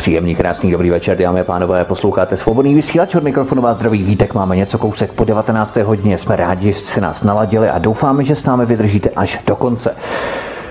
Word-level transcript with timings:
Příjemný, 0.00 0.34
krásný, 0.34 0.70
dobrý 0.70 0.90
večer, 0.90 1.18
dámy 1.18 1.40
a 1.40 1.44
pánové, 1.44 1.84
posloucháte 1.84 2.36
svobodný 2.36 2.74
vysílač 2.74 3.14
od 3.14 3.22
mikrofonu 3.22 3.62
vás 3.62 3.76
zdraví 3.76 4.02
vítek, 4.02 4.34
máme 4.34 4.56
něco 4.56 4.78
kousek 4.78 5.12
po 5.12 5.24
19. 5.24 5.76
hodině, 5.76 6.18
jsme 6.18 6.36
rádi, 6.36 6.72
že 6.72 6.80
jste 6.80 7.00
nás 7.00 7.22
naladili 7.22 7.68
a 7.68 7.78
doufáme, 7.78 8.24
že 8.24 8.36
s 8.36 8.44
námi 8.44 8.66
vydržíte 8.66 9.10
až 9.16 9.40
do 9.46 9.56
konce. 9.56 9.96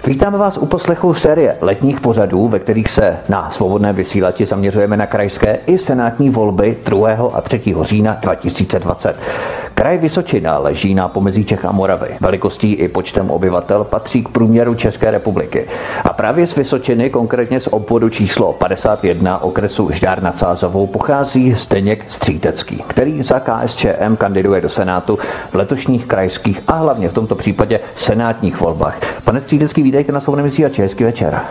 Vítáme 0.07 0.37
vás 0.37 0.57
u 0.57 0.65
poslechu 0.65 1.13
série 1.13 1.57
letních 1.61 2.01
pořadů, 2.01 2.47
ve 2.47 2.59
kterých 2.59 2.91
se 2.91 3.17
na 3.29 3.51
svobodné 3.51 3.93
vysílači 3.93 4.45
zaměřujeme 4.45 4.97
na 4.97 5.05
krajské 5.05 5.59
i 5.65 5.77
senátní 5.77 6.29
volby 6.29 6.77
2. 6.85 7.09
a 7.33 7.41
3. 7.41 7.61
října 7.81 8.17
2020. 8.21 9.15
Kraj 9.79 9.97
Vysočina 9.97 10.57
leží 10.57 10.93
na 10.93 11.07
pomezí 11.07 11.45
Čech 11.45 11.65
a 11.65 11.71
Moravy. 11.71 12.07
Velikostí 12.21 12.73
i 12.73 12.87
počtem 12.87 13.31
obyvatel 13.31 13.83
patří 13.83 14.23
k 14.23 14.29
průměru 14.29 14.75
České 14.75 15.11
republiky. 15.11 15.67
A 16.03 16.13
právě 16.13 16.47
z 16.47 16.55
Vysočiny, 16.55 17.09
konkrétně 17.09 17.59
z 17.59 17.67
obvodu 17.67 18.09
číslo 18.09 18.53
51 18.53 19.43
okresu 19.43 19.89
Žďár 19.93 20.23
nad 20.23 20.37
Sázovou, 20.37 20.87
pochází 20.87 21.53
Zdeněk 21.53 22.05
Střítecký, 22.07 22.83
který 22.87 23.23
za 23.23 23.39
KSČM 23.39 24.15
kandiduje 24.17 24.61
do 24.61 24.69
Senátu 24.69 25.19
v 25.51 25.55
letošních 25.55 26.05
krajských 26.05 26.61
a 26.67 26.73
hlavně 26.73 27.09
v 27.09 27.13
tomto 27.13 27.35
případě 27.35 27.79
senátních 27.95 28.59
volbách. 28.59 28.97
Pane 29.23 29.41
Střítecký, 29.41 29.83
vítejte 29.83 30.11
na 30.11 30.19
svobodném 30.19 30.45
vysílači. 30.45 30.81
Hezký 30.81 31.03
večer. 31.03 31.41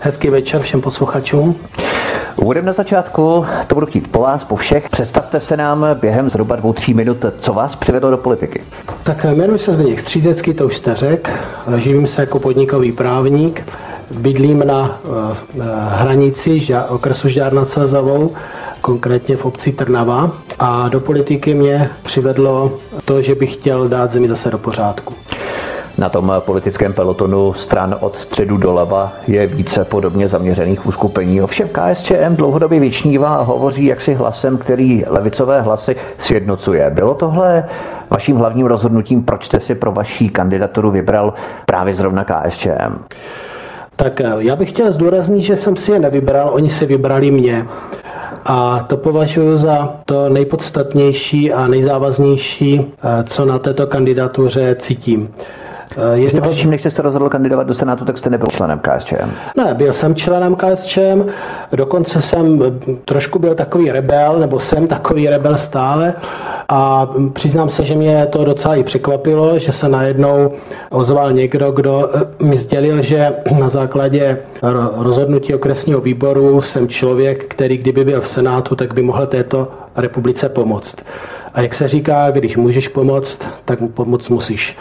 Hezký 0.00 0.30
večer 0.30 0.62
všem 0.62 0.80
posluchačům. 0.80 1.56
Úvodem 2.36 2.64
na 2.64 2.72
začátku, 2.72 3.46
to 3.66 3.74
budu 3.74 3.86
chtít 3.86 4.10
po 4.10 4.20
vás, 4.20 4.44
po 4.44 4.56
všech. 4.56 4.88
Představte 4.90 5.40
se 5.40 5.56
nám 5.56 5.86
během 6.00 6.30
zhruba 6.30 6.56
dvou, 6.56 6.72
tří 6.72 6.94
minut, 6.94 7.24
co 7.38 7.52
vás 7.52 7.76
přivedlo 7.76 8.10
do 8.10 8.16
politiky. 8.16 8.62
Tak 9.02 9.24
jmenuji 9.24 9.58
se 9.58 9.72
Zdeněk 9.72 10.00
Střídecký, 10.00 10.54
to 10.54 10.66
už 10.66 10.76
jste 10.76 10.94
řekl. 10.94 11.30
Živím 11.76 12.06
se 12.06 12.22
jako 12.22 12.38
podnikový 12.38 12.92
právník. 12.92 13.72
Bydlím 14.10 14.66
na 14.66 14.82
uh, 14.82 15.64
hranici 15.88 16.60
okresu 16.88 17.28
Žďár 17.28 17.52
nad 17.52 17.70
Sazavou, 17.70 18.32
konkrétně 18.80 19.36
v 19.36 19.44
obci 19.44 19.72
Trnava. 19.72 20.30
A 20.58 20.88
do 20.88 21.00
politiky 21.00 21.54
mě 21.54 21.90
přivedlo 22.02 22.78
to, 23.04 23.22
že 23.22 23.34
bych 23.34 23.52
chtěl 23.52 23.88
dát 23.88 24.12
zemi 24.12 24.28
zase 24.28 24.50
do 24.50 24.58
pořádku. 24.58 25.14
Na 25.98 26.08
tom 26.08 26.32
politickém 26.38 26.92
pelotonu 26.92 27.52
stran 27.52 27.96
od 28.00 28.16
středu 28.16 28.56
doleva 28.56 29.12
je 29.28 29.46
více 29.46 29.84
podobně 29.84 30.28
zaměřených 30.28 30.86
uskupení. 30.86 31.42
Ovšem 31.42 31.68
KSČM 31.68 32.36
dlouhodobě 32.36 32.80
vyčnívá 32.80 33.36
a 33.36 33.42
hovoří 33.42 33.84
jaksi 33.84 34.14
hlasem, 34.14 34.58
který 34.58 35.04
levicové 35.06 35.60
hlasy 35.60 35.96
sjednocuje. 36.18 36.90
Bylo 36.90 37.14
tohle 37.14 37.64
vaším 38.10 38.36
hlavním 38.36 38.66
rozhodnutím, 38.66 39.22
proč 39.22 39.44
jste 39.44 39.60
si 39.60 39.74
pro 39.74 39.92
vaší 39.92 40.28
kandidaturu 40.28 40.90
vybral 40.90 41.34
právě 41.66 41.94
zrovna 41.94 42.24
KSČM? 42.24 42.98
Tak 43.96 44.20
eh, 44.20 44.32
já 44.38 44.56
bych 44.56 44.70
chtěl 44.70 44.92
zdůraznit, 44.92 45.42
že 45.42 45.56
jsem 45.56 45.76
si 45.76 45.92
je 45.92 45.98
nevybral, 45.98 46.50
oni 46.52 46.70
se 46.70 46.86
vybrali 46.86 47.30
mě. 47.30 47.66
A 48.44 48.84
to 48.88 48.96
považuji 48.96 49.56
za 49.56 49.92
to 50.04 50.28
nejpodstatnější 50.28 51.52
a 51.52 51.68
nejzávaznější, 51.68 52.80
eh, 52.80 53.24
co 53.24 53.44
na 53.44 53.58
této 53.58 53.86
kandidatuře 53.86 54.76
cítím. 54.78 55.28
Eh, 55.96 56.18
Ještě 56.18 56.40
předtím, 56.40 56.70
než 56.70 56.80
jste 56.80 56.90
se 56.90 57.02
rozhodl 57.02 57.28
kandidovat 57.28 57.66
do 57.66 57.74
Senátu, 57.74 58.04
tak 58.04 58.18
jste 58.18 58.30
nebyl 58.30 58.46
členem 58.46 58.78
KSČM. 58.78 59.30
Ne, 59.56 59.74
byl 59.74 59.92
jsem 59.92 60.14
členem 60.14 60.56
KSČM, 60.56 61.22
dokonce 61.72 62.22
jsem 62.22 62.62
trošku 63.04 63.38
byl 63.38 63.54
takový 63.54 63.90
rebel, 63.90 64.38
nebo 64.38 64.60
jsem 64.60 64.86
takový 64.86 65.28
rebel 65.28 65.56
stále. 65.58 66.14
A 66.68 67.08
přiznám 67.32 67.70
se, 67.70 67.84
že 67.84 67.94
mě 67.94 68.26
to 68.26 68.44
docela 68.44 68.74
i 68.74 68.82
překvapilo, 68.82 69.58
že 69.58 69.72
se 69.72 69.88
najednou 69.88 70.52
ozval 70.90 71.32
někdo, 71.32 71.70
kdo 71.72 72.10
eh, 72.14 72.44
mi 72.44 72.58
sdělil, 72.58 73.02
že 73.02 73.32
na 73.60 73.68
základě 73.68 74.38
rozhodnutí 74.96 75.54
okresního 75.54 76.00
výboru 76.00 76.62
jsem 76.62 76.88
člověk, 76.88 77.44
který 77.44 77.78
kdyby 77.78 78.04
byl 78.04 78.20
v 78.20 78.28
Senátu, 78.28 78.76
tak 78.76 78.94
by 78.94 79.02
mohl 79.02 79.26
této 79.26 79.68
republice 79.96 80.48
pomoct. 80.48 80.96
A 81.54 81.60
jak 81.60 81.74
se 81.74 81.88
říká, 81.88 82.30
když 82.30 82.56
můžeš 82.56 82.88
pomoct, 82.88 83.42
tak 83.64 83.78
pomoct 83.94 84.28
musíš 84.28 84.76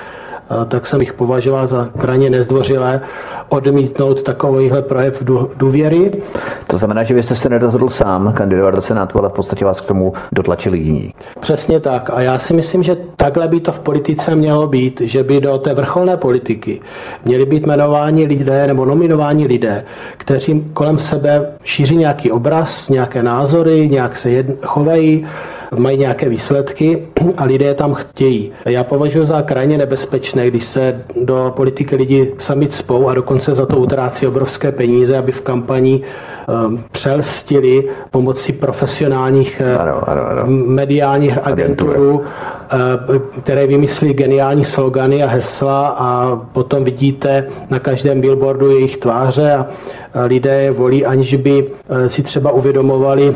tak 0.68 0.88
jsem 0.88 1.02
jich 1.02 1.14
považoval 1.14 1.68
za 1.68 1.90
krajně 2.00 2.30
nezdvořilé 2.30 3.02
odmítnout 3.50 4.24
takovýhle 4.24 4.82
projev 4.82 5.24
důvěry. 5.58 6.12
To 6.68 6.78
znamená, 6.78 7.04
že 7.04 7.14
vy 7.14 7.24
jste 7.24 7.36
se 7.36 7.50
nerozhodl 7.50 7.90
sám 7.90 8.34
kandidovat 8.34 8.76
do 8.76 8.82
Senátu, 8.82 9.20
ale 9.20 9.30
v 9.30 9.34
podstatě 9.34 9.66
vás 9.66 9.82
k 9.82 9.86
tomu 9.86 10.14
dotlačili 10.32 10.78
jiní. 10.78 11.14
Přesně 11.40 11.80
tak. 11.80 12.10
A 12.14 12.22
já 12.22 12.40
si 12.40 12.54
myslím, 12.54 12.84
že 12.84 12.98
takhle 13.16 13.48
by 13.48 13.60
to 13.60 13.72
v 13.72 13.80
politice 13.80 14.36
mělo 14.36 14.68
být, 14.68 15.02
že 15.02 15.24
by 15.24 15.42
do 15.42 15.58
té 15.58 15.74
vrcholné 15.74 16.18
politiky 16.18 16.80
měli 17.26 17.46
být 17.46 17.66
jmenováni 17.66 18.26
lidé 18.26 18.68
nebo 18.68 18.86
nominováni 18.86 19.48
lidé, 19.48 19.86
kteří 20.18 20.66
kolem 20.74 21.00
sebe 21.00 21.52
šíří 21.64 21.98
nějaký 21.98 22.32
obraz, 22.32 22.90
nějaké 22.90 23.24
názory, 23.24 23.88
nějak 23.88 24.18
se 24.18 24.30
jedn- 24.30 24.56
chovají, 24.66 25.26
mají 25.78 25.98
nějaké 25.98 26.30
výsledky 26.30 27.08
a 27.38 27.44
lidé 27.44 27.74
tam 27.74 27.94
chtějí. 27.94 28.52
Já 28.66 28.84
považuji 28.84 29.26
za 29.26 29.42
krajně 29.42 29.78
nebezpečné, 29.78 30.48
když 30.48 30.66
se 30.66 31.02
do 31.26 31.54
politiky 31.56 31.96
lidi 31.96 32.34
sami 32.38 32.68
spou 32.72 33.08
a 33.08 33.14
dokonce 33.14 33.35
za 33.40 33.66
to 33.66 33.78
utrácí 33.78 34.28
obrovské 34.28 34.72
peníze, 34.72 35.18
aby 35.18 35.32
v 35.32 35.42
kampani 35.42 36.02
um, 36.68 36.84
přelstili 36.92 37.90
pomocí 38.12 38.54
profesionálních 38.54 39.62
eh, 39.66 39.78
ano, 39.78 40.10
ano, 40.10 40.22
ano. 40.28 40.44
mediálních 40.48 41.38
agenturů, 41.44 42.22
eh, 42.22 43.42
které 43.42 43.68
vymyslí 43.68 44.14
geniální 44.14 44.66
slogany 44.66 45.24
a 45.24 45.28
hesla 45.28 45.88
a 45.88 46.36
potom 46.36 46.84
vidíte 46.84 47.48
na 47.70 47.80
každém 47.80 48.22
billboardu 48.22 48.72
jejich 48.72 48.98
tváře 48.98 49.54
a 49.54 49.66
lidé 50.26 50.72
volí, 50.72 51.06
aniž 51.06 51.36
by 51.36 51.66
eh, 51.90 52.10
si 52.10 52.24
třeba 52.24 52.52
uvědomovali, 52.52 53.36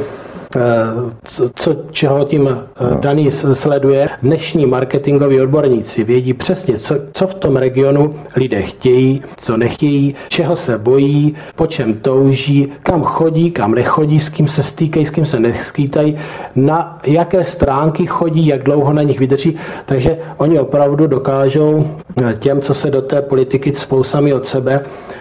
co, 1.24 1.50
co, 1.56 1.76
čeho 1.92 2.26
tím 2.26 2.50
eh, 2.50 3.00
daný 3.00 3.32
sleduje. 3.32 4.10
Dnešní 4.22 4.66
marketingoví 4.66 5.42
odborníci 5.42 6.04
vědí 6.04 6.34
přesně, 6.34 6.78
co, 6.78 6.96
co 7.14 7.28
v 7.28 7.34
tom 7.34 7.56
regionu 7.56 8.16
lidé 8.36 8.62
chtějí, 8.62 9.24
co 9.38 9.58
nechtějí, 9.58 10.16
čeho 10.28 10.58
se 10.58 10.78
bojí, 10.78 11.36
po 11.56 11.68
čem 11.68 11.94
touží, 11.94 12.72
kam 12.84 13.04
chodí, 13.04 13.52
kam 13.52 13.72
nechodí, 13.72 14.20
s 14.20 14.30
kým 14.30 14.48
se 14.48 14.64
stýkají, 14.64 15.06
s 15.06 15.10
kým 15.10 15.26
se 15.26 15.40
neskýtají, 15.40 16.18
na 16.56 17.00
jaké 17.06 17.46
stránky 17.46 18.06
chodí, 18.06 18.48
jak 18.48 18.64
dlouho 18.64 18.94
na 18.94 19.02
nich 19.02 19.20
vydrží. 19.20 19.60
Takže 19.86 20.18
oni 20.38 20.60
opravdu 20.60 21.08
dokážou 21.08 21.88
eh, 22.24 22.34
těm, 22.40 22.62
co 22.62 22.74
se 22.74 22.92
do 22.92 23.02
té 23.02 23.22
politiky 23.22 23.72
cpou 23.72 24.04
sami 24.04 24.34
od 24.34 24.46
sebe, 24.46 24.82
Eh, 24.82 25.19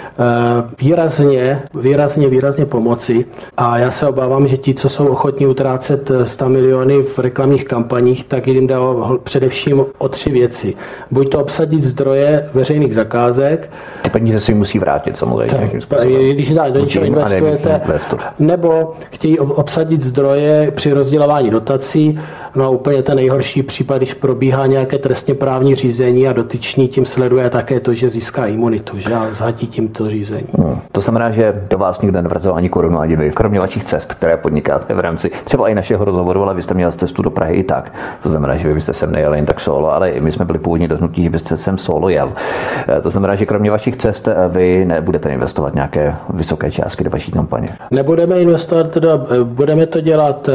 výrazně, 0.80 1.62
výrazně, 1.74 2.28
výrazně 2.28 2.66
pomoci 2.66 3.24
a 3.56 3.78
já 3.78 3.90
se 3.90 4.06
obávám, 4.06 4.48
že 4.48 4.56
ti, 4.56 4.74
co 4.74 4.88
jsou 4.88 5.06
ochotní 5.06 5.46
utrácet 5.46 6.10
100 6.24 6.44
eh, 6.44 6.48
miliony 6.48 7.02
v 7.02 7.18
reklamních 7.18 7.64
kampaních, 7.64 8.24
tak 8.24 8.46
jim 8.46 8.66
dá 8.66 8.78
především 9.22 9.84
o 9.98 10.08
tři 10.08 10.30
věci. 10.30 10.74
Buď 11.10 11.30
to 11.30 11.40
obsadit 11.40 11.82
zdroje 11.82 12.50
veřejných 12.54 12.94
zakázek. 12.94 13.70
Ty 14.02 14.10
peníze 14.10 14.40
si 14.40 14.54
musí 14.54 14.78
vrátit 14.78 15.16
samozřejmě. 15.16 15.56
Tak, 15.88 16.06
když 16.32 16.54
dá, 16.54 16.68
do 16.68 16.80
něčeho 16.80 17.04
investujete, 17.04 17.80
nebo 18.38 18.94
chtějí 19.10 19.38
obsadit 19.38 20.03
zdroje 20.03 20.72
při 20.76 20.92
rozdělování 20.92 21.50
dotací, 21.50 22.18
No 22.54 22.65
a 22.65 22.68
úplně 22.68 23.03
ten 23.03 23.16
nejhorší 23.16 23.62
případ, 23.62 23.97
když 23.97 24.15
probíhá 24.15 24.66
nějaké 24.66 24.98
trestně 24.98 25.34
právní 25.34 25.74
řízení 25.74 26.28
a 26.28 26.33
dotyčný 26.33 26.89
tím 26.89 27.06
sleduje 27.06 27.50
také 27.50 27.80
to, 27.80 27.95
že 27.95 28.09
získá 28.09 28.47
imunitu, 28.47 28.98
že 28.98 29.15
a 29.15 29.33
zhatí 29.33 29.66
tímto 29.66 30.10
řízení. 30.10 30.48
No, 30.59 30.80
to 30.92 31.00
znamená, 31.00 31.30
že 31.30 31.66
do 31.71 31.78
vás 31.78 32.00
nikdo 32.00 32.22
nevrzel 32.22 32.54
ani 32.54 32.68
korunu, 32.68 32.98
ani 32.98 33.16
vy, 33.16 33.30
kromě 33.30 33.60
vašich 33.60 33.84
cest, 33.84 34.15
které 34.15 34.36
podnikáte 34.36 34.95
v 34.95 35.00
rámci 35.00 35.30
třeba 35.45 35.68
i 35.68 35.74
našeho 35.74 36.04
rozhovoru, 36.04 36.42
ale 36.42 36.54
vy 36.54 36.62
jste 36.62 36.74
měl 36.74 36.92
cestu 36.92 37.22
do 37.22 37.30
Prahy 37.30 37.54
i 37.54 37.65
tak. 37.65 37.92
To 38.22 38.28
znamená, 38.28 38.56
že 38.56 38.68
vy 38.68 38.74
byste 38.74 38.92
sem 38.92 39.12
nejeli 39.12 39.39
jen 39.39 39.47
tak 39.47 39.60
solo, 39.60 39.92
ale 39.92 40.10
i 40.10 40.21
my 40.21 40.33
jsme 40.33 40.45
byli 40.45 40.59
původně 40.59 40.89
dohnutí, 40.89 41.22
že 41.22 41.30
byste 41.30 41.56
sem 41.56 41.78
solo 41.78 42.09
jel. 42.09 42.33
Eh, 42.89 43.00
to 43.00 43.10
znamená, 43.10 43.34
že 43.34 43.47
kromě 43.47 43.71
vašich 43.71 43.97
cest 43.97 44.28
eh, 44.28 44.34
vy 44.48 44.84
nebudete 44.84 45.28
investovat 45.28 45.74
nějaké 45.74 46.15
vysoké 46.34 46.71
částky 46.71 47.04
do 47.04 47.10
vaší 47.10 47.33
kampaně. 47.33 47.68
Nebudeme 47.91 48.41
investovat, 48.41 48.91
teda, 48.91 49.10
budeme 49.45 49.86
to 49.86 50.00
dělat 50.00 50.48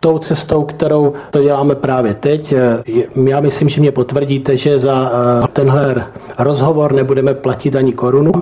tou 0.00 0.18
cestou, 0.18 0.62
kterou 0.64 1.12
to 1.36 1.42
děláme 1.42 1.74
právě 1.74 2.14
teď. 2.14 2.54
Já 3.28 3.40
myslím, 3.40 3.68
že 3.68 3.80
mě 3.80 3.92
potvrdíte, 3.92 4.56
že 4.56 4.78
za 4.78 5.12
eh, 5.44 5.48
tenhle 5.52 6.06
rozhovor 6.38 6.92
nebudeme 6.92 7.34
platit 7.34 7.76
ani 7.76 7.92
korunu. 7.92 8.32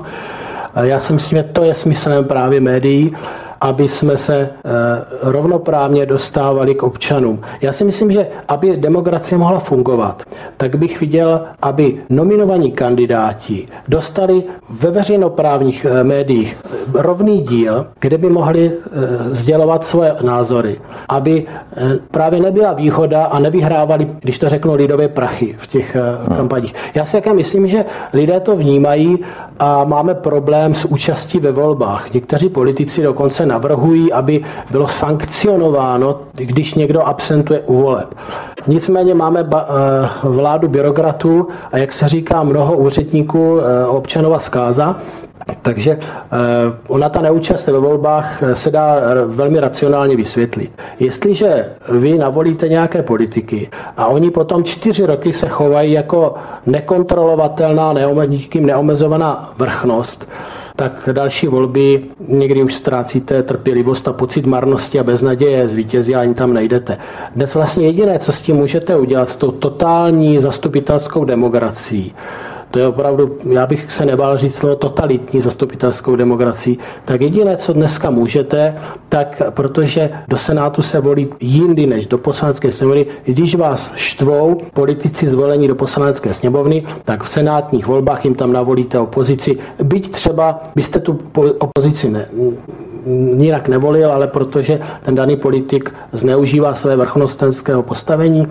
Já 0.83 1.01
si 1.01 1.13
myslím, 1.13 1.39
že 1.39 1.43
to 1.43 1.65
je 1.65 1.75
smyslem 1.75 2.25
právě 2.25 2.61
médií 2.61 3.17
aby 3.61 3.89
jsme 3.89 4.17
se 4.17 4.37
eh, 4.37 4.51
rovnoprávně 5.23 6.07
dostávali 6.07 6.75
k 6.75 6.83
občanům. 6.83 7.41
Já 7.61 7.73
si 7.73 7.85
myslím, 7.85 8.13
že 8.13 8.27
aby 8.49 8.77
demokracie 8.77 9.39
mohla 9.39 9.59
fungovat, 9.59 10.23
tak 10.57 10.77
bych 10.77 11.01
viděl, 11.01 11.41
aby 11.63 12.03
nominovaní 12.11 12.73
kandidáti 12.73 13.67
dostali 13.89 14.43
ve 14.71 14.91
veřejnoprávních 14.91 15.87
eh, 15.91 16.05
médiích 16.05 16.57
rovný 16.95 17.41
díl, 17.41 17.87
kde 18.01 18.19
by 18.19 18.29
mohli 18.31 18.73
sdělovat 19.33 19.85
svoje 19.85 20.15
názory, 20.23 20.81
aby 21.09 21.47
právě 22.11 22.41
nebyla 22.41 22.73
výhoda 22.73 23.25
a 23.25 23.39
nevyhrávali, 23.39 24.09
když 24.21 24.39
to 24.39 24.49
řeknu 24.49 24.75
lidové 24.75 25.09
prachy 25.09 25.55
v 25.59 25.67
těch 25.67 25.97
hmm. 25.97 26.37
kampaních. 26.37 26.75
Já 26.95 27.05
si 27.05 27.13
také 27.13 27.33
myslím, 27.33 27.67
že 27.69 27.85
lidé 28.13 28.41
to 28.41 28.57
vnímají 28.57 29.19
a 29.59 29.85
máme 29.85 30.15
problém 30.15 30.75
s 30.75 30.85
účastí 30.85 31.39
ve 31.39 31.53
volbách. 31.53 32.13
Někteří 32.13 32.49
politici 32.49 33.03
dokonce 33.03 33.44
navrhují, 33.47 34.13
aby 34.13 34.45
bylo 34.71 34.89
sankcionováno, 34.89 36.21
když 36.33 36.75
někdo 36.75 37.03
absentuje 37.07 37.61
u 37.61 37.83
voleb. 37.83 38.15
Nicméně 38.67 39.15
máme 39.15 39.41
eh, 39.41 39.65
vládu 40.23 40.69
byrokratů 40.69 41.49
a 41.73 41.79
jak 41.79 41.93
se 41.93 42.09
říká 42.09 42.43
mnoho 42.43 42.77
úředníků 42.77 43.61
eh, 43.61 43.87
občanova 43.87 44.39
zkáza, 44.39 44.97
takže 45.63 45.91
eh, 45.91 46.01
ona 46.89 47.09
ta 47.09 47.21
neúčast 47.21 47.67
ve 47.67 47.79
volbách 47.79 48.43
eh, 48.43 48.57
se 48.57 48.71
dá 48.71 48.97
velmi 49.27 49.61
racionálně 49.61 50.17
vysvětlit. 50.17 50.71
Jestliže 51.01 51.67
vy 51.89 52.19
navolíte 52.19 52.69
nějaké 52.69 53.03
politiky 53.03 53.69
a 53.97 54.07
oni 54.07 54.31
potom 54.31 54.65
čtyři 54.65 55.07
roky 55.07 55.33
se 55.33 55.49
chovají 55.49 55.93
jako 55.93 56.35
nekontrolovatelná, 56.67 57.95
nikým 58.27 58.67
neomezovaná 58.67 59.55
vrchnost, 59.59 60.29
tak 60.77 61.09
další 61.13 61.47
volby 61.47 62.03
někdy 62.29 62.63
už 62.63 62.75
ztrácíte 62.75 63.43
trpělivost 63.43 64.09
a 64.09 64.13
pocit 64.13 64.47
marnosti 64.47 65.01
a 65.01 65.03
beznaděje, 65.03 65.69
zvítězí 65.69 66.15
a 66.15 66.21
ani 66.21 66.35
tam 66.35 66.55
nejdete. 66.55 66.99
Dnes 67.37 67.55
vlastně 67.55 67.87
jediné, 67.87 68.19
co 68.19 68.33
s 68.33 68.41
tím 68.41 68.57
můžete 68.57 68.97
udělat, 68.97 69.31
s 69.31 69.37
tou 69.37 69.51
totální 69.51 70.41
zastupitelskou 70.41 71.25
demokracií, 71.25 72.15
to 72.75 72.81
je 72.81 72.89
opravdu, 72.89 73.39
já 73.51 73.67
bych 73.67 73.93
se 73.93 74.05
nebál 74.05 74.37
říct 74.37 74.55
slovo 74.55 74.77
totalitní 74.77 75.41
zastupitelskou 75.41 76.17
demokracii, 76.17 76.79
tak 77.05 77.21
jediné, 77.21 77.57
co 77.57 77.73
dneska 77.73 78.11
můžete, 78.11 78.77
tak 79.09 79.43
protože 79.51 80.11
do 80.29 80.39
Senátu 80.39 80.83
se 80.83 81.01
volí 81.01 81.29
jindy 81.41 81.87
než 81.87 82.07
do 82.07 82.19
poslanecké 82.19 82.73
sněmovny, 82.73 83.07
když 83.25 83.55
vás 83.55 83.93
štvou 83.95 84.61
politici 84.73 85.29
zvolení 85.29 85.69
do 85.69 85.75
poslanecké 85.75 86.35
sněmovny, 86.35 86.85
tak 87.05 87.25
v 87.25 87.31
senátních 87.31 87.87
volbách 87.87 88.25
jim 88.25 88.35
tam 88.35 88.53
navolíte 88.53 88.99
opozici. 88.99 89.59
Byť 89.83 90.11
třeba 90.11 90.61
byste 90.75 91.01
tu 91.01 91.19
opozici 91.59 92.11
ne, 92.11 92.27
nijak 93.35 93.69
nevolil, 93.69 94.13
ale 94.13 94.29
protože 94.29 94.81
ten 95.03 95.15
daný 95.15 95.37
politik 95.37 95.95
zneužívá 96.13 96.75
své 96.75 96.97
vrchnostenského 96.97 97.83
postavení, 97.83 98.47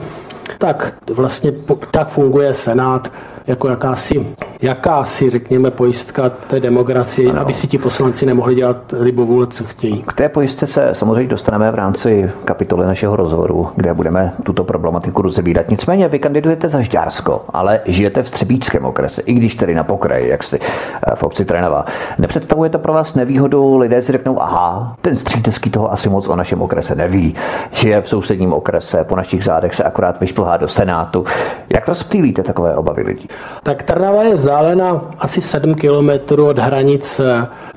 tak 0.58 0.94
vlastně 1.14 1.54
tak 1.92 2.10
funguje 2.10 2.54
Senát 2.54 3.12
jako 3.48 3.68
jakási, 3.68 4.28
jakási, 4.62 5.30
řekněme, 5.30 5.72
pojistka 5.72 6.30
té 6.30 6.60
demokracie, 6.60 7.30
ano. 7.30 7.42
aby 7.42 7.54
si 7.54 7.68
ti 7.68 7.78
poslanci 7.78 8.26
nemohli 8.26 8.56
dělat 8.56 8.94
libovůle, 9.00 9.48
co 9.48 9.64
chtějí. 9.64 10.04
K 10.08 10.14
té 10.14 10.30
pojistce 10.30 10.68
se 10.68 10.90
samozřejmě 10.94 11.30
dostaneme 11.30 11.72
v 11.72 11.76
rámci 11.76 12.32
kapitoly 12.46 12.86
našeho 12.86 13.16
rozhovoru, 13.16 13.68
kde 13.76 13.94
budeme 13.94 14.34
tuto 14.44 14.64
problematiku 14.64 15.22
rozebírat. 15.22 15.70
Nicméně 15.70 16.08
vy 16.08 16.20
kandidujete 16.20 16.68
za 16.68 16.82
Žďársko, 16.82 17.46
ale 17.54 17.80
žijete 17.86 18.24
v 18.24 18.32
Třebíčském 18.32 18.86
okrese, 18.86 19.22
i 19.22 19.34
když 19.34 19.56
tedy 19.56 19.76
na 19.76 19.84
pokraji, 19.84 20.30
jak 20.30 20.44
si 20.44 20.60
eh, 20.60 21.16
v 21.16 21.24
obci 21.24 21.46
Trenava. 21.46 21.86
Nepředstavuje 22.18 22.70
to 22.70 22.80
pro 22.80 22.94
vás 22.94 23.16
nevýhodu? 23.16 23.78
Lidé 23.78 24.02
si 24.02 24.12
řeknou, 24.12 24.42
aha, 24.42 24.96
ten 25.02 25.16
střítecký 25.16 25.70
toho 25.70 25.92
asi 25.92 26.10
moc 26.10 26.28
o 26.28 26.36
našem 26.36 26.62
okrese 26.62 26.96
neví. 26.96 27.36
Žije 27.72 28.02
v 28.02 28.10
sousedním 28.10 28.54
okrese, 28.54 29.04
po 29.04 29.16
našich 29.16 29.44
zádech 29.44 29.76
se 29.76 29.84
akorát 29.84 30.20
vyšplhá 30.20 30.58
do 30.58 30.68
Senátu. 30.68 31.26
Jak 31.70 31.88
rozptýlíte 31.88 32.44
takové 32.44 32.76
obavy 32.76 33.04
lidí? 33.04 33.28
Tak 33.64 33.84
Trnava 33.84 34.24
je 34.24 34.36
vzdálena 34.36 35.02
asi 35.20 35.42
7 35.42 35.76
kilometrů 35.76 36.48
od 36.48 36.60
hranic 36.60 37.22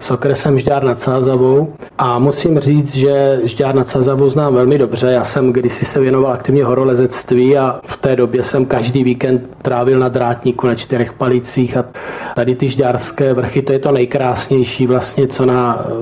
s 0.00 0.10
okresem 0.10 0.58
Žďár 0.58 0.84
nad 0.84 1.00
Sázavou 1.00 1.72
a 1.98 2.18
musím 2.18 2.60
říct, 2.60 2.94
že 2.94 3.40
Žďár 3.44 3.74
nad 3.74 3.90
Sázavou 3.90 4.28
znám 4.28 4.54
velmi 4.54 4.78
dobře. 4.78 5.06
Já 5.12 5.24
jsem 5.24 5.52
kdysi 5.52 5.84
se 5.84 6.00
věnoval 6.00 6.32
aktivně 6.32 6.64
horolezectví 6.64 7.58
a 7.58 7.80
v 7.84 7.96
té 7.96 8.16
době 8.16 8.44
jsem 8.44 8.66
každý 8.66 9.04
víkend 9.04 9.56
trávil 9.62 9.98
na 9.98 10.08
drátníku 10.08 10.66
na 10.66 10.74
čtyřech 10.74 11.12
palicích 11.12 11.76
a 11.76 11.84
tady 12.34 12.54
ty 12.54 12.68
žďárské 12.68 13.34
vrchy, 13.34 13.62
to 13.62 13.72
je 13.72 13.78
to 13.78 13.92
nejkrásnější 13.92 14.86
vlastně, 14.86 15.28
co 15.28 15.46
na 15.46 15.86
eh, 15.88 15.92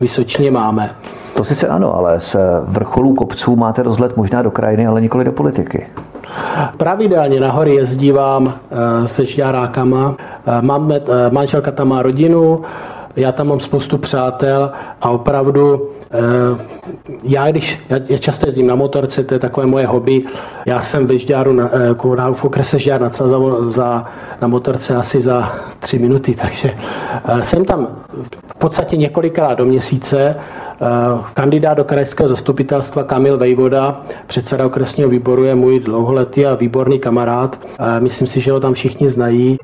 Vysočině 0.00 0.50
máme. 0.50 0.90
To 1.34 1.44
sice 1.44 1.68
ano, 1.68 1.94
ale 1.94 2.20
z 2.20 2.36
vrcholů 2.64 3.14
kopců 3.14 3.56
máte 3.56 3.82
rozlet 3.82 4.16
možná 4.16 4.42
do 4.42 4.50
krajiny, 4.50 4.86
ale 4.86 5.00
nikoli 5.00 5.24
do 5.24 5.32
politiky. 5.32 5.86
Pravidelně 6.76 7.40
nahory 7.40 7.74
jezdívám 7.74 8.54
eh, 8.54 9.08
se 9.08 9.26
žďárákama. 9.26 10.16
Eh, 10.18 10.62
mám, 10.62 10.92
eh, 10.92 11.00
manželka 11.30 11.70
tam 11.70 11.88
má 11.88 12.02
rodinu, 12.02 12.62
já 13.16 13.32
tam 13.32 13.46
mám 13.46 13.60
spoustu 13.60 13.98
přátel 13.98 14.70
a 15.00 15.10
opravdu 15.10 15.90
já 17.22 17.50
když, 17.50 17.80
já 18.08 18.18
často 18.18 18.46
jezdím 18.46 18.66
na 18.66 18.74
motorce, 18.74 19.24
to 19.24 19.34
je 19.34 19.40
takové 19.40 19.66
moje 19.66 19.86
hobby, 19.86 20.24
já 20.66 20.80
jsem 20.80 21.06
ve 21.06 21.18
Žďáru, 21.18 21.52
na, 21.52 21.70
v 22.32 22.44
okrese 22.44 22.78
Žďár 22.78 23.00
nad 23.00 23.14
Sazavou 23.14 23.70
za, 23.70 24.06
na 24.40 24.48
motorce 24.48 24.96
asi 24.96 25.20
za 25.20 25.52
tři 25.80 25.98
minuty, 25.98 26.36
takže 26.42 26.74
jsem 27.42 27.64
tam 27.64 27.88
v 28.46 28.54
podstatě 28.58 28.96
několikrát 28.96 29.54
do 29.54 29.64
měsíce, 29.64 30.36
kandidát 31.34 31.74
do 31.74 31.84
krajského 31.84 32.28
zastupitelstva 32.28 33.04
Kamil 33.04 33.38
Vejvoda, 33.38 34.00
předseda 34.26 34.66
okresního 34.66 35.08
výboru, 35.08 35.44
je 35.44 35.54
můj 35.54 35.80
dlouholetý 35.80 36.46
a 36.46 36.54
výborný 36.54 36.98
kamarád. 36.98 37.58
Eh, 37.78 38.00
myslím 38.00 38.28
si, 38.28 38.40
že 38.40 38.52
ho 38.52 38.60
tam 38.60 38.74
všichni 38.74 39.08
znají. 39.08 39.58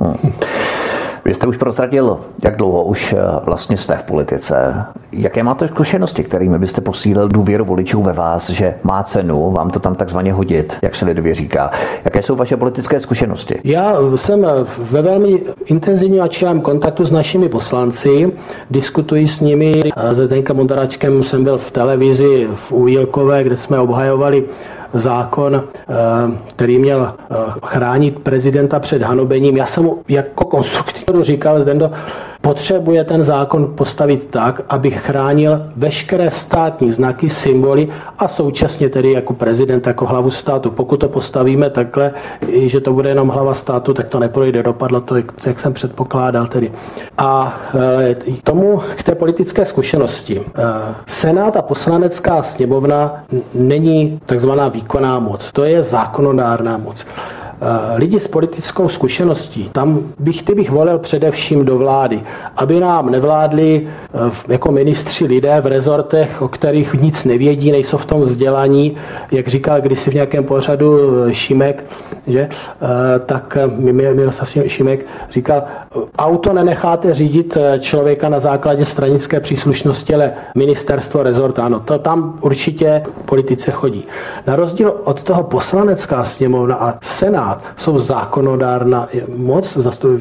Vy 1.32 1.36
jste 1.36 1.46
už 1.46 1.56
prozradil, 1.56 2.18
jak 2.42 2.56
dlouho 2.56 2.84
už 2.84 3.12
eh, 3.12 3.18
vlastně 3.44 3.76
jste 3.76 3.96
v 3.96 4.02
politice. 4.02 4.84
Jaké 5.12 5.42
máte 5.42 5.68
zkušenosti, 5.68 6.24
kterými 6.24 6.58
byste 6.58 6.80
posílil 6.80 7.28
důvěru 7.28 7.64
voličů 7.64 8.02
ve 8.02 8.12
vás, 8.12 8.50
že 8.50 8.74
má 8.82 9.02
cenu 9.02 9.50
vám 9.50 9.70
to 9.70 9.80
tam 9.80 9.94
takzvaně 9.94 10.32
hodit, 10.32 10.76
jak 10.82 10.94
se 10.94 11.06
lidově 11.06 11.34
říká? 11.34 11.70
Jaké 12.04 12.22
jsou 12.22 12.36
vaše 12.36 12.56
politické 12.56 13.00
zkušenosti? 13.00 13.60
Já 13.64 13.96
jsem 14.16 14.46
ve 14.78 15.02
velmi 15.02 15.42
intenzivním 15.64 16.22
a 16.22 16.28
čilém 16.28 16.60
kontaktu 16.60 17.04
s 17.04 17.10
našimi 17.10 17.48
poslanci, 17.48 18.32
diskutuji 18.70 19.28
s 19.28 19.40
nimi. 19.40 19.80
Se 20.14 20.26
Zdenkem 20.26 20.56
Mondaračkem 20.56 21.24
jsem 21.24 21.44
byl 21.44 21.58
v 21.58 21.70
televizi 21.70 22.48
v 22.54 22.72
Újilkové, 22.72 23.44
kde 23.44 23.56
jsme 23.56 23.78
obhajovali 23.78 24.44
zákon, 24.94 25.64
eh, 25.78 25.94
který 26.46 26.78
měl 26.78 27.14
eh, 27.18 27.34
chránit 27.64 28.18
prezidenta 28.18 28.80
před 28.80 29.02
hanobením. 29.02 29.56
Já 29.56 29.66
jsem 29.66 29.82
mu 29.82 30.02
jako 30.08 30.44
konstruktoru 30.44 31.22
říkal, 31.22 31.60
Zdendo, 31.60 31.90
potřebuje 32.42 33.04
ten 33.04 33.24
zákon 33.24 33.72
postavit 33.74 34.26
tak, 34.30 34.60
aby 34.68 34.90
chránil 34.90 35.62
veškeré 35.76 36.30
státní 36.30 36.92
znaky, 36.92 37.30
symboly 37.30 37.88
a 38.18 38.28
současně 38.28 38.88
tedy 38.88 39.12
jako 39.12 39.34
prezident, 39.34 39.86
jako 39.86 40.06
hlavu 40.06 40.30
státu. 40.30 40.70
Pokud 40.70 40.96
to 40.96 41.08
postavíme 41.08 41.70
takhle, 41.70 42.12
že 42.52 42.80
to 42.80 42.92
bude 42.92 43.08
jenom 43.08 43.28
hlava 43.28 43.54
státu, 43.54 43.94
tak 43.94 44.08
to 44.08 44.18
neprojde, 44.18 44.62
dopadlo 44.62 45.00
to, 45.00 45.16
jak 45.46 45.60
jsem 45.60 45.72
předpokládal 45.72 46.46
tedy. 46.46 46.72
A 47.18 47.60
e, 48.00 48.16
tomu 48.44 48.82
k 48.96 49.02
té 49.02 49.14
politické 49.14 49.64
zkušenosti. 49.64 50.40
E, 50.40 50.44
Senát 51.06 51.56
a 51.56 51.62
poslanecká 51.62 52.42
sněmovna 52.42 53.24
není 53.54 54.20
takzvaná 54.26 54.68
výkonná 54.68 55.18
moc, 55.18 55.52
to 55.52 55.64
je 55.64 55.82
zákonodárná 55.82 56.76
moc. 56.78 57.06
Eh, 57.64 57.98
lidi 57.98 58.20
s 58.20 58.28
politickou 58.28 58.88
zkušeností, 58.88 59.70
tam 59.72 60.12
bych, 60.18 60.42
ty 60.42 60.54
bych 60.54 60.70
volil 60.70 60.98
především 60.98 61.64
do 61.64 61.78
vlády, 61.78 62.22
aby 62.56 62.80
nám 62.80 63.10
nevládli 63.10 63.88
eh, 63.88 64.30
jako 64.48 64.72
ministři 64.72 65.24
lidé 65.24 65.60
v 65.60 65.66
rezortech, 65.66 66.42
o 66.42 66.48
kterých 66.48 66.94
nic 66.94 67.24
nevědí, 67.24 67.72
nejsou 67.72 67.96
v 67.96 68.06
tom 68.06 68.20
vzdělaní, 68.20 68.96
jak 69.30 69.48
říkal 69.48 69.80
kdysi 69.80 70.10
v 70.10 70.14
nějakém 70.14 70.44
pořadu 70.44 70.98
eh, 71.26 71.34
Šimek, 71.34 71.84
že, 72.26 72.48
tak 73.26 73.58
Miroslav 73.78 74.48
Šimek 74.66 75.06
říkal, 75.30 75.62
auto 76.18 76.52
nenecháte 76.52 77.14
řídit 77.14 77.58
člověka 77.78 78.28
na 78.28 78.38
základě 78.38 78.84
stranické 78.84 79.40
příslušnosti, 79.40 80.14
ale 80.14 80.32
ministerstvo, 80.56 81.22
rezort, 81.22 81.58
ano, 81.58 81.80
to 81.80 81.98
tam 81.98 82.38
určitě 82.40 83.02
politice 83.24 83.70
chodí. 83.70 84.04
Na 84.46 84.56
rozdíl 84.56 84.94
od 85.04 85.22
toho 85.22 85.42
poslanecká 85.42 86.24
sněmovna 86.24 86.76
a 86.76 86.94
senát 87.02 87.64
jsou 87.76 87.98
zákonodárna 87.98 89.08
moc, 89.36 89.78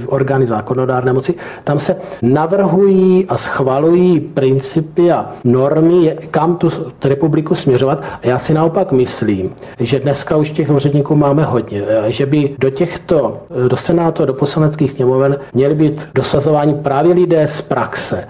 orgány 0.08 0.46
zákonodárné 0.46 1.14
moci, 1.14 1.34
tam 1.64 1.80
se 1.80 1.96
navrhují 2.22 3.26
a 3.30 3.38
schvalují 3.38 4.20
principy 4.20 5.12
a 5.12 5.32
normy, 5.44 6.18
kam 6.32 6.56
tu 6.56 6.70
republiku 7.04 7.56
směřovat. 7.56 8.04
A 8.24 8.28
já 8.28 8.40
si 8.40 8.54
naopak 8.54 8.92
myslím, 8.92 9.54
že 9.80 10.00
dneska 10.00 10.36
už 10.36 10.52
těch 10.52 10.70
úředníků 10.70 11.16
máme 11.16 11.44
hodně. 11.44 11.84
že 12.08 12.26
by 12.26 12.56
do 12.60 12.70
těchto, 12.70 13.38
do 13.68 13.78
Senátu, 13.78 14.26
do 14.26 14.34
poslaneckých 14.34 14.92
sněmoven 14.92 15.38
měli 15.62 15.76
být 15.76 16.10
dosazováni 16.16 16.74
právě 16.74 17.14
lidé 17.14 17.48
z 17.48 17.62
praxe. 17.62 18.28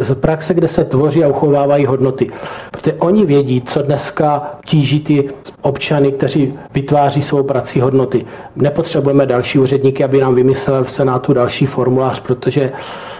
Z 0.00 0.14
praxe, 0.14 0.54
kde 0.54 0.68
se 0.68 0.84
tvoří 0.84 1.24
a 1.24 1.28
uchovávají 1.28 1.86
hodnoty. 1.86 2.30
Protože 2.70 2.92
oni 2.92 3.26
vědí, 3.26 3.62
co 3.62 3.82
dneska 3.82 4.58
tíží 4.66 5.00
ty 5.00 5.28
občany, 5.62 6.12
kteří 6.12 6.54
vytváří 6.74 7.22
svou 7.22 7.42
prací 7.42 7.80
hodnoty. 7.80 8.26
Nepotřebujeme 8.56 9.26
další 9.26 9.58
úředníky, 9.58 10.04
aby 10.04 10.20
nám 10.20 10.34
vymyslel 10.34 10.84
v 10.84 10.92
Senátu 10.92 11.32
další 11.32 11.66
formulář, 11.66 12.20
protože 12.20 12.72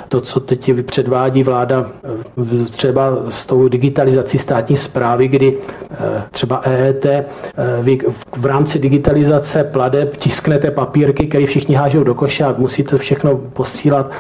to, 0.09 0.21
co 0.21 0.41
teď 0.41 0.71
předvádí 0.83 1.43
vláda 1.43 1.91
třeba 2.71 3.17
s 3.29 3.47
tou 3.47 3.69
digitalizací 3.69 4.39
státní 4.39 4.77
zprávy, 4.77 5.29
kdy 5.29 5.59
eh, 5.91 6.23
třeba 6.31 6.61
EET, 6.65 7.07
eh, 7.07 7.25
v 8.37 8.47
rámci 8.47 8.79
digitalizace 8.79 9.65
pladeb 9.65 10.17
tisknete 10.17 10.71
papírky, 10.71 11.27
které 11.27 11.47
všichni 11.47 11.75
hážou 11.75 12.05
do 12.05 12.15
koše 12.15 12.45
a 12.45 12.55
musíte 12.59 12.99
všechno 12.99 13.37
posílat 13.37 14.11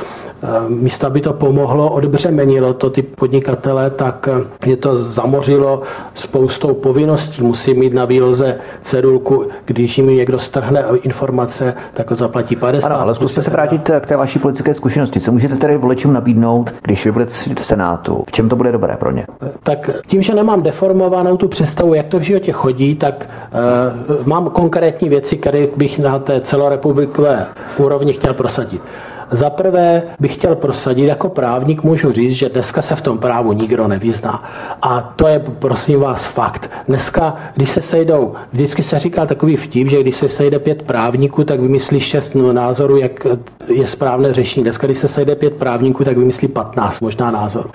místo, 0.69 1.07
aby 1.07 1.21
to 1.21 1.33
pomohlo, 1.33 1.91
odbřemenilo 1.91 2.75
to 2.75 2.91
ty 2.91 3.03
podnikatele, 3.03 3.91
tak 3.91 4.29
je 4.67 4.77
to 4.77 4.97
zamořilo 4.97 5.83
spoustou 6.15 6.75
povinností. 6.75 7.43
Musí 7.43 7.75
mít 7.75 7.95
na 7.95 8.05
výloze 8.05 8.59
cedulku, 8.83 9.49
když 9.65 9.99
jim 9.99 10.07
někdo 10.07 10.39
strhne 10.39 10.85
informace, 11.03 11.75
tak 11.95 12.11
ho 12.11 12.17
zaplatí 12.17 12.57
50. 12.57 12.87
Ano, 12.87 13.01
ale 13.01 13.15
zkuste 13.15 13.43
se 13.43 13.51
vrátit 13.51 13.91
k 14.01 14.07
té 14.07 14.17
vaší 14.17 14.39
politické 14.39 14.75
zkušenosti. 14.75 15.21
Co 15.21 15.33
můžete 15.33 15.57
tedy 15.57 15.77
voličům 15.77 16.13
nabídnout, 16.13 16.71
když 16.83 17.05
vy 17.05 17.13
budete 17.13 17.33
v 17.55 17.67
Senátu? 17.67 18.25
V 18.29 18.33
čem 18.33 18.49
to 18.49 18.57
bude 18.57 18.73
dobré 18.73 18.97
pro 18.97 19.11
ně? 19.11 19.27
Tak 19.63 19.91
tím, 20.07 20.23
že 20.23 20.35
nemám 20.35 20.63
deformovanou 20.63 21.37
tu 21.37 21.49
představu, 21.49 21.95
jak 21.95 22.07
to 22.07 22.19
v 22.19 22.23
životě 22.23 22.53
chodí, 22.53 22.95
tak 22.95 23.29
uh, 24.11 24.27
mám 24.27 24.51
konkrétní 24.51 25.09
věci, 25.09 25.37
které 25.37 25.67
bych 25.77 25.99
na 25.99 26.19
té 26.19 26.41
celorepublikové 26.41 27.47
úrovni 27.79 28.13
chtěl 28.13 28.35
prosadit. 28.35 28.83
Za 29.31 29.51
prvé 29.51 30.03
bych 30.21 30.35
chtěl 30.35 30.55
prosadit, 30.55 31.07
jako 31.07 31.29
právník 31.29 31.83
můžu 31.83 32.13
říct, 32.13 32.33
že 32.33 32.49
dneska 32.49 32.83
se 32.83 32.97
v 32.97 33.01
tom 33.01 33.19
právu 33.19 33.53
nikdo 33.53 33.89
nevyzná. 33.89 34.45
A 34.83 35.13
to 35.17 35.29
je, 35.29 35.39
prosím 35.59 36.01
vás, 36.01 36.25
fakt. 36.25 36.71
Dneska, 36.89 37.37
když 37.55 37.71
se 37.71 37.83
sejdou, 37.83 38.35
vždycky 38.53 38.83
se 38.83 38.99
říká 38.99 39.27
takový 39.27 39.57
vtip, 39.57 39.89
že 39.89 40.01
když 40.01 40.17
se 40.17 40.29
sejde 40.29 40.59
pět 40.59 40.83
právníků, 40.83 41.45
tak 41.45 41.61
vymyslí 41.61 42.01
šest 42.01 42.35
názorů, 42.53 42.97
jak 42.97 43.27
je 43.69 43.89
správné 43.89 44.35
řešení. 44.35 44.65
Dneska, 44.65 44.87
když 44.87 44.99
se 44.99 45.09
sejde 45.09 45.37
pět 45.37 45.55
právníků, 45.55 46.05
tak 46.05 46.19
vymyslí 46.19 46.49
patnáct 46.49 47.01
možná 47.01 47.31
názorů. 47.31 47.71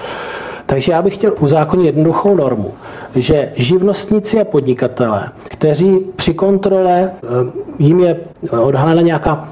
Takže 0.72 0.92
já 0.92 1.02
bych 1.02 1.16
chtěl 1.16 1.34
uzákonit 1.40 1.86
jednoduchou 1.86 2.36
normu, 2.36 2.72
že 3.16 3.52
živnostníci 3.56 4.42
a 4.42 4.46
podnikatele, 4.46 5.30
kteří 5.48 6.00
při 6.16 6.34
kontrole 6.34 7.12
eh, 7.12 7.28
jim 7.80 8.00
je 8.00 8.18
odhalena 8.52 9.02
nějaká 9.02 9.48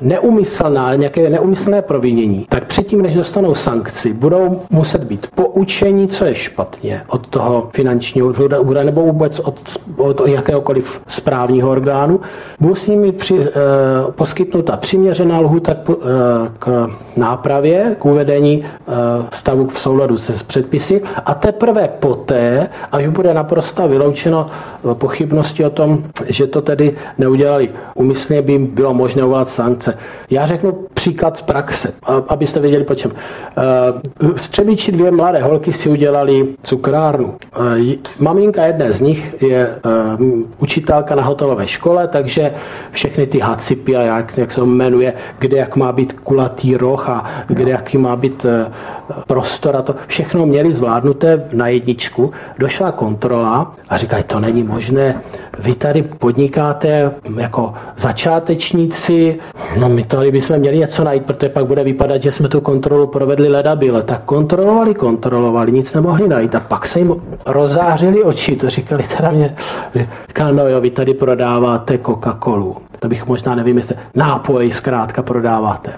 neumyslná, 0.00 0.94
nějaké 0.94 1.30
neumyslné 1.30 1.82
provinění, 1.82 2.46
tak 2.48 2.66
předtím, 2.66 3.02
než 3.02 3.14
dostanou 3.14 3.54
sankci, 3.54 4.12
budou 4.12 4.60
muset 4.70 5.04
být 5.04 5.26
poučení, 5.34 6.08
co 6.08 6.24
je 6.24 6.34
špatně 6.34 7.02
od 7.08 7.26
toho 7.26 7.70
finančního 7.72 8.28
úřadu 8.28 8.72
nebo 8.72 9.02
vůbec 9.02 9.38
od, 9.38 9.78
od 9.96 10.26
jakéhokoliv 10.26 11.00
správního 11.08 11.70
orgánu. 11.70 12.20
Musí 12.60 12.96
mít 12.96 13.16
při, 13.16 13.34
eh, 13.40 13.50
poskytnuta 14.10 14.76
přiměřená 14.76 15.40
lhuta 15.40 15.74
k, 15.74 15.90
eh, 15.90 16.50
k 16.58 16.90
nápravě, 17.16 17.96
k 17.98 18.04
uvedení 18.04 18.64
eh, 18.64 18.92
stavu 19.32 19.68
v 19.68 19.80
souladu 19.80 20.18
se 20.18 20.38
předpisy 20.48 21.02
a 21.24 21.34
teprve 21.34 21.88
poté, 22.00 22.68
až 22.92 23.06
bude 23.06 23.34
naprosto 23.34 23.88
vyloučeno 23.88 24.50
eh, 24.50 24.94
pochybnosti 24.94 25.64
o 25.64 25.70
tom, 25.70 26.02
že 26.26 26.46
to 26.46 26.60
tedy 26.62 26.96
neudělali 27.18 27.70
umyslně, 27.94 28.42
by 28.42 28.58
bylo 28.58 28.94
možné 28.94 29.24
uvolat 29.24 29.48
sankce. 29.48 29.98
Já 30.30 30.46
řeknu 30.46 30.72
příklad 30.94 31.36
z 31.36 31.42
praxe, 31.42 31.92
abyste 32.28 32.60
věděli 32.60 32.84
po 32.84 32.94
čem. 32.94 33.10
Eh, 33.14 34.18
Střebiči 34.36 34.92
dvě 34.92 35.10
mladé 35.10 35.42
holky 35.42 35.72
si 35.72 35.88
udělali 35.88 36.46
cukrárnu. 36.62 37.34
Maminka 38.18 38.66
jedné 38.66 38.92
z 38.92 39.00
nich 39.00 39.34
je 39.42 39.74
učitelka 40.58 41.14
na 41.14 41.22
hotelové 41.22 41.66
škole, 41.66 42.08
takže 42.08 42.52
všechny 42.90 43.26
ty 43.26 43.38
hacipy 43.38 43.96
a 43.96 44.02
jak, 44.02 44.38
jak 44.38 44.50
se 44.50 44.60
jmenuje, 44.60 45.12
kde 45.38 45.56
jak 45.56 45.76
má 45.76 45.92
být 45.92 46.12
kulatý 46.12 46.76
roh 46.76 47.08
a 47.08 47.26
kde 47.46 47.70
jaký 47.70 47.98
má 47.98 48.16
být 48.16 48.46
eh, 48.48 48.72
prostor 49.26 49.76
a 49.76 49.82
to 49.82 49.94
všechno 50.06 50.37
měli 50.46 50.72
zvládnuté 50.72 51.48
na 51.52 51.68
jedničku. 51.68 52.32
Došla 52.58 52.92
kontrola 52.92 53.74
a 53.88 53.96
říkají, 53.96 54.24
to 54.24 54.40
není 54.40 54.62
možné, 54.62 55.20
vy 55.58 55.74
tady 55.74 56.02
podnikáte 56.02 57.10
jako 57.36 57.74
začátečníci, 57.96 59.38
no 59.80 59.88
my 59.88 60.04
tady 60.04 60.32
bychom 60.32 60.58
měli 60.58 60.78
něco 60.78 61.04
najít, 61.04 61.24
protože 61.24 61.48
pak 61.48 61.66
bude 61.66 61.84
vypadat, 61.84 62.22
že 62.22 62.32
jsme 62.32 62.48
tu 62.48 62.60
kontrolu 62.60 63.06
provedli 63.06 63.48
ledabile. 63.48 64.02
Tak 64.02 64.22
kontrolovali, 64.24 64.94
kontrolovali, 64.94 65.72
nic 65.72 65.94
nemohli 65.94 66.28
najít 66.28 66.54
a 66.54 66.60
pak 66.60 66.86
se 66.86 66.98
jim 66.98 67.14
rozářili 67.46 68.22
oči, 68.22 68.56
to 68.56 68.70
říkali 68.70 69.04
teda 69.16 69.30
mě, 69.30 69.56
říkali, 70.28 70.56
no 70.56 70.68
jo, 70.68 70.80
vy 70.80 70.90
tady 70.90 71.14
prodáváte 71.14 71.96
Coca-Colu. 71.96 72.76
To 72.98 73.08
bych 73.08 73.26
možná 73.26 73.54
nevím, 73.54 73.76
jestli 73.76 73.96
nápoj 74.14 74.70
zkrátka 74.70 75.22
prodáváte. 75.22 75.92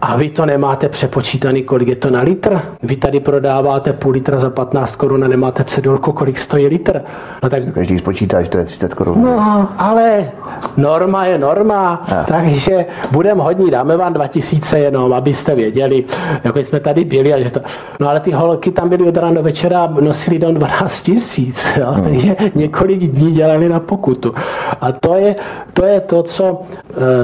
A 0.00 0.16
vy 0.16 0.30
to 0.30 0.46
nemáte 0.46 0.88
přepočítaný, 0.88 1.62
kolik 1.62 1.88
je 1.88 1.96
to 1.96 2.10
na 2.10 2.20
litr? 2.20 2.60
Vy 2.82 2.96
tady 2.96 3.20
prodáváte 3.20 3.92
půl 3.92 4.12
litra 4.12 4.38
za 4.38 4.50
15 4.50 4.96
korun 4.96 5.24
a 5.24 5.28
nemáte 5.28 5.64
cedulku, 5.64 6.12
kolik 6.12 6.38
stojí 6.38 6.66
litr. 6.66 7.00
No 7.42 7.50
tak... 7.50 7.62
Každý 7.74 7.98
spočítá, 7.98 8.42
že 8.42 8.48
to 8.48 8.58
je 8.58 8.64
30 8.64 8.94
korun. 8.94 9.22
No, 9.22 9.68
ale 9.78 10.30
norma 10.76 11.24
je 11.24 11.38
norma, 11.38 11.94
a. 11.94 12.24
takže 12.24 12.86
budeme 13.10 13.42
hodní, 13.42 13.70
dáme 13.70 13.96
vám 13.96 14.12
2000 14.12 14.78
jenom, 14.78 15.12
abyste 15.12 15.54
věděli, 15.54 16.04
jako 16.44 16.58
jsme 16.58 16.80
tady 16.80 17.04
byli. 17.04 17.34
A 17.34 17.40
že 17.40 17.50
to... 17.50 17.60
No 18.00 18.08
ale 18.08 18.20
ty 18.20 18.30
holky 18.30 18.70
tam 18.70 18.88
byly 18.88 19.08
od 19.08 19.16
rána 19.16 19.34
do 19.34 19.42
večera, 19.42 19.94
nosili 20.00 20.38
do 20.38 20.52
12 20.52 21.02
tisíc, 21.02 21.64
hmm. 21.64 22.02
takže 22.02 22.36
několik 22.54 23.00
dní 23.00 23.32
dělali 23.32 23.68
na 23.68 23.80
pokutu. 23.80 24.34
A 24.80 24.92
to 24.92 25.14
je 25.14 25.36
to, 25.72 25.84
je 25.84 26.00
to 26.00 26.22
co 26.22 26.52
uh, 26.52 26.60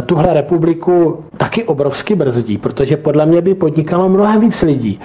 tuhle 0.07 0.35
republiku 0.35 1.25
taky 1.37 1.65
obrovsky 1.65 2.15
brzdí 2.15 2.59
protože 2.63 2.97
podle 2.97 3.27
mě 3.27 3.41
by 3.41 3.55
podnikalo 3.55 4.09
mnohem 4.09 4.41
víc 4.41 4.63
lidí, 4.63 5.01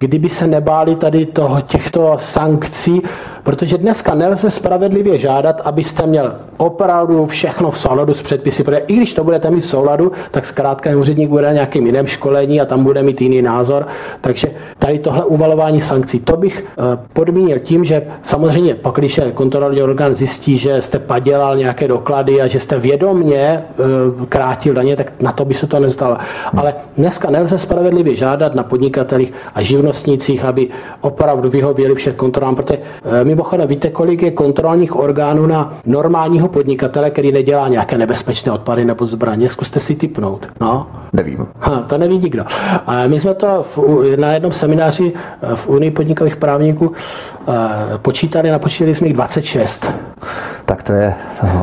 kdyby 0.00 0.28
se 0.28 0.46
nebáli 0.46 0.96
tady 0.96 1.26
toho, 1.26 1.60
těchto 1.60 2.16
sankcí, 2.18 3.02
protože 3.42 3.78
dneska 3.78 4.14
nelze 4.14 4.50
spravedlivě 4.50 5.18
žádat, 5.18 5.60
abyste 5.64 6.06
měl 6.06 6.34
opravdu 6.56 7.26
všechno 7.26 7.70
v 7.70 7.78
souladu 7.78 8.14
s 8.14 8.22
předpisy, 8.22 8.64
protože 8.64 8.82
i 8.86 8.96
když 8.96 9.14
to 9.14 9.24
budete 9.24 9.50
mít 9.50 9.60
v 9.60 9.70
souladu, 9.70 10.12
tak 10.30 10.46
zkrátka 10.46 10.90
úředník 10.96 11.28
bude 11.28 11.46
na 11.46 11.52
nějakým 11.52 11.86
jiném 11.86 12.06
školení 12.06 12.60
a 12.60 12.64
tam 12.64 12.84
bude 12.84 13.02
mít 13.02 13.20
jiný 13.20 13.42
názor. 13.42 13.86
Takže 14.20 14.50
tady 14.78 14.98
tohle 14.98 15.24
uvalování 15.24 15.80
sankcí, 15.80 16.20
to 16.20 16.36
bych 16.36 16.64
eh, 16.64 16.98
podmínil 17.12 17.58
tím, 17.58 17.84
že 17.84 18.02
samozřejmě 18.22 18.74
pak, 18.74 18.94
když 18.94 19.20
kontrolní 19.34 19.82
orgán 19.82 20.14
zjistí, 20.14 20.58
že 20.58 20.82
jste 20.82 20.98
padělal 20.98 21.56
nějaké 21.56 21.88
doklady 21.88 22.42
a 22.42 22.46
že 22.46 22.60
jste 22.60 22.78
vědomně 22.78 23.40
eh, 23.40 23.62
krátil 24.28 24.74
daně, 24.74 24.96
tak 24.96 25.12
na 25.20 25.32
to 25.32 25.44
by 25.44 25.54
se 25.54 25.66
to 25.66 25.80
nezdalo. 25.80 26.16
Ale 26.56 26.74
dneska 26.96 27.30
nelze 27.30 27.58
spravedlivě 27.58 28.14
žádat 28.14 28.54
na 28.54 28.62
podnikatelích 28.62 29.32
a 29.54 29.62
živnostnících, 29.90 30.44
aby 30.44 30.68
opravdu 31.00 31.50
vyhověli 31.50 31.94
všech 31.94 32.14
kontrolám, 32.14 32.56
protože 32.56 32.78
eh, 32.78 33.24
mimochodem 33.24 33.68
víte, 33.68 33.90
kolik 33.90 34.22
je 34.22 34.30
kontrolních 34.30 34.96
orgánů 34.96 35.46
na 35.46 35.74
normálního 35.86 36.48
podnikatele, 36.48 37.10
který 37.10 37.32
nedělá 37.32 37.68
nějaké 37.68 37.98
nebezpečné 37.98 38.52
odpady 38.52 38.84
nebo 38.84 39.06
zbraně. 39.06 39.48
Zkuste 39.48 39.80
si 39.80 39.94
typnout. 39.94 40.46
No. 40.60 40.86
Nevím. 41.12 41.46
Ha, 41.60 41.80
to 41.80 41.98
neví 41.98 42.18
nikdo. 42.18 42.44
A 42.86 43.06
my 43.06 43.20
jsme 43.20 43.34
to 43.34 43.66
v, 43.76 44.16
na 44.16 44.32
jednom 44.32 44.52
semináři 44.52 45.12
eh, 45.14 45.56
v 45.56 45.68
Unii 45.68 45.90
podnikových 45.90 46.36
právníků 46.36 46.92
eh, 47.48 47.52
počítali, 47.98 48.50
napočítali 48.50 48.94
jsme 48.94 49.06
jich 49.06 49.16
26. 49.16 49.86
Tak 50.64 50.82
to 50.82 50.92
je 50.92 51.14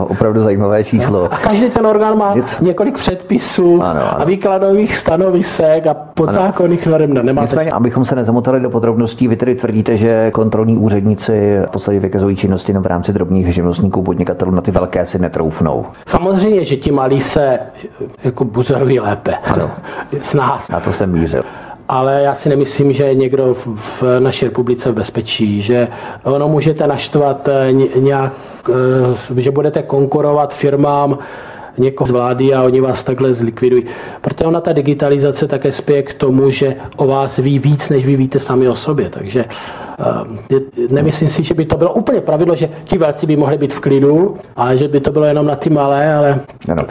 opravdu 0.08 0.42
zajímavé 0.42 0.84
číslo. 0.84 1.34
A 1.34 1.38
každý 1.38 1.70
ten 1.70 1.88
orgán 1.88 2.18
má 2.18 2.34
Nic? 2.36 2.60
několik 2.60 2.98
předpisů 2.98 3.84
ano, 3.84 4.02
ano. 4.02 4.22
a 4.22 4.24
výkladových 4.24 4.98
stanovisek 4.98 5.88
a 5.88 5.94
podzákonných 5.94 6.88
norm. 6.88 7.14
No, 7.14 7.24
nemáte 7.24 7.46
Nicméně, 7.46 7.72
abychom 7.72 8.06
se 8.06 8.16
nezamotali 8.18 8.60
do 8.60 8.70
podrobností, 8.70 9.28
vy 9.28 9.36
tedy 9.36 9.56
tvrdíte, 9.56 9.98
že 9.98 10.32
kontrolní 10.32 10.78
úředníci 10.78 11.58
v 11.68 11.72
podstatě 11.72 12.00
vykazují 12.00 12.36
činnosti 12.36 12.74
v 12.74 12.86
rámci 12.86 13.14
drobných 13.14 13.54
živnostníků, 13.54 14.04
podnikatelů, 14.04 14.52
na 14.52 14.62
ty 14.62 14.72
velké 14.72 15.06
si 15.06 15.20
netroufnou. 15.20 15.86
Samozřejmě, 16.08 16.66
že 16.66 16.76
ti 16.76 16.92
malí 16.92 17.22
se 17.22 17.60
jako 18.24 18.44
buzerují 18.44 19.00
lépe. 19.00 19.34
Ano. 19.44 19.72
S 20.22 20.34
nás. 20.34 20.70
Na 20.70 20.80
to 20.80 20.94
jsem 20.94 21.12
mířil 21.12 21.42
ale 21.90 22.22
já 22.22 22.36
si 22.36 22.50
nemyslím, 22.50 22.94
že 22.94 23.04
je 23.04 23.16
někdo 23.16 23.54
v 24.02 24.04
naší 24.20 24.46
republice 24.46 24.92
v 24.92 24.96
bezpečí, 24.96 25.62
že 25.62 25.88
ono 26.24 26.48
můžete 26.48 26.88
naštvat 26.88 27.48
eh, 27.48 27.74
nějak, 28.00 28.34
eh, 29.36 29.42
že 29.42 29.52
budete 29.52 29.84
konkurovat 29.84 30.54
firmám, 30.54 31.18
někoho 31.78 32.08
z 32.08 32.12
vlády 32.12 32.54
a 32.54 32.64
oni 32.64 32.82
vás 32.82 33.04
takhle 33.04 33.34
zlikvidují. 33.34 33.84
Protože 34.22 34.46
ona 34.46 34.62
ta 34.62 34.74
digitalizace 34.74 35.48
také 35.48 35.72
spěje 35.72 36.04
k 36.04 36.14
tomu, 36.14 36.50
že 36.52 36.76
o 36.96 37.08
vás 37.08 37.38
ví 37.38 37.60
víc, 37.60 37.90
než 37.90 38.06
vy 38.06 38.16
víte 38.16 38.40
sami 38.40 38.70
o 38.70 38.76
sobě. 38.76 39.10
Takže 39.10 39.46
uh, 39.46 40.60
nemyslím 40.90 41.30
si, 41.30 41.44
že 41.44 41.54
by 41.54 41.66
to 41.66 41.78
bylo 41.78 41.94
úplně 41.94 42.22
pravidlo, 42.22 42.56
že 42.56 42.70
ti 42.84 42.98
velcí 42.98 43.28
by 43.28 43.38
mohli 43.38 43.58
být 43.58 43.74
v 43.74 43.80
klidu, 43.80 44.38
ale 44.56 44.78
že 44.78 44.88
by 44.88 45.00
to 45.00 45.12
bylo 45.12 45.26
jenom 45.26 45.46
na 45.46 45.56
ty 45.56 45.70
malé, 45.70 46.14
ale 46.14 46.40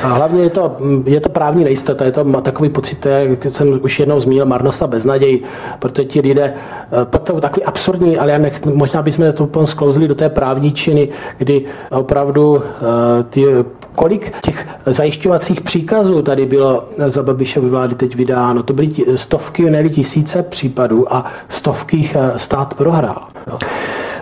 a 0.03 0.09
hlavně 0.09 0.43
je 0.43 0.51
to, 0.51 0.77
je 1.05 1.21
to 1.21 1.29
právní 1.29 1.65
nejistota, 1.65 2.05
je 2.05 2.13
to 2.13 2.25
takový 2.41 2.69
pocit, 2.69 3.07
jak 3.07 3.45
jsem 3.45 3.81
už 3.83 4.01
jednou 4.01 4.21
zmínil, 4.21 4.47
marnost 4.47 4.83
a 4.83 4.87
beznaděj, 4.87 5.41
protože 5.79 6.05
ti 6.05 6.21
lidé, 6.21 6.55
uh, 6.93 7.05
to 7.05 7.41
takový 7.41 7.65
absurdní, 7.65 8.19
ale 8.19 8.33
já 8.33 8.39
nech, 8.39 8.65
možná 8.65 9.03
bychom 9.03 9.33
to 9.33 9.67
sklouzli 9.67 10.09
do 10.09 10.15
té 10.15 10.29
právní 10.29 10.73
činy, 10.73 11.09
kdy 11.39 11.65
opravdu 11.91 12.55
uh, 12.55 12.63
ty 13.31 13.45
kolik 13.97 14.33
těch 14.41 14.69
zajišťovacích 14.87 15.61
příkazů 15.61 16.23
tady 16.23 16.47
bylo 16.47 16.89
za 17.07 17.23
Babišovy 17.23 17.69
vlády 17.69 17.95
teď 17.95 18.17
vydáno. 18.17 18.63
To 18.63 18.73
byly 18.73 18.93
stovky, 19.17 19.71
ne 19.71 19.89
tisíce 19.89 20.43
případů 20.43 21.15
a 21.15 21.25
stovky 21.49 22.11
eh, 22.15 22.39
stát 22.39 22.75
prohrál. 22.75 23.36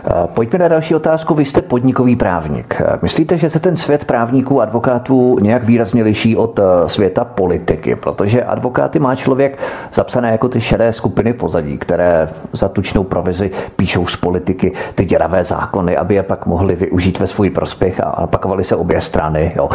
Eh, 0.07 0.26
pojďme 0.35 0.59
na 0.59 0.69
další 0.69 0.95
otázku. 0.95 1.35
Vy 1.35 1.45
jste 1.45 1.62
podnikový 1.62 2.16
právník. 2.16 2.76
Eh, 2.81 2.99
myslíte, 3.02 3.38
že 3.38 3.50
se 3.50 3.61
ten 3.61 3.76
svět 3.76 4.04
právníků, 4.04 4.61
advokátů 4.61 5.38
nějak 5.40 5.64
výrazně 5.64 6.02
liší 6.02 6.37
od 6.37 6.59
eh, 6.59 6.62
světa 6.88 7.25
politiky? 7.25 7.97
Protože 7.97 8.45
advokáty 8.45 8.99
má 8.99 9.14
člověk 9.14 9.59
zapsané 9.95 10.33
jako 10.33 10.49
ty 10.49 10.61
šedé 10.61 10.93
skupiny 10.93 11.33
pozadí, 11.33 11.78
které 11.78 12.28
za 12.52 12.69
tučnou 12.69 13.04
provizi 13.04 13.50
píšou 13.76 14.07
z 14.07 14.16
politiky 14.16 14.73
ty 14.95 15.04
děravé 15.04 15.45
zákony, 15.45 15.97
aby 15.97 16.14
je 16.14 16.23
pak 16.23 16.47
mohli 16.47 16.75
využít 16.75 17.21
ve 17.21 17.26
svůj 17.26 17.50
prospěch 17.50 18.00
a 18.00 18.26
pakovali 18.26 18.64
se 18.64 18.76
obě 18.76 19.00
strany. 19.00 19.52
Jo. 19.57 19.71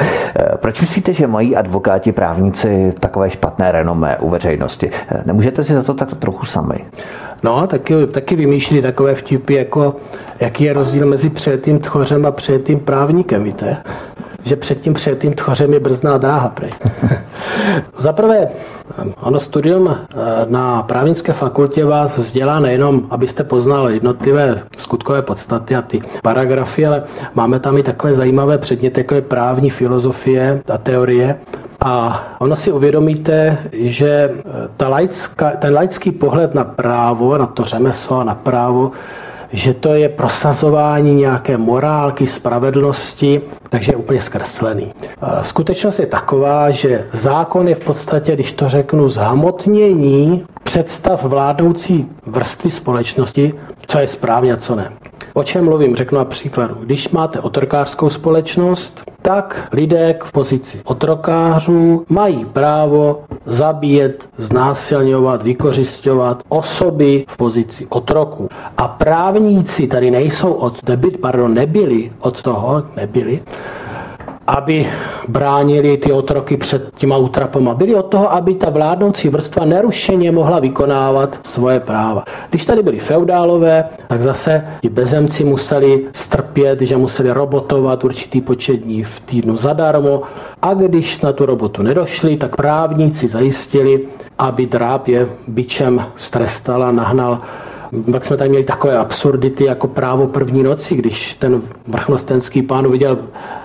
Proč 0.56 0.82
myslíte, 0.82 1.13
že 1.13 1.27
mají 1.27 1.56
advokáti, 1.56 2.12
právníci 2.12 2.94
takové 3.00 3.29
špatné 3.29 3.72
renomé 3.72 4.18
u 4.18 4.29
veřejnosti? 4.29 4.91
Nemůžete 5.25 5.63
si 5.63 5.74
za 5.74 5.84
to 5.84 5.94
tak 5.94 6.15
trochu 6.15 6.46
sami? 6.46 6.86
No, 7.43 7.67
taky, 7.67 8.08
taky 8.08 8.36
vymýšlí 8.36 8.81
takové 8.81 9.15
vtipy, 9.15 9.53
jako 9.53 9.96
jaký 10.39 10.63
je 10.63 10.74
rozdíl 10.74 11.05
mezi 11.05 11.29
přejetým 11.29 11.79
tchořem 11.79 12.25
a 12.25 12.31
přejetým 12.31 12.79
právníkem, 12.79 13.43
víte? 13.43 13.77
Že 14.43 14.55
před 14.55 14.81
tím 14.81 14.93
přejetým 14.93 15.34
tchořem 15.34 15.74
je 15.74 15.79
brzná 15.79 16.17
dráha, 16.17 16.50
prej. 16.50 16.72
Za 17.98 18.13
prvé, 18.13 18.48
ono 19.22 19.39
studium 19.39 19.89
eh, 19.89 20.15
na 20.50 20.84
právnické 20.84 21.34
fakultě 21.34 21.86
vás 21.86 22.17
vzdělá 22.17 22.60
nejenom, 22.60 23.08
abyste 23.10 23.43
poznal 23.43 23.89
jednotlivé 23.89 24.63
skutkové 24.77 25.22
podstaty 25.22 25.75
a 25.75 25.81
ty 25.81 26.01
paragrafy, 26.24 26.86
ale 26.86 27.03
máme 27.36 27.60
tam 27.60 27.77
i 27.77 27.84
takové 27.84 28.13
zajímavé 28.13 28.58
předměty, 28.58 29.00
jako 29.00 29.15
je 29.15 29.22
právní 29.22 29.69
filozofie 29.69 30.62
a 30.74 30.77
teorie. 30.77 31.39
A 31.82 32.24
ono 32.40 32.56
si 32.56 32.72
uvědomíte, 32.72 33.58
že 33.72 34.10
eh, 34.10 34.42
ta 34.78 34.88
laická, 34.88 35.52
ten 35.52 35.74
laický 35.74 36.12
pohled 36.12 36.56
na 36.56 36.64
právo, 36.64 37.38
na 37.38 37.46
to 37.46 37.64
řemeslo 37.64 38.20
a 38.20 38.24
na 38.24 38.36
právo, 38.36 38.92
že 39.54 39.74
to 39.74 39.94
je 39.94 40.10
prosazování 40.10 41.16
nějaké 41.16 41.58
morálky, 41.58 42.28
spravedlnosti, 42.28 43.42
takže 43.70 43.92
je 43.92 43.96
úplně 43.96 44.22
zkreslený. 44.22 44.92
Skutečnost 45.42 46.00
je 46.00 46.06
taková, 46.06 46.72
že 46.72 47.08
zákon 47.14 47.68
je 47.68 47.76
v 47.76 47.80
podstatě, 47.80 48.34
když 48.34 48.52
to 48.52 48.70
řeknu, 48.70 49.10
zhamotnění 49.10 50.46
představ 50.64 51.24
vládnoucí 51.24 52.10
vrstvy 52.26 52.72
společnosti, 52.72 53.54
co 53.88 54.00
je 54.00 54.08
správně 54.08 54.54
a 54.54 54.58
co 54.58 54.76
ne. 54.76 54.92
O 55.34 55.44
čem 55.44 55.66
mluvím? 55.66 55.96
Řeknu 55.96 56.18
na 56.18 56.26
příkladu. 56.26 56.76
Když 56.80 57.10
máte 57.10 57.40
otrokářskou 57.40 58.10
společnost, 58.10 59.02
tak 59.22 59.68
lidé 59.72 60.20
v 60.24 60.32
pozici 60.32 60.82
otrokářů 60.84 62.06
mají 62.10 62.46
právo 62.46 63.24
zabíjet, 63.46 64.24
znásilňovat, 64.38 65.44
vykořišťovat 65.44 66.44
osoby 66.50 67.26
v 67.28 67.38
pozici 67.38 67.88
otroku. 67.90 68.50
A 68.78 68.88
právníci 68.88 69.88
tady 69.88 70.12
nejsou 70.12 70.54
od, 70.54 70.80
pardon, 71.22 71.54
nebyli 71.54 72.12
od 72.20 72.42
toho, 72.42 72.84
nebyli, 72.96 73.40
aby 74.50 74.88
bránili 75.27 75.98
ty 75.98 76.12
otroky 76.12 76.58
před 76.58 76.89
těma 76.98 77.18
útrapama. 77.18 77.74
Byli 77.74 77.96
od 77.96 78.03
toho, 78.03 78.34
aby 78.34 78.56
ta 78.56 78.70
vládnoucí 78.70 79.29
vrstva 79.29 79.65
nerušeně 79.65 80.32
mohla 80.32 80.60
vykonávat 80.60 81.39
svoje 81.44 81.79
práva. 81.79 82.24
Když 82.50 82.65
tady 82.65 82.84
byli 82.84 83.00
feudálové, 83.00 83.86
tak 84.08 84.24
zase 84.24 84.68
ti 84.82 84.89
bezemci 84.89 85.44
museli 85.44 86.06
strpět, 86.13 86.82
že 86.82 86.98
museli 86.98 87.32
robotovat 87.32 88.03
určitý 88.03 88.41
počet 88.41 88.78
dní 88.78 89.04
v 89.04 89.19
týdnu 89.19 89.58
zadarmo 89.58 90.21
a 90.62 90.74
když 90.74 91.21
na 91.21 91.34
tu 91.34 91.45
robotu 91.45 91.84
nedošli, 91.84 92.38
tak 92.38 92.56
právníci 92.56 93.28
zajistili, 93.28 94.02
aby 94.38 94.65
dráp 94.65 95.08
je 95.08 95.28
byčem 95.47 96.06
strestal 96.15 96.84
a 96.84 96.91
nahnal 96.91 97.41
pak 98.12 98.25
jsme 98.25 98.38
tady 98.38 98.49
měli 98.49 98.65
takové 98.65 98.97
absurdity 98.97 99.65
jako 99.65 99.88
právo 99.88 100.28
první 100.28 100.63
noci, 100.63 100.95
když 100.95 101.34
ten 101.34 101.62
vrchnostenský 101.88 102.62
pán 102.62 102.91
viděl 102.91 103.17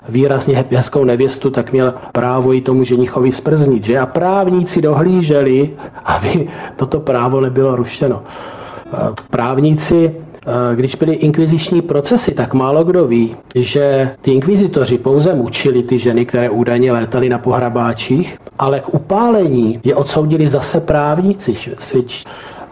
výrazně 0.09 0.65
hezkou 0.71 1.05
nevěstu, 1.05 1.51
tak 1.51 1.73
měl 1.73 1.95
právo 2.13 2.55
i 2.55 2.61
tomu 2.61 2.85
ženichovi 2.85 3.33
sprznit. 3.33 3.85
Že? 3.85 3.99
A 3.99 4.07
právníci 4.07 4.83
dohlíželi, 4.83 5.71
aby 6.05 6.49
toto 6.77 7.01
právo 7.01 7.41
nebylo 7.41 7.77
rušeno. 7.77 8.23
Právníci 9.31 10.15
když 10.75 10.95
byly 10.95 11.15
inkviziční 11.15 11.83
procesy, 11.83 12.35
tak 12.35 12.55
málo 12.55 12.85
kdo 12.85 13.07
ví, 13.07 13.37
že 13.55 14.11
ty 14.21 14.31
inkvizitoři 14.31 14.99
pouze 14.99 15.35
mučili 15.35 15.83
ty 15.83 15.99
ženy, 15.99 16.27
které 16.27 16.51
údajně 16.51 16.93
létaly 16.93 17.29
na 17.29 17.39
pohrabáčích, 17.39 18.39
ale 18.59 18.81
k 18.81 18.95
upálení 18.95 19.81
je 19.85 19.95
odsoudili 19.95 20.49
zase 20.49 20.81
právníci. 20.81 21.57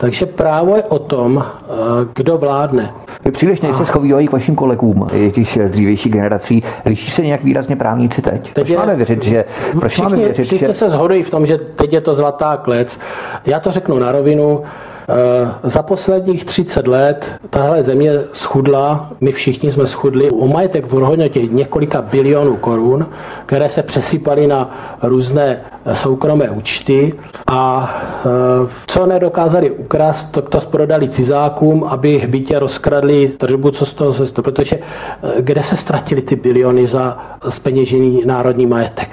Takže 0.03 0.27
právo 0.27 0.77
je 0.77 0.83
o 0.83 0.99
tom, 0.99 1.45
eh, 1.47 1.73
kdo 2.15 2.39
vládne. 2.39 2.95
Vy 3.25 3.31
příliš 3.31 3.61
nejste 3.61 3.85
schovývají 3.85 4.29
k 4.29 4.33
vašim 4.33 4.55
kolegům, 4.55 5.07
těch 5.35 5.59
z 5.67 5.71
dřívější 5.71 6.09
generací. 6.09 6.63
Liší 6.85 7.11
se 7.11 7.23
nějak 7.23 7.45
výrazně 7.45 7.77
právníci 7.77 8.23
teď? 8.23 8.43
teď 8.43 8.55
proč 8.55 8.69
je, 8.69 8.77
máme 8.77 8.97
věřit, 8.97 9.25
že... 9.25 9.45
Proč 9.81 9.93
všichni, 9.93 10.05
máme 10.05 10.17
věřit, 10.17 10.45
všichni 10.45 10.69
že... 10.69 10.75
se 10.75 10.89
shodují 10.89 11.23
v 11.23 11.31
tom, 11.31 11.47
že 11.47 11.59
teď 11.59 11.93
je 11.93 12.01
to 12.01 12.15
zlatá 12.15 12.57
klec. 12.57 13.01
Já 13.47 13.61
to 13.61 13.71
řeknu 13.71 13.99
na 13.99 14.13
rovinu. 14.13 14.63
Eh, 15.09 15.71
za 15.71 15.83
posledních 15.83 16.45
30 16.45 16.87
let 16.87 17.31
tahle 17.51 17.83
země 17.83 18.13
schudla, 18.33 19.11
my 19.21 19.33
všichni 19.33 19.73
jsme 19.73 19.87
schudli 19.87 20.31
o 20.31 20.47
majetek 20.47 20.87
v 20.87 20.91
hodnotě 20.91 21.47
několika 21.47 22.03
bilionů 22.03 22.57
korun, 22.57 23.07
které 23.47 23.69
se 23.69 23.83
přesypaly 23.83 24.47
na 24.47 24.71
různé 25.03 25.61
soukromé 25.93 26.51
účty 26.51 27.15
a 27.47 27.95
eh, 28.25 28.69
co 28.87 29.07
nedokázali 29.07 29.71
ukrást, 29.71 30.25
to, 30.33 30.43
to 30.43 30.61
prodali 30.61 31.09
cizákům, 31.09 31.85
aby 31.85 32.23
bytě 32.29 32.59
rozkradli 32.59 33.29
tržbu, 33.29 33.71
co 33.71 33.87
z 33.87 33.95
toho 33.95 34.13
se 34.13 34.43
protože 34.43 34.77
eh, 34.77 35.43
kde 35.43 35.63
se 35.63 35.77
ztratili 35.77 36.23
ty 36.23 36.37
biliony 36.37 36.87
za 36.87 37.19
speněžený 37.49 38.23
národní 38.25 38.67
majetek. 38.67 39.09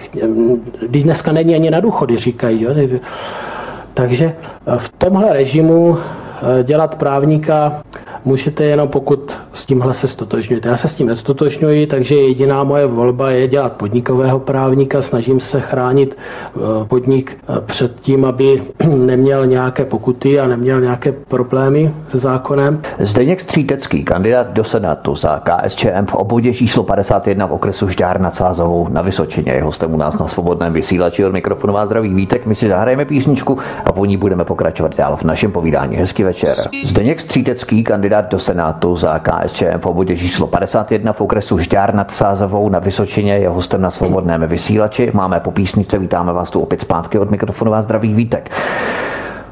Když 0.87 1.03
dneska 1.03 1.31
není 1.31 1.55
ani 1.55 1.71
na 1.71 1.79
důchody, 1.79 2.17
říkají. 2.17 2.61
Jo? 2.61 2.71
Takže 3.93 4.25
eh, 4.25 4.77
v 4.77 4.89
tomhle 4.97 5.33
režimu 5.33 5.97
eh, 5.97 6.63
dělat 6.63 6.95
právníka 6.95 7.83
můžete 8.25 8.63
jenom 8.63 8.87
pokud 8.87 9.37
s 9.53 9.65
tímhle 9.65 9.93
se 9.93 10.07
stotožňujete. 10.07 10.69
Já 10.69 10.77
se 10.77 10.87
s 10.87 10.95
tím 10.95 11.07
nestotožňuji, 11.07 11.87
takže 11.87 12.15
jediná 12.15 12.63
moje 12.63 12.85
volba 12.85 13.31
je 13.31 13.47
dělat 13.47 13.73
podnikového 13.73 14.39
právníka. 14.39 15.01
Snažím 15.01 15.39
se 15.39 15.61
chránit 15.61 16.17
eh, 16.17 16.59
podnik 16.87 17.37
před 17.65 17.99
tím, 18.01 18.25
aby 18.25 18.63
neměl 18.95 19.45
nějaké 19.45 19.85
pokuty 19.85 20.39
a 20.39 20.47
neměl 20.47 20.81
nějaké 20.81 21.11
problémy 21.11 21.93
se 22.09 22.19
zákonem. 22.19 22.81
Zdeněk 22.99 23.41
Střítecký, 23.41 24.03
kandidát 24.03 24.53
do 24.53 24.63
Senátu 24.63 25.15
za 25.15 25.41
KSČM 25.43 26.05
v 26.09 26.15
obvodě 26.15 26.53
číslo 26.53 26.83
51 26.83 27.45
v 27.45 27.53
okresu 27.53 27.87
Žďár 27.87 28.21
nad 28.21 28.35
Sázovou 28.35 28.87
na 28.89 29.01
Vysočině. 29.01 29.51
Je 29.51 29.63
hostem 29.63 29.93
u 29.93 29.97
nás 29.97 30.19
na 30.19 30.27
svobodném 30.27 30.73
vysílači 30.73 31.25
od 31.25 31.33
mikrofonu 31.33 31.73
vás 31.73 31.85
zdraví 31.85 32.13
Vítek. 32.13 32.45
My 32.45 32.55
si 32.55 32.67
zahrajeme 32.67 33.05
písničku 33.05 33.57
a 33.85 33.91
po 33.91 34.05
ní 34.05 34.17
budeme 34.17 34.45
pokračovat 34.45 34.95
dál 34.95 35.17
v 35.17 35.23
našem 35.23 35.51
povídání. 35.51 35.95
Hezký 35.95 36.23
večer. 36.23 36.55
Zdeněk 36.85 37.21
Střítecký, 37.21 37.83
kandidát 37.83 38.08
do 38.09 38.39
Senátu 38.39 38.95
za 38.95 39.19
KSČM 39.19 39.79
v 39.79 39.85
obvodě 39.85 40.17
číslo 40.17 40.47
51 40.47 41.13
v 41.13 41.21
okresu 41.21 41.59
Žďár 41.59 41.93
nad 41.95 42.11
Sázovou 42.11 42.69
na 42.69 42.79
Vysočině. 42.79 43.33
Je 43.33 43.49
hostem 43.49 43.81
na 43.81 43.91
svobodném 43.91 44.47
vysílači. 44.47 45.11
Máme 45.13 45.39
po 45.39 45.51
písničce, 45.51 45.99
vítáme 45.99 46.33
vás 46.33 46.49
tu 46.49 46.61
opět 46.61 46.81
zpátky 46.81 47.19
od 47.19 47.31
mikrofonu 47.31 47.71
vás 47.71 47.85
zdraví 47.85 48.13
Vítek. 48.13 48.51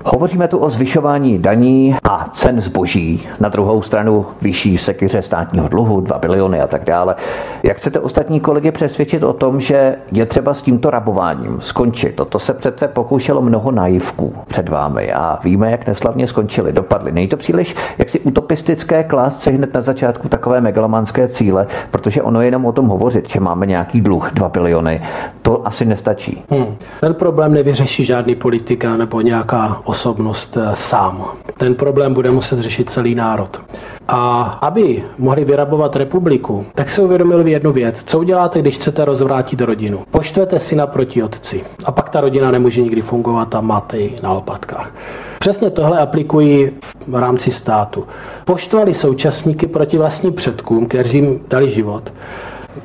Hovoříme 0.06 0.48
tu 0.48 0.58
o 0.58 0.70
zvyšování 0.70 1.40
daní 1.40 1.96
a 2.04 2.26
cen 2.32 2.62
zboží, 2.62 3.28
na 3.40 3.50
druhou 3.50 3.82
stranu 3.82 4.26
vyšší 4.42 4.78
sekyře 4.78 5.22
státního 5.22 5.68
dluhu, 5.68 6.02
2 6.02 6.18
biliony 6.18 6.62
a 6.62 6.68
tak 6.68 6.86
dále. 6.86 7.16
Jak 7.64 7.78
chcete 7.78 8.00
ostatní 8.00 8.40
kolegy 8.40 8.72
přesvědčit 8.72 9.24
o 9.24 9.34
tom, 9.34 9.60
že 9.60 9.96
je 10.12 10.26
třeba 10.26 10.54
s 10.54 10.62
tímto 10.62 10.90
rabováním 10.90 11.58
skončit? 11.62 12.16
Toto 12.16 12.40
se 12.40 12.54
přece 12.54 12.88
pokoušelo 12.88 13.42
mnoho 13.42 13.72
naivků 13.72 14.34
před 14.48 14.70
vámi 14.70 15.14
a 15.14 15.40
víme, 15.44 15.72
jak 15.72 15.88
neslavně 15.88 16.28
skončili, 16.28 16.72
dopadli. 16.72 17.12
Není 17.12 17.28
to 17.28 17.38
příliš 17.38 17.76
jaksi 17.98 18.20
utopistické 18.20 19.04
klást 19.04 19.42
se 19.42 19.52
hned 19.52 19.74
na 19.74 19.82
začátku 19.82 20.30
takové 20.30 20.62
megalomanské 20.62 21.28
cíle, 21.28 21.68
protože 21.92 22.22
ono 22.22 22.42
je 22.42 22.48
jenom 22.48 22.66
o 22.66 22.72
tom 22.72 22.88
hovořit, 22.88 23.30
že 23.30 23.40
máme 23.40 23.66
nějaký 23.66 24.02
dluh 24.02 24.32
2 24.34 24.50
biliony. 24.50 25.02
To 25.42 25.68
asi 25.68 25.86
nestačí. 25.86 26.44
Hmm. 26.50 26.76
Ten 27.02 27.14
problém 27.14 27.54
nevyřeší 27.54 28.06
žádný 28.06 28.36
politika 28.36 28.98
nebo 28.98 29.22
nějaká 29.22 29.82
osobnost 29.88 30.58
eh, 30.58 30.76
sám. 30.76 31.26
Ten 31.58 31.76
problém 31.76 32.14
bude 32.14 32.32
muset 32.32 32.60
řešit 32.60 32.90
celý 32.90 33.16
národ. 33.16 33.62
A 34.08 34.42
aby 34.62 35.04
mohli 35.18 35.46
vyrabovat 35.46 35.96
republiku, 35.96 36.66
tak 36.76 36.90
se 36.90 37.02
uvědomili 37.02 37.52
jednu 37.52 37.72
věc. 37.72 38.04
Co 38.04 38.20
uděláte, 38.20 38.60
když 38.60 38.76
chcete 38.76 39.06
rozvrátit 39.06 39.62
rodinu? 39.62 40.00
Poštvete 40.12 40.60
si 40.60 40.76
naproti 40.76 41.24
otci. 41.24 41.64
A 41.86 41.92
pak 41.92 42.10
ta 42.10 42.22
rodina 42.22 42.52
nemůže 42.52 42.82
nikdy 42.82 43.02
fungovat 43.02 43.56
a 43.56 43.62
máte 43.62 43.98
ji 43.98 44.20
na 44.24 44.32
lopatkách. 44.32 44.92
Přesně 45.40 45.70
tohle 45.70 46.00
aplikují 46.00 46.72
v 47.08 47.16
rámci 47.16 47.52
státu. 47.52 48.08
Poštvali 48.46 48.94
současníky 48.94 49.68
proti 49.68 49.98
vlastním 49.98 50.34
předkům, 50.34 50.86
kteří 50.86 51.18
jim 51.18 51.40
dali 51.50 51.70
život 51.70 52.12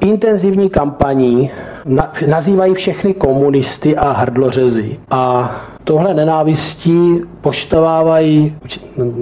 intenzivní 0.00 0.70
kampaní 0.70 1.50
nazývají 2.26 2.74
všechny 2.74 3.14
komunisty 3.14 3.96
a 3.96 4.12
hrdlořezy. 4.12 4.98
A 5.10 5.50
tohle 5.84 6.14
nenávistí 6.14 7.20
poštovávají 7.40 8.56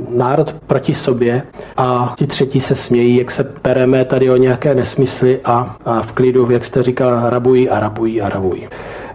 národ 0.08 0.52
proti 0.66 0.94
sobě 0.94 1.42
a 1.76 2.14
ti 2.18 2.26
třetí 2.26 2.60
se 2.60 2.76
smějí, 2.76 3.16
jak 3.16 3.30
se 3.30 3.44
pereme 3.44 4.04
tady 4.04 4.30
o 4.30 4.36
nějaké 4.36 4.74
nesmysly 4.74 5.40
a, 5.44 5.76
a 5.84 6.02
v 6.02 6.12
klidu, 6.12 6.50
jak 6.50 6.64
jste 6.64 6.82
říkal, 6.82 7.30
rabují 7.30 7.68
a 7.68 7.80
rabují 7.80 8.20
a 8.22 8.28
rabují. 8.28 8.68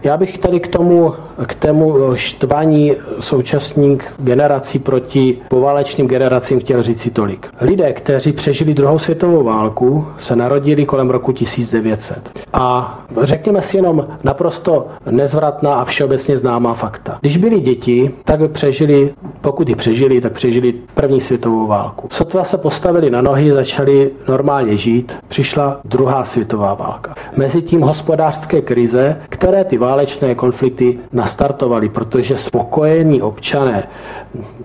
Já 0.04 0.18
bych 0.18 0.38
tady 0.38 0.60
k 0.60 0.68
tomu, 0.68 1.14
k 1.48 1.54
tému 1.54 2.16
štvání 2.16 2.94
současných 3.20 4.14
generací 4.20 4.80
proti 4.80 5.38
poválečným 5.50 6.08
generacím 6.08 6.60
chtěl 6.60 6.84
říct 6.84 7.02
si 7.02 7.12
tolik. 7.12 7.48
Lidé, 7.62 7.94
kteří 7.94 8.32
přežili 8.32 8.74
druhou 8.74 9.00
světovou 9.00 9.44
válku, 9.44 10.08
se 10.18 10.36
narodili 10.36 10.86
kolem 10.86 11.10
roku 11.10 11.32
1900. 11.32 12.40
A 12.54 13.00
řekněme 13.22 13.62
si 13.62 13.78
jenom 13.78 14.08
naprosto 14.24 14.88
nezvratná 15.10 15.76
a 15.76 15.86
všeobecně 15.86 16.38
známá 16.38 16.74
fakta. 16.74 17.18
Když 17.22 17.38
byli 17.38 17.60
děti, 17.60 18.12
tak 18.26 18.52
přežili, 18.52 19.14
pokud 19.42 19.70
ji 19.70 19.76
přežili, 19.76 20.22
tak 20.22 20.34
přežili 20.34 20.74
první 20.94 21.22
světovou 21.22 21.68
válku. 21.68 22.08
Sotva 22.12 22.44
se 22.44 22.58
postavili 22.58 23.10
na 23.10 23.22
nohy, 23.22 23.52
začali 23.52 24.12
normálně 24.28 24.78
žít, 24.78 25.14
přišla 25.28 25.80
druhá 25.86 26.26
světová 26.26 26.74
válka. 26.74 27.16
Mezitím 27.38 27.82
hospodářské 27.82 28.62
krize, 28.62 29.22
které 29.30 29.64
ty 29.64 29.78
válečné 29.78 30.36
konflikty 30.36 31.00
nastartovaly, 31.26 31.90
protože 31.90 32.38
spokojení 32.38 33.22
občané 33.22 33.88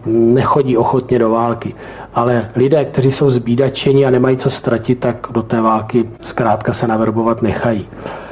nechodí 0.06 0.76
ochotně 0.76 1.18
do 1.18 1.30
války. 1.30 1.74
Ale 2.14 2.50
lidé, 2.56 2.84
kteří 2.84 3.12
jsou 3.12 3.30
zbídačeni 3.30 4.06
a 4.06 4.10
nemají 4.10 4.36
co 4.36 4.50
ztratit, 4.50 5.00
tak 5.00 5.26
do 5.30 5.42
té 5.42 5.60
války 5.60 6.10
zkrátka 6.20 6.72
se 6.72 6.86
naverbovat 6.86 7.42
nechají. 7.42 7.88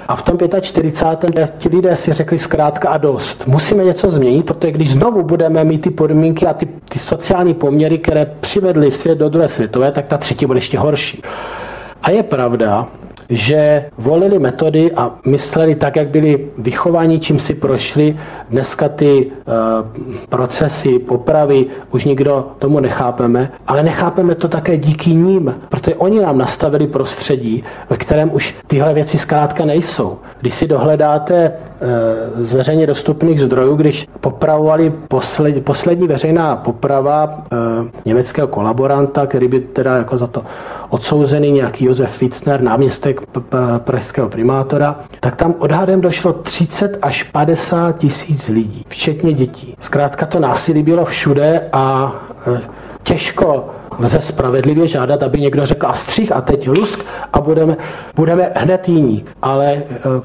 A 0.08 0.16
v 0.16 0.22
tom 0.22 0.38
45. 0.60 1.54
ti 1.58 1.68
lidé 1.68 1.96
si 1.96 2.12
řekli 2.12 2.38
zkrátka 2.38 2.88
a 2.88 2.98
dost. 2.98 3.46
Musíme 3.46 3.84
něco 3.84 4.10
změnit, 4.10 4.46
protože 4.46 4.72
když 4.72 4.92
znovu 4.92 5.22
budeme 5.22 5.64
mít 5.64 5.80
ty 5.80 5.90
podmínky 5.90 6.46
a 6.46 6.54
ty, 6.54 6.68
ty 6.88 6.98
sociální 6.98 7.54
poměry, 7.54 7.98
které 7.98 8.26
přivedly 8.40 8.90
svět 8.90 9.18
do 9.18 9.28
druhé 9.28 9.48
světové, 9.48 9.92
tak 9.92 10.06
ta 10.06 10.18
třetí 10.18 10.46
bude 10.46 10.58
ještě 10.58 10.78
horší. 10.78 11.22
A 12.02 12.10
je 12.10 12.22
pravda, 12.22 12.86
že 13.30 13.90
volili 13.98 14.38
metody 14.38 14.92
a 14.92 15.14
mysleli 15.26 15.74
tak, 15.74 15.96
jak 15.96 16.08
byli 16.08 16.48
vychováni, 16.58 17.20
čím 17.20 17.38
si 17.38 17.54
prošli. 17.54 18.16
Dneska 18.50 18.88
ty 18.88 19.26
uh, 19.26 19.52
procesy, 20.28 20.98
popravy, 20.98 21.66
už 21.90 22.04
nikdo 22.04 22.48
tomu 22.58 22.80
nechápeme, 22.80 23.50
ale 23.66 23.82
nechápeme 23.82 24.34
to 24.34 24.48
také 24.48 24.76
díky 24.76 25.14
ním, 25.14 25.54
protože 25.68 25.94
oni 25.94 26.20
nám 26.20 26.38
nastavili 26.38 26.86
prostředí, 26.86 27.64
ve 27.90 27.96
kterém 27.96 28.34
už 28.34 28.54
tyhle 28.66 28.94
věci 28.94 29.18
zkrátka 29.18 29.64
nejsou. 29.64 30.18
Když 30.40 30.54
si 30.54 30.66
dohledáte 30.66 31.52
z 32.42 32.52
veřejně 32.52 32.86
dostupných 32.86 33.40
zdrojů, 33.40 33.76
když 33.76 34.06
popravovali 34.20 34.92
posled, 35.08 35.64
poslední 35.64 36.08
veřejná 36.08 36.56
poprava 36.56 37.26
uh, 37.26 37.88
německého 38.04 38.48
kolaboranta, 38.48 39.26
který 39.26 39.48
by 39.48 39.60
teda 39.60 39.96
jako 39.96 40.18
za 40.18 40.26
to 40.26 40.44
odsouzený 40.88 41.52
nějaký 41.52 41.84
Josef 41.84 42.10
Fitzner, 42.10 42.60
náměstek 42.60 43.20
pražského 43.78 44.28
primátora, 44.28 44.96
tak 45.20 45.36
tam 45.36 45.54
odhadem 45.58 46.00
došlo 46.00 46.32
30 46.32 46.98
až 47.02 47.22
50 47.22 47.98
tisíc 47.98 48.48
lidí, 48.48 48.84
včetně 48.88 49.32
dětí. 49.32 49.74
Zkrátka 49.80 50.26
to 50.26 50.40
násilí 50.40 50.82
bylo 50.82 51.04
všude 51.04 51.68
a 51.72 52.14
e, 52.46 52.60
těžko 53.02 53.77
lze 53.98 54.20
spravedlivě 54.20 54.88
žádat, 54.88 55.22
aby 55.22 55.40
někdo 55.40 55.66
řekl 55.66 55.86
a 55.86 55.94
střih 55.94 56.36
a 56.36 56.40
teď 56.40 56.68
lusk 56.68 57.04
a 57.32 57.40
budeme, 57.40 57.76
budeme 58.16 58.52
hned 58.54 58.88
jiní. 58.88 59.24
Ale 59.42 59.72
e, 59.72 59.84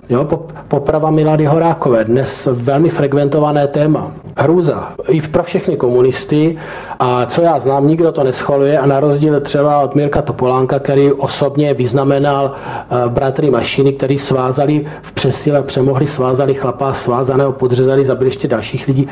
jo, 0.10 0.28
poprava 0.68 1.12
Milady 1.12 1.46
Horákové, 1.46 2.04
dnes 2.04 2.48
velmi 2.52 2.90
frekventované 2.90 3.68
téma. 3.68 4.12
Hrůza. 4.38 4.94
I 5.10 5.22
pro 5.22 5.44
všechny 5.44 5.78
komunisty. 5.78 6.58
A 7.00 7.26
co 7.26 7.42
já 7.42 7.60
znám, 7.60 7.88
nikdo 7.88 8.12
to 8.12 8.24
neschvaluje 8.24 8.80
a 8.80 8.86
na 8.86 9.00
rozdíl 9.00 9.42
třeba 9.42 9.80
od 9.80 9.96
Mirka 9.96 10.22
Topolánka, 10.22 10.80
který 10.80 11.12
osobně 11.12 11.74
vyznamenal 11.74 12.52
uh, 12.52 13.12
bratry 13.12 13.50
Mašiny, 13.50 13.94
který 13.94 14.18
svázali 14.18 14.86
v 15.02 15.12
přesile, 15.12 15.64
přemohli, 15.64 16.08
svázali 16.08 16.54
chlapa 16.54 16.94
svázaného, 16.94 17.52
podřezali, 17.52 18.04
zabili 18.04 18.28
ještě 18.28 18.48
dalších 18.48 18.88
lidí. 18.88 19.08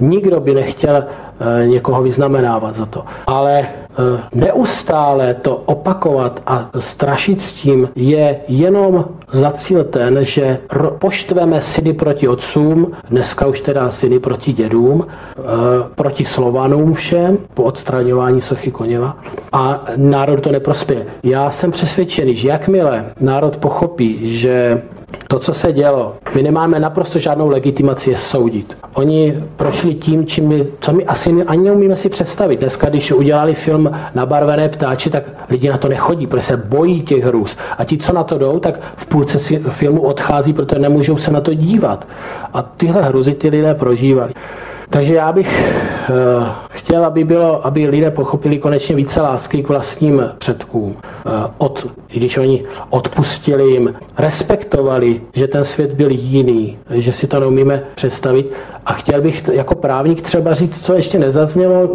Nikdo 0.00 0.40
by 0.40 0.54
nechtěl 0.54 1.04
někoho 1.66 2.02
vyznamenávat 2.02 2.74
za 2.74 2.86
to. 2.86 3.04
Ale 3.26 3.60
uh, 3.60 4.04
neustále 4.34 5.34
to 5.34 5.56
opakovat 5.56 6.42
a 6.46 6.70
strašit 6.78 7.40
s 7.40 7.52
tím 7.52 7.88
je 7.94 8.40
jenom 8.48 9.04
za 9.32 9.50
cíl 9.50 9.84
ten, 9.84 10.18
že 10.24 10.58
poštveme 10.98 11.60
syny 11.60 11.92
proti 11.92 12.28
otcům, 12.28 12.92
dneska 13.10 13.46
už 13.46 13.60
teda 13.60 13.90
syny 13.90 14.18
proti 14.18 14.52
dědům, 14.52 15.06
e, 15.06 15.42
proti 15.94 16.24
Slovanům 16.24 16.94
všem, 16.94 17.38
po 17.54 17.62
odstraňování 17.62 18.42
sochy 18.42 18.70
Koněva 18.70 19.16
a 19.52 19.84
národ 19.96 20.40
to 20.40 20.52
neprospěje. 20.52 21.06
Já 21.22 21.50
jsem 21.50 21.70
přesvědčený, 21.70 22.34
že 22.34 22.48
jakmile 22.48 23.04
národ 23.20 23.56
pochopí, 23.56 24.38
že 24.38 24.82
to, 25.28 25.38
co 25.38 25.54
se 25.54 25.72
dělo, 25.72 26.14
my 26.34 26.42
nemáme 26.42 26.80
naprosto 26.80 27.18
žádnou 27.18 27.48
legitimaci 27.48 28.10
je 28.10 28.16
soudit. 28.16 28.78
Oni 28.94 29.44
prošli 29.56 29.94
tím, 29.94 30.26
čím 30.26 30.48
my, 30.48 30.66
co 30.80 30.92
my 30.92 31.04
asi 31.04 31.30
ani 31.46 31.64
neumíme 31.64 31.96
si 31.96 32.08
představit. 32.08 32.60
Dneska, 32.60 32.88
když 32.88 33.12
udělali 33.12 33.54
film 33.54 33.90
na 34.14 34.26
barvené 34.26 34.68
ptáči, 34.68 35.10
tak 35.10 35.22
lidi 35.50 35.68
na 35.68 35.78
to 35.78 35.88
nechodí, 35.88 36.26
protože 36.26 36.42
se 36.42 36.56
bojí 36.56 37.02
těch 37.02 37.24
hrůz. 37.24 37.56
A 37.78 37.84
ti, 37.84 37.98
co 37.98 38.12
na 38.12 38.24
to 38.24 38.38
jdou, 38.38 38.58
tak 38.58 38.80
v 38.96 39.06
půlce 39.06 39.38
filmu 39.70 40.00
odchází, 40.00 40.52
protože 40.52 40.80
nemůžou 40.80 41.18
se 41.18 41.30
na 41.30 41.40
to 41.40 41.54
dívat. 41.54 42.06
A 42.52 42.62
tyhle 42.62 43.02
hruzy 43.02 43.34
ty 43.34 43.48
lidé 43.48 43.74
prožívali. 43.74 44.34
Takže 44.90 45.14
já 45.14 45.32
bych 45.32 45.64
uh, 46.10 46.48
chtěl, 46.70 47.04
aby, 47.04 47.24
bylo, 47.24 47.66
aby 47.66 47.86
lidé 47.86 48.10
pochopili 48.10 48.58
konečně 48.58 48.96
více 48.96 49.20
lásky 49.20 49.62
k 49.62 49.68
vlastním 49.68 50.22
předkům. 50.38 50.90
Uh, 50.90 51.32
od, 51.58 51.86
když 52.08 52.38
oni 52.38 52.64
odpustili 52.90 53.70
jim, 53.70 53.94
respektovali, 54.18 55.20
že 55.34 55.48
ten 55.48 55.64
svět 55.64 55.92
byl 55.92 56.10
jiný, 56.10 56.78
že 56.90 57.12
si 57.12 57.26
to 57.26 57.40
neumíme 57.40 57.82
představit. 57.94 58.52
A 58.88 58.92
chtěl 58.92 59.20
bych 59.20 59.48
jako 59.52 59.74
právník 59.74 60.22
třeba 60.22 60.54
říct, 60.54 60.84
co 60.84 60.94
ještě 60.94 61.18
nezaznělo 61.18 61.88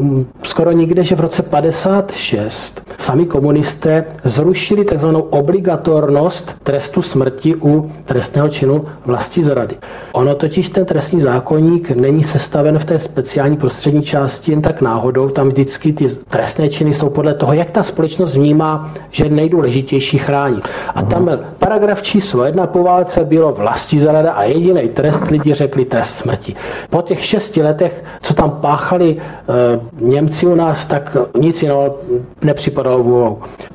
skoro 0.44 0.72
nikde, 0.72 1.04
že 1.04 1.16
v 1.16 1.20
roce 1.20 1.44
56 1.44 2.82
sami 2.98 3.26
komunisté 3.26 4.06
zrušili 4.24 4.86
takzvanou 4.86 5.22
obligatornost 5.22 6.56
trestu 6.64 7.02
smrti 7.02 7.56
u 7.56 7.92
trestného 8.06 8.50
činu 8.50 8.86
vlasti 9.06 9.44
zrady. 9.44 9.76
Ono 10.14 10.36
totiž 10.36 10.70
ten 10.70 10.86
trestní 10.86 11.20
zákonník 11.20 11.92
není 11.92 12.24
sestaven 12.24 12.80
v 12.80 12.86
té 12.86 13.00
speciální 13.00 13.58
prostřední 13.58 14.04
části 14.04 14.52
jen 14.52 14.62
tak 14.62 14.82
náhodou. 14.82 15.30
Tam 15.30 15.50
vždycky 15.50 15.94
ty 15.94 16.06
trestné 16.30 16.70
činy 16.70 16.94
jsou 16.94 17.10
podle 17.10 17.34
toho, 17.34 17.54
jak 17.54 17.72
ta 17.72 17.84
společnost 17.84 18.36
vnímá, 18.36 18.94
že 19.12 19.30
nejdůležitější 19.30 20.18
chránit. 20.18 20.68
A 20.96 21.02
tam 21.02 21.26
byl 21.26 21.40
paragraf 21.60 22.02
číslo 22.02 22.46
jedna 22.46 22.68
po 22.68 22.84
válce 22.84 23.26
bylo 23.26 23.52
vlasti 23.52 24.00
zrada 24.00 24.32
a 24.34 24.44
jediný 24.44 24.90
trest 24.90 25.24
lidi 25.32 25.54
řekli 25.54 25.86
trest 25.86 26.18
smrti. 26.18 26.56
Po 26.90 27.02
těch 27.02 27.26
šesti 27.26 27.64
letech, 27.64 28.04
co 28.22 28.34
tam 28.34 28.52
páchali 28.52 29.18
e, 29.18 29.80
Němci 30.06 30.46
u 30.46 30.56
nás, 30.56 30.86
tak 30.86 31.18
nic 31.38 31.62
jiného 31.62 31.98
nepřipadalo 32.42 33.04
vůlou. 33.04 33.40
E, 33.42 33.74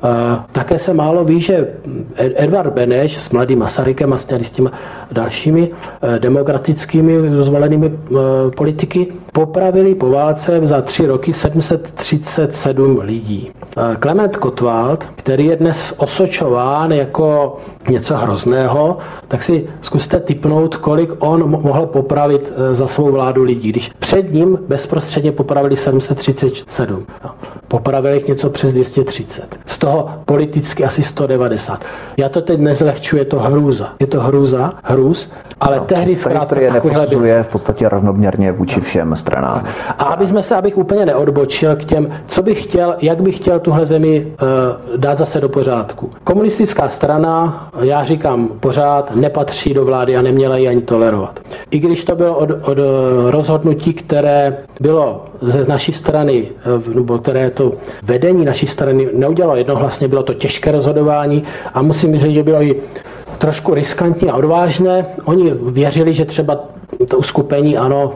také 0.51 0.79
se 0.79 0.93
málo 0.93 1.25
ví, 1.25 1.41
že 1.41 1.67
Edvard 2.15 2.73
Beneš 2.73 3.17
s 3.17 3.29
mladým 3.29 3.59
Masarykem 3.59 4.13
a 4.13 4.17
s 4.17 4.25
těmi 4.25 4.69
dalšími 5.11 5.69
e, 6.15 6.19
demokratickými 6.19 7.43
zvolenými 7.43 7.87
e, 7.87 7.91
politiky 8.51 9.07
popravili 9.31 9.95
po 9.95 10.09
válce 10.09 10.61
za 10.63 10.81
tři 10.81 11.07
roky 11.07 11.33
737 11.33 12.99
lidí. 12.99 13.51
Klement 13.99 14.37
Kotwald, 14.37 15.05
který 15.15 15.45
je 15.45 15.55
dnes 15.55 15.93
osočován 15.97 16.91
jako 16.91 17.57
něco 17.89 18.15
hrozného, 18.15 18.97
tak 19.27 19.43
si 19.43 19.69
zkuste 19.81 20.19
typnout, 20.19 20.75
kolik 20.75 21.09
on 21.19 21.49
mohl 21.49 21.85
popravit 21.85 22.51
e, 22.55 22.75
za 22.75 22.87
svou 22.87 23.11
vládu 23.11 23.43
lidí. 23.43 23.69
Když 23.69 23.91
před 23.99 24.33
ním 24.33 24.59
bezprostředně 24.67 25.31
popravili 25.31 25.77
737. 25.77 27.05
No, 27.23 27.31
popravili 27.67 28.15
jich 28.15 28.27
něco 28.27 28.49
přes 28.49 28.71
230. 28.71 29.59
Z 29.79 29.87
toho 29.87 30.09
politicky 30.25 30.83
asi 30.85 31.03
190. 31.03 31.85
Já 32.17 32.29
to 32.29 32.41
teď 32.41 32.59
nezlehčuji, 32.59 33.17
je 33.21 33.25
to 33.25 33.39
hrůza. 33.39 33.89
Je 33.99 34.07
to 34.07 34.21
hrůza, 34.21 34.73
hrůz, 34.83 35.31
ale 35.61 35.77
no, 35.77 35.85
tehdy 35.85 36.15
zkrátka 36.15 36.59
je 36.59 37.43
v 37.43 37.47
podstatě 37.47 37.89
rovnoměrně 37.89 38.51
vůči 38.51 38.81
všem 38.81 39.15
stranám. 39.15 39.63
A 39.97 40.03
aby 40.03 40.27
jsme 40.27 40.43
se, 40.43 40.55
abych 40.55 40.77
úplně 40.77 41.05
neodbočil 41.05 41.75
k 41.75 41.85
těm, 41.85 42.11
co 42.27 42.43
bych 42.43 42.63
chtěl, 42.63 42.95
jak 43.01 43.21
bych 43.21 43.37
chtěl 43.37 43.59
tuhle 43.59 43.85
zemi 43.85 44.25
uh, 44.25 44.99
dát 44.99 45.17
zase 45.17 45.41
do 45.41 45.49
pořádku. 45.49 46.11
Komunistická 46.23 46.89
strana, 46.89 47.67
já 47.79 48.03
říkám 48.03 48.47
pořád, 48.47 49.15
nepatří 49.15 49.73
do 49.73 49.85
vlády 49.85 50.17
a 50.17 50.21
neměla 50.21 50.57
ji 50.57 50.67
ani 50.67 50.81
tolerovat. 50.81 51.39
I 51.71 51.79
když 51.79 52.03
to 52.03 52.15
bylo 52.15 52.37
od, 52.37 52.49
od 52.61 52.77
rozhodnutí, 53.29 53.93
které 53.93 54.57
bylo 54.81 55.25
ze 55.41 55.65
naší 55.65 55.93
strany, 55.93 56.45
eh, 56.49 56.95
nebo 56.95 57.17
které 57.17 57.49
to 57.49 57.71
vedení 58.03 58.45
naší 58.45 58.67
strany 58.67 59.09
neudělalo 59.13 59.55
jednohlasně, 59.69 60.07
bylo 60.07 60.23
to 60.23 60.33
těžké 60.33 60.71
rozhodování 60.71 61.43
a 61.73 61.81
musím 61.81 62.17
říct, 62.17 62.33
že 62.33 62.43
bylo 62.43 62.61
i 62.61 62.75
trošku 63.37 63.73
riskantní 63.73 64.29
a 64.29 64.35
odvážné. 64.35 65.05
Oni 65.25 65.53
věřili, 65.53 66.13
že 66.13 66.25
třeba 66.25 66.59
to 67.07 67.17
uskupení, 67.17 67.77
ano, 67.77 68.13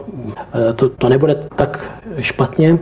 eh, 0.70 0.74
to, 0.74 0.89
to 0.89 1.10
nebude 1.10 1.36
tak 1.56 2.02
špatně. 2.20 2.78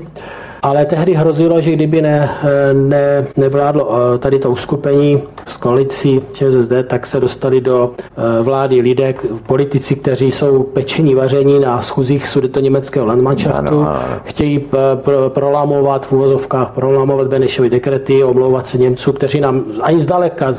Ale 0.61 0.85
tehdy 0.85 1.13
hrozilo, 1.13 1.61
že 1.61 1.71
kdyby 1.71 2.01
ne, 2.01 2.29
ne, 2.73 3.27
nevládlo 3.37 3.89
eh, 3.91 4.17
tady 4.17 4.39
to 4.39 4.51
uskupení 4.51 5.23
s 5.45 5.57
koalicí 5.57 6.21
ČSSD, 6.33 6.71
tak 6.87 7.07
se 7.07 7.19
dostali 7.19 7.61
do 7.61 7.91
eh, 7.99 8.43
vlády 8.43 8.81
lidé, 8.81 9.13
politici, 9.47 9.95
kteří 9.95 10.31
jsou 10.31 10.63
pečení 10.63 11.15
vaření 11.15 11.59
na 11.59 11.81
schůzích 11.81 12.37
německého 12.59 13.05
Landmannschaftu, 13.05 13.85
chtějí 14.25 14.65
eh, 14.73 15.29
prolamovat 15.29 16.05
v 16.05 16.11
úvozovkách, 16.11 16.71
prolamovat 16.71 17.27
Benešovy 17.27 17.69
dekrety, 17.69 18.23
omlouvat 18.23 18.67
se 18.67 18.77
Němců, 18.77 19.13
kteří 19.13 19.39
nám 19.39 19.63
ani 19.81 20.01
zdaleka, 20.01 20.53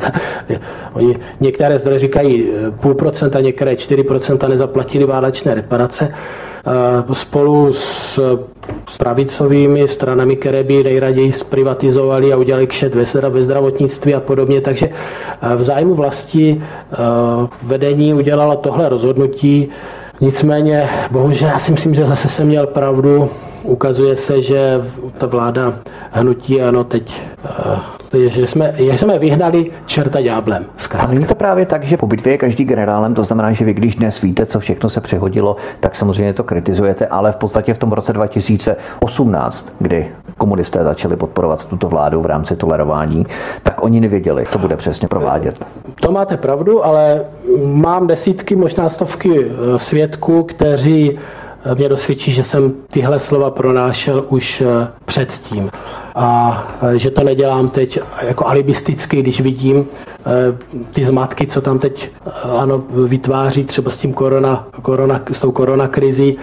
oni 0.94 1.16
některé 1.40 1.78
zdroje 1.78 1.98
říkají 1.98 2.50
půl 2.80 2.94
procenta, 2.94 3.40
některé 3.40 3.76
4 3.76 4.02
procenta 4.02 4.48
nezaplatili 4.48 5.04
válečné 5.04 5.54
reparace. 5.54 6.14
Eh, 6.66 7.14
spolu 7.14 7.74
s, 7.74 8.20
s 8.88 8.98
pravicovými 8.98 9.88
stranami, 9.88 10.36
které 10.36 10.62
by 10.62 10.84
nejraději 10.84 11.32
zprivatizovali 11.32 12.32
a 12.32 12.36
udělali 12.36 12.66
kšet 12.66 12.94
ve, 12.94 13.30
ve 13.30 13.42
zdravotnictví 13.42 14.14
a 14.14 14.20
podobně. 14.20 14.60
Takže 14.60 14.88
eh, 14.88 15.56
v 15.56 15.62
zájmu 15.62 15.94
vlasti 15.94 16.62
eh, 16.62 16.96
vedení 17.62 18.14
udělalo 18.14 18.56
tohle 18.56 18.88
rozhodnutí. 18.88 19.68
Nicméně, 20.20 20.88
bohužel, 21.10 21.48
já 21.48 21.58
si 21.58 21.72
myslím, 21.72 21.94
že 21.94 22.06
zase 22.06 22.28
jsem 22.28 22.46
měl 22.46 22.66
pravdu. 22.66 23.30
Ukazuje 23.62 24.16
se, 24.16 24.42
že 24.42 24.82
ta 25.18 25.26
vláda 25.26 25.78
hnutí 26.10 26.62
ano 26.62 26.84
teď 26.84 27.22
že 28.14 28.46
jsme, 28.46 28.74
že 28.76 28.98
jsme 28.98 29.18
vyhnali 29.18 29.70
čerta 29.86 30.20
ďáblem. 30.20 30.66
A 30.98 31.06
není 31.06 31.24
to 31.24 31.34
právě 31.34 31.66
tak, 31.66 31.84
že 31.84 31.96
po 31.96 32.06
bitvě 32.06 32.34
je 32.34 32.38
každý 32.38 32.64
generálem, 32.64 33.14
to 33.14 33.24
znamená, 33.24 33.52
že 33.52 33.64
vy 33.64 33.74
když 33.74 33.96
dnes 33.96 34.20
víte, 34.20 34.46
co 34.46 34.60
všechno 34.60 34.90
se 34.90 35.00
přehodilo, 35.00 35.56
tak 35.80 35.96
samozřejmě 35.96 36.32
to 36.32 36.44
kritizujete, 36.44 37.06
ale 37.06 37.32
v 37.32 37.36
podstatě 37.36 37.74
v 37.74 37.78
tom 37.78 37.92
roce 37.92 38.12
2018, 38.12 39.74
kdy 39.78 40.08
komunisté 40.38 40.84
začali 40.84 41.16
podporovat 41.16 41.64
tuto 41.64 41.88
vládu 41.88 42.20
v 42.20 42.26
rámci 42.26 42.56
tolerování, 42.56 43.26
tak 43.62 43.82
oni 43.82 44.00
nevěděli, 44.00 44.44
co 44.50 44.58
bude 44.58 44.76
přesně 44.76 45.08
provádět. 45.08 45.66
To 46.00 46.12
máte 46.12 46.36
pravdu, 46.36 46.84
ale 46.84 47.24
mám 47.64 48.06
desítky, 48.06 48.56
možná 48.56 48.88
stovky 48.88 49.46
eh, 49.46 49.78
svědků, 49.78 50.42
kteří 50.42 51.18
mě 51.74 51.88
dosvědčí, 51.88 52.32
že 52.32 52.44
jsem 52.44 52.72
tyhle 52.90 53.18
slova 53.18 53.50
pronášel 53.50 54.24
už 54.28 54.60
eh, 54.60 54.88
předtím. 55.04 55.70
A 56.14 56.66
e, 56.82 56.98
že 56.98 57.10
to 57.10 57.24
nedělám 57.24 57.68
teď 57.68 57.98
jako 58.22 58.46
alibisticky, 58.46 59.22
když 59.22 59.40
vidím 59.40 59.86
e, 59.86 60.84
ty 60.92 61.04
zmatky, 61.04 61.46
co 61.46 61.60
tam 61.60 61.78
teď 61.78 62.10
ano, 62.58 62.82
vytváří 63.06 63.64
třeba 63.64 63.90
s 63.90 63.96
tím 63.96 64.12
korona, 64.12 64.66
korona, 64.82 65.20
s 65.32 65.40
tou 65.40 65.52
koronakrizí, 65.52 66.36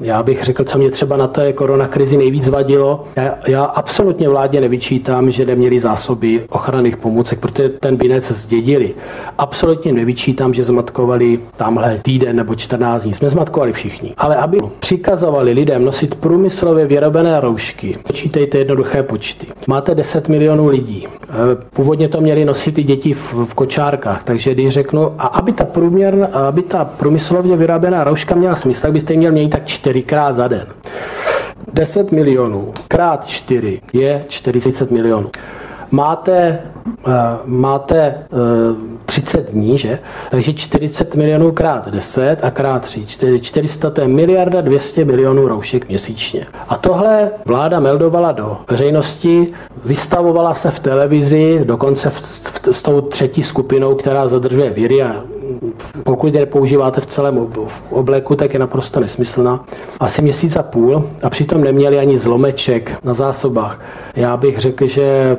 já 0.00 0.22
bych 0.22 0.44
řekl, 0.44 0.64
co 0.64 0.78
mě 0.78 0.90
třeba 0.90 1.16
na 1.16 1.26
té 1.26 1.52
koronakrizi 1.52 2.16
nejvíc 2.16 2.48
vadilo. 2.48 3.04
Já, 3.16 3.34
já 3.46 3.64
absolutně 3.64 4.28
vládě 4.28 4.60
nevyčítám, 4.60 5.30
že 5.30 5.46
neměli 5.46 5.80
zásoby 5.80 6.44
ochranných 6.48 6.96
pomůcek, 6.96 7.38
protože 7.38 7.68
ten 7.68 7.96
binec 7.96 8.30
zdědili. 8.30 8.94
Absolutně 9.38 9.92
nevyčítám, 9.92 10.54
že 10.54 10.64
zmatkovali 10.64 11.38
tamhle 11.56 11.98
týden 12.02 12.36
nebo 12.36 12.54
14 12.54 13.02
dní. 13.02 13.14
Jsme 13.14 13.30
zmatkovali 13.30 13.72
všichni. 13.72 14.14
Ale 14.18 14.36
aby 14.36 14.58
přikazovali 14.80 15.52
lidem 15.52 15.84
nosit 15.84 16.14
průmyslově 16.14 16.86
vyrobené 16.86 17.40
roušky, 17.40 17.96
počítejte 18.02 18.58
jednoduché 18.58 19.02
počty. 19.02 19.46
Máte 19.66 19.94
10 19.94 20.28
milionů 20.28 20.68
lidí. 20.68 21.06
E, 21.06 21.30
původně 21.74 22.08
to 22.08 22.20
měli 22.20 22.44
nosit 22.44 22.78
i 22.78 22.82
děti 22.82 23.14
v, 23.14 23.32
v 23.32 23.54
kočárkách, 23.54 24.24
takže 24.24 24.54
když 24.54 24.74
řeknu, 24.74 25.12
a 25.18 25.26
aby 25.26 25.52
ta, 25.52 25.64
průměr, 25.64 26.28
aby 26.32 26.62
ta 26.62 26.84
průmyslově 26.84 27.56
vyrobená 27.56 28.04
rouška 28.04 28.34
měla 28.34 28.56
smysl, 28.56 28.82
tak 28.82 28.92
byste 28.92 29.14
měl 29.14 29.32
měli 29.32 29.48
tak 29.48 29.64
čtyřikrát 29.82 30.36
za 30.36 30.48
den. 30.48 30.66
10 31.72 32.12
milionů 32.12 32.72
krát 32.88 33.26
4 33.26 33.80
je 33.92 34.24
40 34.28 34.90
milionů. 34.90 35.30
Máte, 35.90 36.58
uh, 37.06 37.12
máte 37.44 38.14
uh, 38.32 38.76
30 39.06 39.50
dní, 39.50 39.78
že? 39.78 39.98
Takže 40.30 40.52
40 40.52 41.14
milionů 41.14 41.52
krát 41.52 41.88
10 41.90 42.36
a 42.42 42.50
krát 42.50 42.82
3, 42.82 43.06
400 43.40 43.90
to 43.90 44.00
je 44.00 44.08
miliarda 44.08 44.60
200 44.60 45.04
milionů 45.04 45.48
roušek 45.48 45.88
měsíčně. 45.88 46.46
A 46.68 46.76
tohle 46.76 47.30
vláda 47.44 47.80
meldovala 47.80 48.32
do 48.32 48.58
veřejnosti, 48.70 49.52
vystavovala 49.84 50.54
se 50.54 50.70
v 50.70 50.80
televizi, 50.80 51.60
dokonce 51.64 52.10
v, 52.10 52.14
v, 52.16 52.76
s 52.76 52.82
tou 52.82 53.00
třetí 53.00 53.42
skupinou, 53.42 53.94
která 53.94 54.28
zadržuje 54.28 54.70
viry 54.70 55.02
a 55.02 55.24
pokud 56.04 56.34
je 56.34 56.46
používáte 56.46 57.00
v 57.00 57.06
celém 57.06 57.46
obleku, 57.90 58.36
tak 58.36 58.52
je 58.52 58.58
naprosto 58.58 59.00
nesmyslná. 59.00 59.64
Asi 60.00 60.22
měsíc 60.22 60.56
a 60.56 60.62
půl 60.62 61.08
a 61.22 61.30
přitom 61.30 61.64
neměli 61.64 61.98
ani 61.98 62.18
zlomeček 62.18 62.92
na 63.04 63.14
zásobách. 63.14 63.80
Já 64.16 64.36
bych 64.36 64.58
řekl, 64.58 64.86
že 64.86 65.36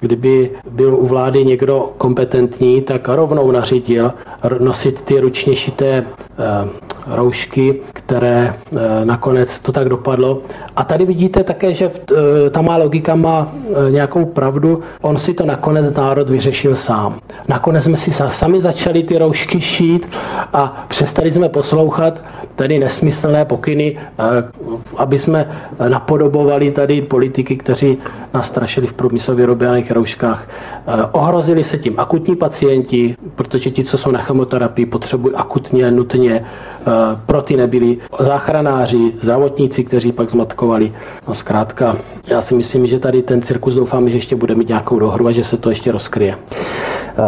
kdyby 0.00 0.50
byl 0.70 0.94
u 0.94 1.06
vlády 1.06 1.44
někdo 1.44 1.90
kompetentní, 1.98 2.82
tak 2.82 3.08
rovnou 3.08 3.50
nařídil 3.50 4.12
nosit 4.58 5.02
ty 5.02 5.20
ručně 5.20 5.56
šité 5.56 5.88
eh, 5.88 6.68
roušky, 7.06 7.80
které 7.92 8.54
eh, 8.54 9.04
nakonec 9.04 9.60
to 9.60 9.72
tak 9.72 9.88
dopadlo. 9.88 10.42
A 10.76 10.84
tady 10.84 11.04
vidíte 11.04 11.44
také, 11.44 11.74
že 11.74 11.90
eh, 11.90 12.50
ta 12.50 12.62
má 12.62 12.76
logika 12.76 13.14
má 13.14 13.52
nějakou 13.90 14.24
pravdu. 14.24 14.80
On 15.00 15.18
si 15.18 15.34
to 15.34 15.46
nakonec 15.46 15.94
národ 15.96 16.30
vyřešil 16.30 16.76
sám. 16.76 17.18
Nakonec 17.48 17.84
jsme 17.84 17.96
si 17.96 18.10
sami 18.12 18.60
začali 18.60 19.02
ty 19.02 19.18
roušky 19.18 19.60
šít 19.60 20.08
a 20.52 20.84
přestali 20.88 21.32
jsme 21.32 21.48
poslouchat 21.48 22.22
tedy 22.56 22.78
nesmyslné 22.78 23.44
pokyny, 23.44 23.98
aby 24.96 25.18
jsme 25.18 25.50
napodobovali 25.88 26.70
tady 26.70 27.02
politiky, 27.02 27.56
kteří 27.56 27.98
nastrašili 28.34 28.86
v 28.86 28.92
průmyslu 28.92 29.34
vyrobených 29.88 29.90
rouškách. 29.90 30.48
Ohrozili 31.12 31.64
se 31.64 31.78
tím 31.78 31.94
akutní 31.98 32.36
pacienti, 32.36 33.16
protože 33.34 33.70
ti, 33.70 33.84
co 33.84 33.98
jsou 33.98 34.10
na 34.10 34.20
chemoterapii, 34.20 34.86
potřebují 34.86 35.34
akutně, 35.34 35.90
nutně 35.90 36.44
pro 37.26 37.42
ty 37.42 37.56
nebyli 37.56 37.98
záchranáři, 38.18 39.12
zdravotníci, 39.20 39.84
kteří 39.84 40.12
pak 40.12 40.30
zmatkovali. 40.30 40.92
No 41.28 41.34
zkrátka, 41.34 41.96
já 42.26 42.42
si 42.42 42.54
myslím, 42.54 42.86
že 42.86 42.98
tady 42.98 43.22
ten 43.22 43.42
cirkus 43.42 43.74
doufám, 43.74 44.08
že 44.08 44.16
ještě 44.16 44.36
bude 44.36 44.54
mít 44.54 44.68
nějakou 44.68 44.98
dohru 44.98 45.26
a 45.26 45.32
že 45.32 45.44
se 45.44 45.56
to 45.56 45.70
ještě 45.70 45.92
rozkryje. 45.92 46.34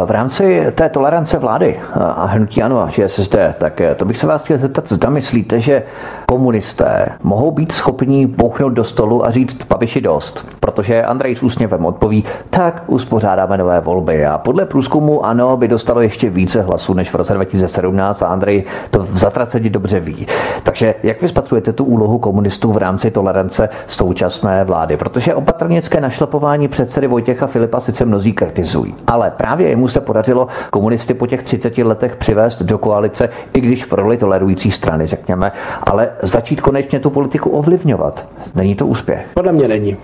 V 0.04 0.10
rámci 0.10 0.66
té 0.74 0.88
tolerance 0.88 1.38
vlády 1.38 1.80
a 1.94 2.26
hnutí 2.26 2.62
ano 2.62 2.80
a 2.80 2.90
ČSSD, 2.90 3.36
tak 3.58 3.80
to 3.96 4.04
bych 4.04 4.18
se 4.18 4.26
vás 4.26 4.44
chtěl 4.44 4.58
zeptat, 4.58 4.88
zda 4.88 5.10
myslíte, 5.10 5.60
že 5.60 5.82
komunisté 6.28 7.08
mohou 7.22 7.50
být 7.50 7.72
schopni 7.72 8.26
bouchnout 8.26 8.72
do 8.72 8.84
stolu 8.84 9.26
a 9.26 9.30
říct 9.30 9.66
Babiši 9.68 10.00
dost, 10.00 10.46
protože 10.60 11.02
Andrej 11.02 11.36
s 11.36 11.42
úsměvem 11.42 11.86
odpoví, 11.86 12.24
tak 12.50 12.82
uspořádáme 12.86 13.58
nové 13.58 13.80
volby 13.80 14.26
a 14.26 14.38
podle 14.38 14.66
průzkumu 14.66 15.24
ano 15.24 15.56
by 15.56 15.68
dostalo 15.68 16.00
ještě 16.00 16.30
více 16.30 16.62
hlasů 16.62 16.94
než 16.94 17.10
v 17.10 17.14
roce 17.14 17.34
2017 17.34 18.22
a 18.22 18.26
Andrej 18.26 18.64
to 18.90 19.02
v 19.02 19.16
zatracení 19.18 19.70
dobře 19.70 20.00
ví. 20.00 20.26
Takže 20.62 20.94
jak 21.02 21.22
vy 21.22 21.28
spacujete 21.28 21.72
tu 21.72 21.84
úlohu 21.84 22.18
komunistů 22.18 22.72
v 22.72 22.76
rámci 22.76 23.10
tolerance 23.10 23.68
současné 23.86 24.64
vlády? 24.64 24.96
Protože 24.96 25.34
opatrnické 25.34 26.00
našlapování 26.00 26.68
předsedy 26.68 27.06
Vojtěcha 27.06 27.46
Filipa 27.46 27.80
sice 27.80 28.04
mnozí 28.04 28.32
kritizují, 28.32 28.94
ale 29.06 29.30
právě 29.30 29.68
jemu 29.68 29.88
se 29.88 30.00
podařilo 30.00 30.48
komunisty 30.70 31.14
po 31.14 31.26
těch 31.26 31.42
30 31.42 31.78
letech 31.78 32.16
přivést 32.16 32.62
do 32.62 32.78
koalice, 32.78 33.28
i 33.54 33.60
když 33.60 33.84
v 33.84 33.92
roli 33.92 34.16
tolerující 34.16 34.70
strany, 34.70 35.06
řekněme, 35.06 35.52
ale 35.82 36.10
začít 36.22 36.60
konečně 36.60 37.00
tu 37.00 37.10
politiku 37.10 37.50
ovlivňovat. 37.50 38.26
Není 38.54 38.74
to 38.74 38.86
úspěch? 38.86 39.26
Podle 39.34 39.52
mě 39.52 39.68
není. 39.68 39.96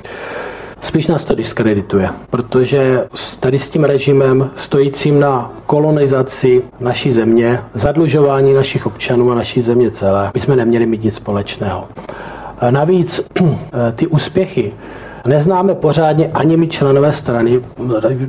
Spíš 0.83 1.07
nás 1.07 1.25
to 1.25 1.35
diskredituje, 1.35 2.09
protože 2.31 3.09
tady 3.41 3.59
s 3.59 3.69
tím 3.69 3.85
režimem 3.85 4.51
stojícím 4.57 5.21
na 5.21 5.53
kolonizaci 5.67 6.63
naší 6.81 7.13
země, 7.13 7.61
zadlužování 7.75 8.55
našich 8.55 8.87
občanů 8.87 9.33
a 9.33 9.35
naší 9.35 9.63
země 9.63 9.91
celé, 9.91 10.31
my 10.35 10.41
jsme 10.41 10.57
neměli 10.57 10.87
mít 10.87 11.05
nic 11.05 11.15
společného. 11.15 11.89
Navíc 12.71 13.21
ty 13.97 14.07
úspěchy 14.07 14.73
neznáme 15.27 15.75
pořádně 15.75 16.31
ani 16.35 16.57
my 16.57 16.69
členové 16.69 17.13
strany. 17.13 17.61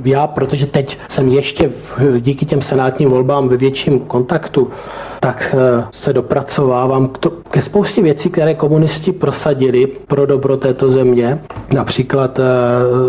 Já, 0.06 0.28
protože 0.28 0.66
teď 0.68 0.98
jsem 1.08 1.28
ještě 1.30 1.72
díky 2.20 2.46
těm 2.46 2.62
senátním 2.62 3.10
volbám 3.10 3.50
ve 3.50 3.58
větším 3.58 4.00
kontaktu, 4.00 4.72
tak 5.20 5.56
eh, 5.58 5.84
se 5.92 6.14
dopracovávám 6.14 7.08
k 7.08 7.18
to, 7.18 7.30
ke 7.30 7.62
spoustě 7.62 8.02
věcí, 8.02 8.30
které 8.30 8.54
komunisti 8.54 9.12
prosadili 9.12 9.88
pro 10.08 10.26
dobro 10.26 10.58
této 10.58 10.92
země. 10.92 11.40
Například 11.74 12.40
eh, 12.40 12.44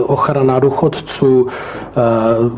ochrana 0.07 0.59
důchodců, 0.61 1.47
eh, 1.47 2.01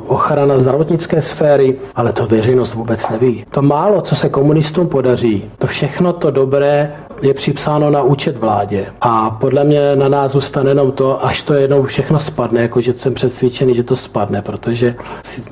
ochrana 0.06 0.58
zdravotnické 0.58 1.22
sféry, 1.22 1.76
ale 1.94 2.12
to 2.12 2.26
veřejnost 2.26 2.74
vůbec 2.74 3.08
neví. 3.10 3.44
To 3.50 3.62
málo, 3.62 4.00
co 4.00 4.16
se 4.16 4.28
komunistům 4.28 4.88
podaří, 4.88 5.44
to 5.58 5.66
všechno 5.66 6.12
to 6.12 6.30
dobré 6.30 6.92
je 7.22 7.34
připsáno 7.34 7.90
na 7.90 8.02
účet 8.02 8.36
vládě. 8.36 8.86
A 9.00 9.30
podle 9.30 9.64
mě 9.64 9.96
na 9.96 10.08
nás 10.08 10.32
zůstane 10.32 10.70
jenom 10.70 10.92
to, 10.92 11.24
až 11.24 11.42
to 11.42 11.54
jednou 11.54 11.82
všechno 11.82 12.18
spadne, 12.18 12.62
jakože 12.62 12.92
jsem 12.92 13.14
přesvědčený, 13.14 13.74
že 13.74 13.82
to 13.82 13.96
spadne, 13.96 14.42
protože 14.42 14.94
si, 15.22 15.42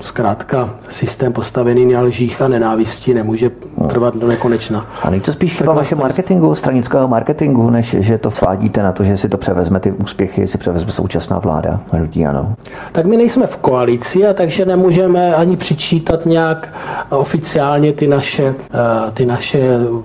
zkrátka 0.00 0.70
systém 0.88 1.32
postavený 1.32 1.92
na 1.92 2.00
lžích 2.00 2.42
a 2.42 2.48
nenávisti 2.48 3.14
nemůže 3.14 3.50
trvat 3.88 4.16
do 4.16 4.26
nekonečna. 4.26 4.86
A 5.02 5.10
není 5.10 5.22
to 5.22 5.32
spíš 5.32 5.56
chyba 5.56 5.72
vaše 5.72 5.94
marketingu, 5.94 6.54
stranického 6.54 7.08
marketingu, 7.08 7.70
než 7.70 7.96
že 7.98 8.18
to 8.18 8.30
svádíte 8.30 8.82
na 8.82 8.92
to, 8.92 9.04
že 9.04 9.16
si 9.16 9.28
to 9.28 9.36
převezme 9.36 9.80
ty 9.80 9.92
úspěchy, 9.92 10.46
si 10.46 10.58
převezme 10.58 10.92
současná 10.92 11.38
vláda, 11.38 11.80
hnutí 11.92 12.26
ano. 12.26 12.54
Tak 12.92 13.06
my 13.06 13.16
nejsme 13.16 13.46
v 13.46 13.56
koalici 13.56 14.26
a 14.26 14.32
takže 14.32 14.64
nemůžeme 14.64 15.34
ani 15.34 15.56
přičítat 15.56 16.26
nějak 16.26 16.68
oficiálně 17.10 17.92
ty 17.92 18.06
naše, 18.06 18.54
eh, 18.74 19.10
ty 19.14 19.26
naše 19.26 19.60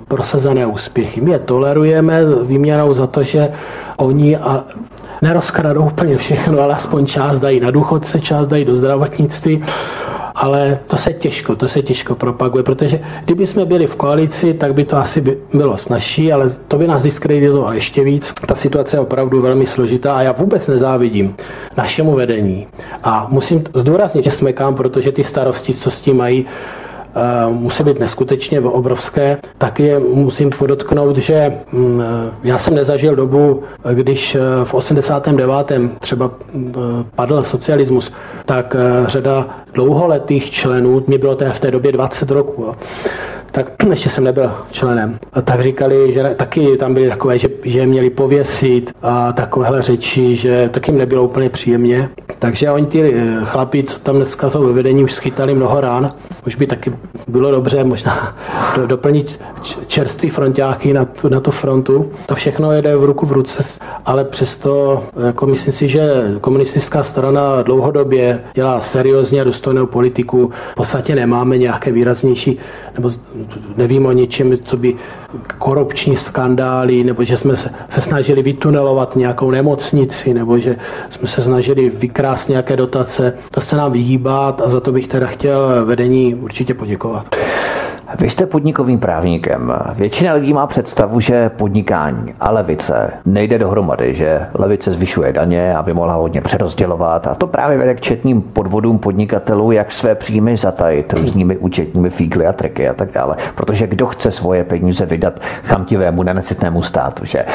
prosazené 0.08 0.66
úspěchy. 0.66 0.95
My 1.22 1.32
je 1.32 1.40
tolerujeme 1.40 2.22
výměnou 2.44 2.94
za 2.94 3.08
to, 3.08 3.24
že 3.24 3.52
oni 3.98 4.38
a 4.38 4.64
nerozkradou 5.22 5.86
úplně 5.86 6.18
všechno, 6.18 6.60
ale 6.62 6.76
aspoň 6.76 7.06
část 7.06 7.40
dají 7.40 7.60
na 7.60 7.72
důchodce, 7.72 8.20
část 8.20 8.48
dají 8.48 8.66
do 8.66 8.76
zdravotnictví 8.76 9.64
ale 10.36 10.80
to 10.88 10.98
se 10.98 11.14
těžko, 11.14 11.56
to 11.56 11.68
se 11.68 11.82
těžko 11.82 12.16
propaguje, 12.16 12.64
protože 12.64 13.00
kdyby 13.26 13.48
jsme 13.48 13.66
byli 13.66 13.88
v 13.88 13.96
koalici, 13.96 14.54
tak 14.54 14.74
by 14.74 14.86
to 14.86 14.98
asi 14.98 15.22
by 15.22 15.38
bylo 15.54 15.78
snažší, 15.78 16.34
ale 16.34 16.50
to 16.68 16.78
by 16.78 16.88
nás 16.88 17.04
diskreditovalo 17.04 17.74
ještě 17.74 18.04
víc. 18.04 18.34
Ta 18.48 18.56
situace 18.56 18.96
je 18.96 19.00
opravdu 19.00 19.42
velmi 19.42 19.66
složitá 19.66 20.16
a 20.16 20.22
já 20.22 20.32
vůbec 20.32 20.68
nezávidím 20.68 21.36
našemu 21.78 22.16
vedení. 22.16 22.68
A 23.04 23.28
musím 23.30 23.64
zdůraznit, 23.74 24.24
že 24.24 24.32
jsme 24.32 24.54
kam, 24.54 24.76
protože 24.76 25.12
ty 25.12 25.24
starosti, 25.24 25.74
co 25.74 25.92
s 25.92 26.02
tím 26.02 26.18
mají, 26.18 26.46
musí 27.50 27.84
být 27.84 28.00
neskutečně 28.00 28.60
obrovské. 28.60 29.38
Taky 29.58 30.00
musím 30.00 30.50
podotknout, 30.50 31.18
že 31.18 31.58
mm, 31.72 32.02
eh, 32.02 32.32
já 32.44 32.58
jsem 32.60 32.76
nezažil 32.76 33.16
dobu, 33.16 33.64
když 33.94 34.36
eh, 34.36 34.40
v 34.64 34.74
89. 34.74 35.72
třeba 36.00 36.32
padl 37.16 37.44
socialismus, 37.44 38.12
tak 38.46 38.76
řada 39.08 39.48
dlouholetých 39.74 40.52
členů, 40.52 41.04
mě 41.08 41.18
bylo 41.18 41.38
v 41.52 41.60
té 41.60 41.72
době 41.72 41.92
20 41.92 42.32
roku, 42.32 42.76
tak 43.56 43.72
ještě 43.90 44.10
jsem 44.10 44.24
nebyl 44.24 44.52
členem. 44.72 45.20
Tak 45.44 45.64
říkali, 45.64 46.14
že 46.14 46.24
taky 46.36 46.78
tam 46.78 46.94
byly 46.94 47.10
takové, 47.10 47.38
že, 47.38 47.50
že 47.64 47.86
měli 47.86 48.10
pověsit 48.10 48.92
a 49.02 49.34
takovéhle 49.34 49.82
řeči, 49.82 50.36
že 50.36 50.70
taky 50.74 50.92
jim 50.92 50.98
nebylo 50.98 51.24
úplně 51.24 51.50
příjemně. 51.50 52.10
Takže 52.40 52.72
oni 52.72 52.86
ty 52.86 53.14
eh, 53.14 53.46
chlapí, 53.46 53.84
co 53.84 54.00
tam 54.00 54.16
dneska 54.16 54.50
jsou 54.50 54.64
ve 54.64 54.74
vedení, 54.74 55.04
už 55.04 55.14
schytali 55.14 55.56
mnoho 55.56 55.82
rán. 55.82 56.14
Už 56.48 56.56
by 56.56 56.68
taky 56.68 56.92
bylo 57.28 57.52
dobře 57.52 57.84
možná 57.84 58.38
doplnit 58.86 59.40
čerstvý 59.88 60.30
frontáky 60.30 60.94
na 60.94 61.06
tu, 61.06 61.30
na 61.30 61.40
tu 61.40 61.52
frontu. 61.52 62.12
To 62.26 62.36
všechno 62.36 62.72
jede 62.72 62.98
v 62.98 63.04
ruku 63.04 63.26
v 63.26 63.32
ruce, 63.32 63.64
ale 64.06 64.24
přesto 64.24 65.04
jako 65.26 65.46
myslím 65.46 65.74
si, 65.74 65.90
že 65.90 66.02
komunistická 66.42 67.04
strana 67.04 67.62
dlouhodobě 67.62 68.40
dělá 68.54 68.82
seriózně 68.82 69.42
a 69.42 69.44
důstojnou 69.44 69.86
politiku. 69.86 70.52
V 70.72 70.76
podstatě 70.76 71.16
nemáme 71.16 71.58
nějaké 71.58 71.92
výraznější 71.92 72.60
nebo 72.96 73.12
nevím 73.78 74.06
o 74.06 74.12
ničem, 74.12 74.58
co 74.58 74.78
by 74.78 74.96
korupční 75.58 76.18
skandály, 76.18 77.04
nebo 77.04 77.24
že 77.24 77.38
jsme 77.38 77.56
se, 77.56 77.72
snažili 78.00 78.44
vytunelovat 78.44 79.16
nějakou 79.16 79.52
nemocnici, 79.52 80.34
nebo 80.34 80.60
že 80.60 80.76
jsme 81.10 81.28
se 81.28 81.42
snažili 81.42 81.90
vykrást 81.90 82.50
nějaké 82.50 82.76
dotace. 82.76 83.34
To 83.52 83.62
se 83.62 83.76
nám 83.76 83.92
vyhýbat 83.92 84.62
a 84.62 84.70
za 84.70 84.80
to 84.80 84.92
bych 84.92 85.08
teda 85.08 85.28
chtěl 85.28 85.86
vedení 85.86 86.36
určitě 86.36 86.74
poděkovat. 86.74 87.36
Vy 88.20 88.30
jste 88.30 88.46
podnikovým 88.46 89.00
právníkem. 89.00 89.74
Většina 89.94 90.34
lidí 90.34 90.54
má 90.54 90.68
představu, 90.68 91.20
že 91.20 91.50
podnikání 91.50 92.34
a 92.40 92.52
levice 92.52 93.12
nejde 93.26 93.60
dohromady, 93.60 94.16
že 94.16 94.42
levice 94.54 94.92
zvyšuje 94.92 95.34
daně, 95.34 95.76
aby 95.76 95.94
mohla 95.94 96.14
hodně 96.14 96.42
přerozdělovat 96.42 97.28
a 97.28 97.36
to 97.36 97.48
právě 97.48 97.78
vede 97.78 97.94
k 97.94 98.02
četným 98.02 98.42
podvodům 98.42 99.00
podnikatelů, 99.00 99.72
jak 99.72 99.92
své 99.92 100.16
příjmy 100.16 100.58
zatajit 100.58 101.14
různými 101.14 101.58
účetními 101.58 102.10
fígly 102.10 102.48
a 102.48 102.54
triky 102.54 102.90
a 102.90 102.94
tak 102.94 103.12
dále. 103.12 103.36
Protože 103.56 103.88
kdo 103.88 104.06
chce 104.06 104.32
svoje 104.32 104.64
peníze 104.64 105.06
vydat 105.06 105.40
chamtivému 105.64 106.24
nenesitnému 106.24 106.82
státu, 106.82 107.26
že? 107.26 107.46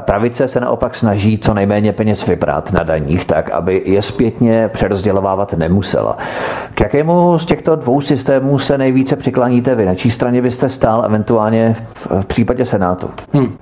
Pravice 0.00 0.48
se 0.48 0.60
naopak 0.60 0.94
snaží 0.94 1.38
co 1.38 1.54
nejméně 1.54 1.92
peněz 1.92 2.26
vybrat 2.26 2.72
na 2.72 2.82
daních 2.82 3.24
tak, 3.24 3.50
aby 3.50 3.82
je 3.84 4.02
zpětně 4.02 4.70
přerozdělovávat 4.72 5.52
nemusela. 5.52 6.18
K 6.74 6.80
jakému 6.80 7.38
z 7.38 7.44
těchto 7.44 7.76
dvou 7.76 8.00
systémů 8.00 8.58
se 8.58 8.78
nejvíce 8.78 9.16
přikláníte 9.16 9.74
vy? 9.74 9.93
Čí 9.94 10.10
straně 10.10 10.42
byste 10.42 10.68
stál 10.68 11.04
eventuálně 11.04 11.76
v 11.94 12.24
případě 12.26 12.64
Senátu? 12.64 13.10
Hmm. 13.32 13.56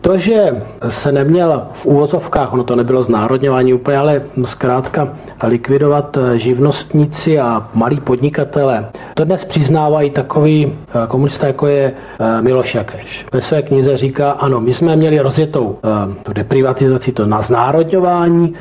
To, 0.00 0.18
že 0.18 0.62
se 0.88 1.12
neměl 1.12 1.62
v 1.74 1.86
úvozovkách, 1.86 2.52
ono 2.52 2.64
to 2.64 2.76
nebylo 2.76 3.02
znárodňování 3.02 3.74
úplně, 3.74 3.96
ale 3.96 4.22
zkrátka 4.44 5.08
likvidovat 5.46 6.18
živnostníci 6.34 7.40
a 7.40 7.68
malí 7.74 8.00
podnikatele, 8.00 8.86
to 9.14 9.24
dnes 9.24 9.44
přiznávají 9.44 10.10
takový 10.10 10.72
eh, 10.72 11.06
komunista, 11.08 11.46
jako 11.46 11.66
je 11.66 11.92
eh, 12.20 12.42
Miloš 12.42 12.74
Jakeš. 12.74 13.26
Ve 13.32 13.40
své 13.40 13.62
knize 13.62 13.96
říká, 13.96 14.30
ano, 14.30 14.60
my 14.60 14.74
jsme 14.74 14.96
měli 14.96 15.20
rozjetou 15.20 15.78
eh, 15.84 16.14
tu 16.22 16.32
deprivatizaci, 16.32 17.12
to 17.12 17.26
na 17.26 17.42
znárodňování, 17.42 18.54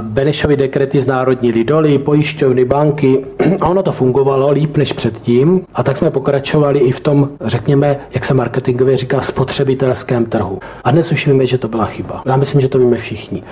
Benešovi 0.00 0.56
dekrety 0.56 1.00
znárodnili 1.00 1.64
doly, 1.64 1.98
pojišťovny, 1.98 2.64
banky 2.64 3.24
a 3.60 3.68
ono 3.68 3.82
to 3.82 3.92
fungovalo 3.92 4.50
líp 4.50 4.76
než 4.76 4.92
předtím 4.92 5.60
a 5.74 5.82
tak 5.82 5.96
jsme 5.96 6.10
pokračovali 6.10 6.78
i 6.78 6.92
v 6.92 7.00
tom, 7.00 7.28
řekněme, 7.44 8.00
jak 8.14 8.24
se 8.24 8.34
marketingově 8.34 8.96
říká, 8.96 9.20
spotřebitelském 9.20 10.24
trhu. 10.24 10.58
A 10.84 10.90
dnes 10.90 11.12
už 11.12 11.26
víme, 11.26 11.46
že 11.46 11.58
to 11.58 11.68
byla 11.68 11.84
chyba. 11.84 12.22
Já 12.26 12.36
myslím, 12.36 12.60
že 12.60 12.68
to 12.68 12.78
víme 12.78 12.96
všichni. 12.96 13.42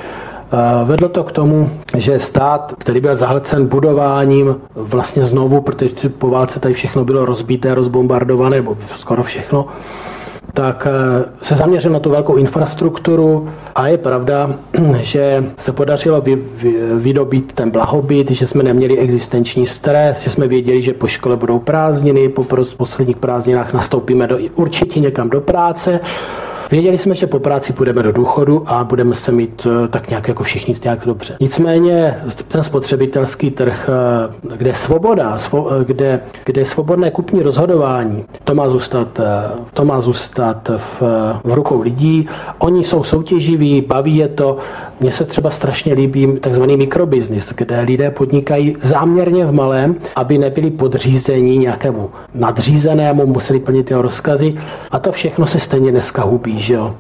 Vedlo 0.84 1.08
to 1.08 1.24
k 1.24 1.32
tomu, 1.32 1.70
že 1.96 2.18
stát, 2.18 2.74
který 2.78 3.00
byl 3.00 3.16
zahlcen 3.16 3.66
budováním 3.66 4.56
vlastně 4.74 5.22
znovu, 5.22 5.60
protože 5.60 6.08
po 6.08 6.30
válce 6.30 6.60
tady 6.60 6.74
všechno 6.74 7.04
bylo 7.04 7.24
rozbité, 7.24 7.74
rozbombardované, 7.74 8.56
nebo 8.56 8.76
skoro 8.96 9.22
všechno, 9.22 9.66
tak 10.56 10.86
eh, 10.90 11.24
se 11.42 11.54
zaměřil 11.54 11.90
na 11.90 11.98
tu 11.98 12.10
velkou 12.10 12.36
infrastrukturu 12.36 13.48
a 13.74 13.88
je 13.88 13.98
pravda, 13.98 14.50
že 14.96 15.44
se 15.58 15.72
podařilo 15.72 16.20
vy, 16.20 16.36
vy, 16.36 16.74
vydobít 16.94 17.52
ten 17.52 17.70
blahobyt, 17.70 18.30
že 18.30 18.46
jsme 18.46 18.62
neměli 18.62 18.98
existenční 18.98 19.66
stres, 19.66 20.20
že 20.22 20.30
jsme 20.30 20.48
věděli, 20.48 20.82
že 20.82 20.92
po 20.92 21.08
škole 21.08 21.36
budou 21.36 21.58
prázdniny, 21.58 22.28
po 22.28 22.44
posledních 22.76 23.16
prázdninách 23.16 23.72
nastoupíme 23.72 24.26
do, 24.26 24.38
určitě 24.54 25.00
někam 25.00 25.30
do 25.30 25.40
práce 25.40 26.00
Věděli 26.70 26.98
jsme, 26.98 27.14
že 27.14 27.26
po 27.26 27.38
práci 27.38 27.72
půjdeme 27.72 28.02
do 28.02 28.12
důchodu 28.12 28.62
a 28.66 28.84
budeme 28.84 29.14
se 29.14 29.32
mít 29.32 29.66
eh, 29.66 29.88
tak 29.88 30.10
nějak 30.10 30.28
jako 30.28 30.44
všichni 30.44 30.74
nějak 30.84 31.06
dobře. 31.06 31.36
Nicméně 31.40 32.16
ten 32.48 32.62
spotřebitelský 32.62 33.50
trh, 33.50 33.90
eh, 34.52 34.56
kde 34.56 34.74
svoboda, 34.74 35.38
eh, 35.54 35.84
kde, 35.84 36.20
kde 36.44 36.64
svobodné 36.64 37.10
kupní 37.10 37.42
rozhodování, 37.42 38.24
to 38.44 38.54
má 38.54 38.68
zůstat, 38.68 39.20
to 39.72 39.84
má 39.84 40.00
zůstat 40.00 40.70
v, 40.76 41.02
v 41.44 41.54
rukou 41.54 41.82
lidí. 41.82 42.28
Oni 42.58 42.84
jsou 42.84 43.04
soutěživí, 43.04 43.80
baví 43.80 44.16
je 44.16 44.28
to, 44.28 44.58
mně 45.00 45.12
se 45.12 45.24
třeba 45.24 45.50
strašně 45.50 45.94
líbí 45.94 46.38
takzvaný 46.40 46.76
mikrobiznis, 46.76 47.52
kde 47.56 47.80
lidé 47.80 48.10
podnikají 48.10 48.76
záměrně 48.82 49.46
v 49.46 49.52
malém, 49.52 49.96
aby 50.16 50.38
nebyli 50.38 50.70
podřízení 50.70 51.58
nějakému 51.58 52.10
nadřízenému, 52.34 53.26
museli 53.26 53.60
plnit 53.60 53.90
jeho 53.90 54.02
rozkazy 54.02 54.54
a 54.90 54.98
to 54.98 55.12
všechno 55.12 55.46
se 55.46 55.60
stejně 55.60 55.90
dneska 55.90 56.22
hubí, 56.22 56.55
že 56.58 56.74
jo. 56.74 56.94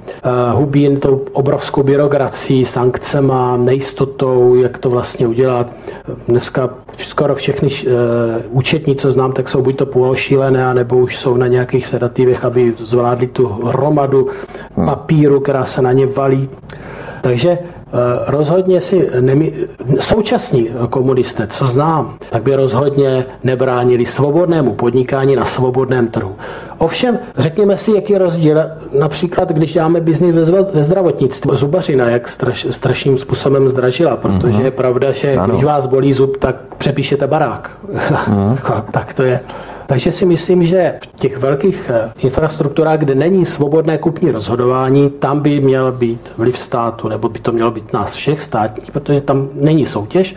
Hubí 0.52 0.82
jen 0.82 1.00
tou 1.00 1.24
obrovskou 1.32 1.82
byrokracií, 1.82 2.64
sankcema, 2.64 3.56
nejistotou, 3.56 4.54
jak 4.54 4.78
to 4.78 4.90
vlastně 4.90 5.26
udělat. 5.26 5.72
Dneska 6.28 6.70
skoro 6.98 7.34
všechny 7.34 7.68
uh, 7.68 7.92
účetní, 8.50 8.96
co 8.96 9.12
znám, 9.12 9.32
tak 9.32 9.48
jsou 9.48 9.62
buď 9.62 9.76
to 9.76 9.86
půlošílené, 9.86 10.74
nebo 10.74 10.96
už 10.96 11.16
jsou 11.16 11.36
na 11.36 11.46
nějakých 11.46 11.86
sedativech, 11.86 12.44
aby 12.44 12.74
zvládli 12.78 13.26
tu 13.26 13.46
hromadu 13.46 14.28
papíru, 14.84 15.40
která 15.40 15.64
se 15.64 15.82
na 15.82 15.92
ně 15.92 16.06
valí. 16.06 16.48
Takže 17.22 17.50
eh, 17.50 17.75
rozhodně 18.26 18.80
si 18.80 19.10
nemi, 19.20 19.52
současní 19.98 20.68
komunisté, 20.90 21.46
co 21.46 21.66
znám, 21.66 22.14
tak 22.30 22.42
by 22.42 22.54
rozhodně 22.54 23.26
nebránili 23.44 24.06
svobodnému 24.06 24.74
podnikání 24.74 25.36
na 25.36 25.44
svobodném 25.44 26.08
trhu. 26.08 26.36
Ovšem, 26.78 27.18
řekněme 27.36 27.78
si, 27.78 27.92
jaký 27.92 28.12
je 28.12 28.18
rozdíl, 28.18 28.58
například, 28.98 29.48
když 29.48 29.72
děláme 29.72 30.00
biznis 30.00 30.34
ve, 30.34 30.82
zdravotnictví. 30.82 31.50
Zubařina, 31.54 32.10
jak 32.10 32.28
straš, 32.28 32.66
strašným 32.70 33.18
způsobem 33.18 33.68
zdražila, 33.68 34.16
protože 34.16 34.58
mm-hmm. 34.58 34.64
je 34.64 34.70
pravda, 34.70 35.12
že 35.12 35.36
ano. 35.36 35.52
když 35.52 35.64
vás 35.64 35.86
bolí 35.86 36.12
zub, 36.12 36.36
tak 36.36 36.56
přepíšete 36.78 37.26
barák. 37.26 37.70
Mm. 38.28 38.58
tak 38.90 39.14
to 39.14 39.22
je. 39.22 39.40
Takže 39.86 40.12
si 40.12 40.26
myslím, 40.26 40.64
že 40.64 40.94
v 41.02 41.20
těch 41.20 41.38
velkých 41.38 41.90
eh, 41.94 42.12
infrastrukturách, 42.18 42.98
kde 42.98 43.14
není 43.14 43.46
svobodné 43.46 43.98
kupní 43.98 44.30
rozhodování, 44.30 45.10
tam 45.10 45.40
by 45.40 45.60
měl 45.60 45.92
být 45.92 46.20
vliv 46.38 46.58
státu, 46.58 47.08
nebo 47.08 47.28
by 47.28 47.38
to 47.38 47.52
mělo 47.52 47.70
být 47.70 47.92
nás 47.92 48.14
všech 48.14 48.42
státních, 48.42 48.90
protože 48.90 49.20
tam 49.20 49.48
není 49.54 49.86
soutěž. 49.86 50.34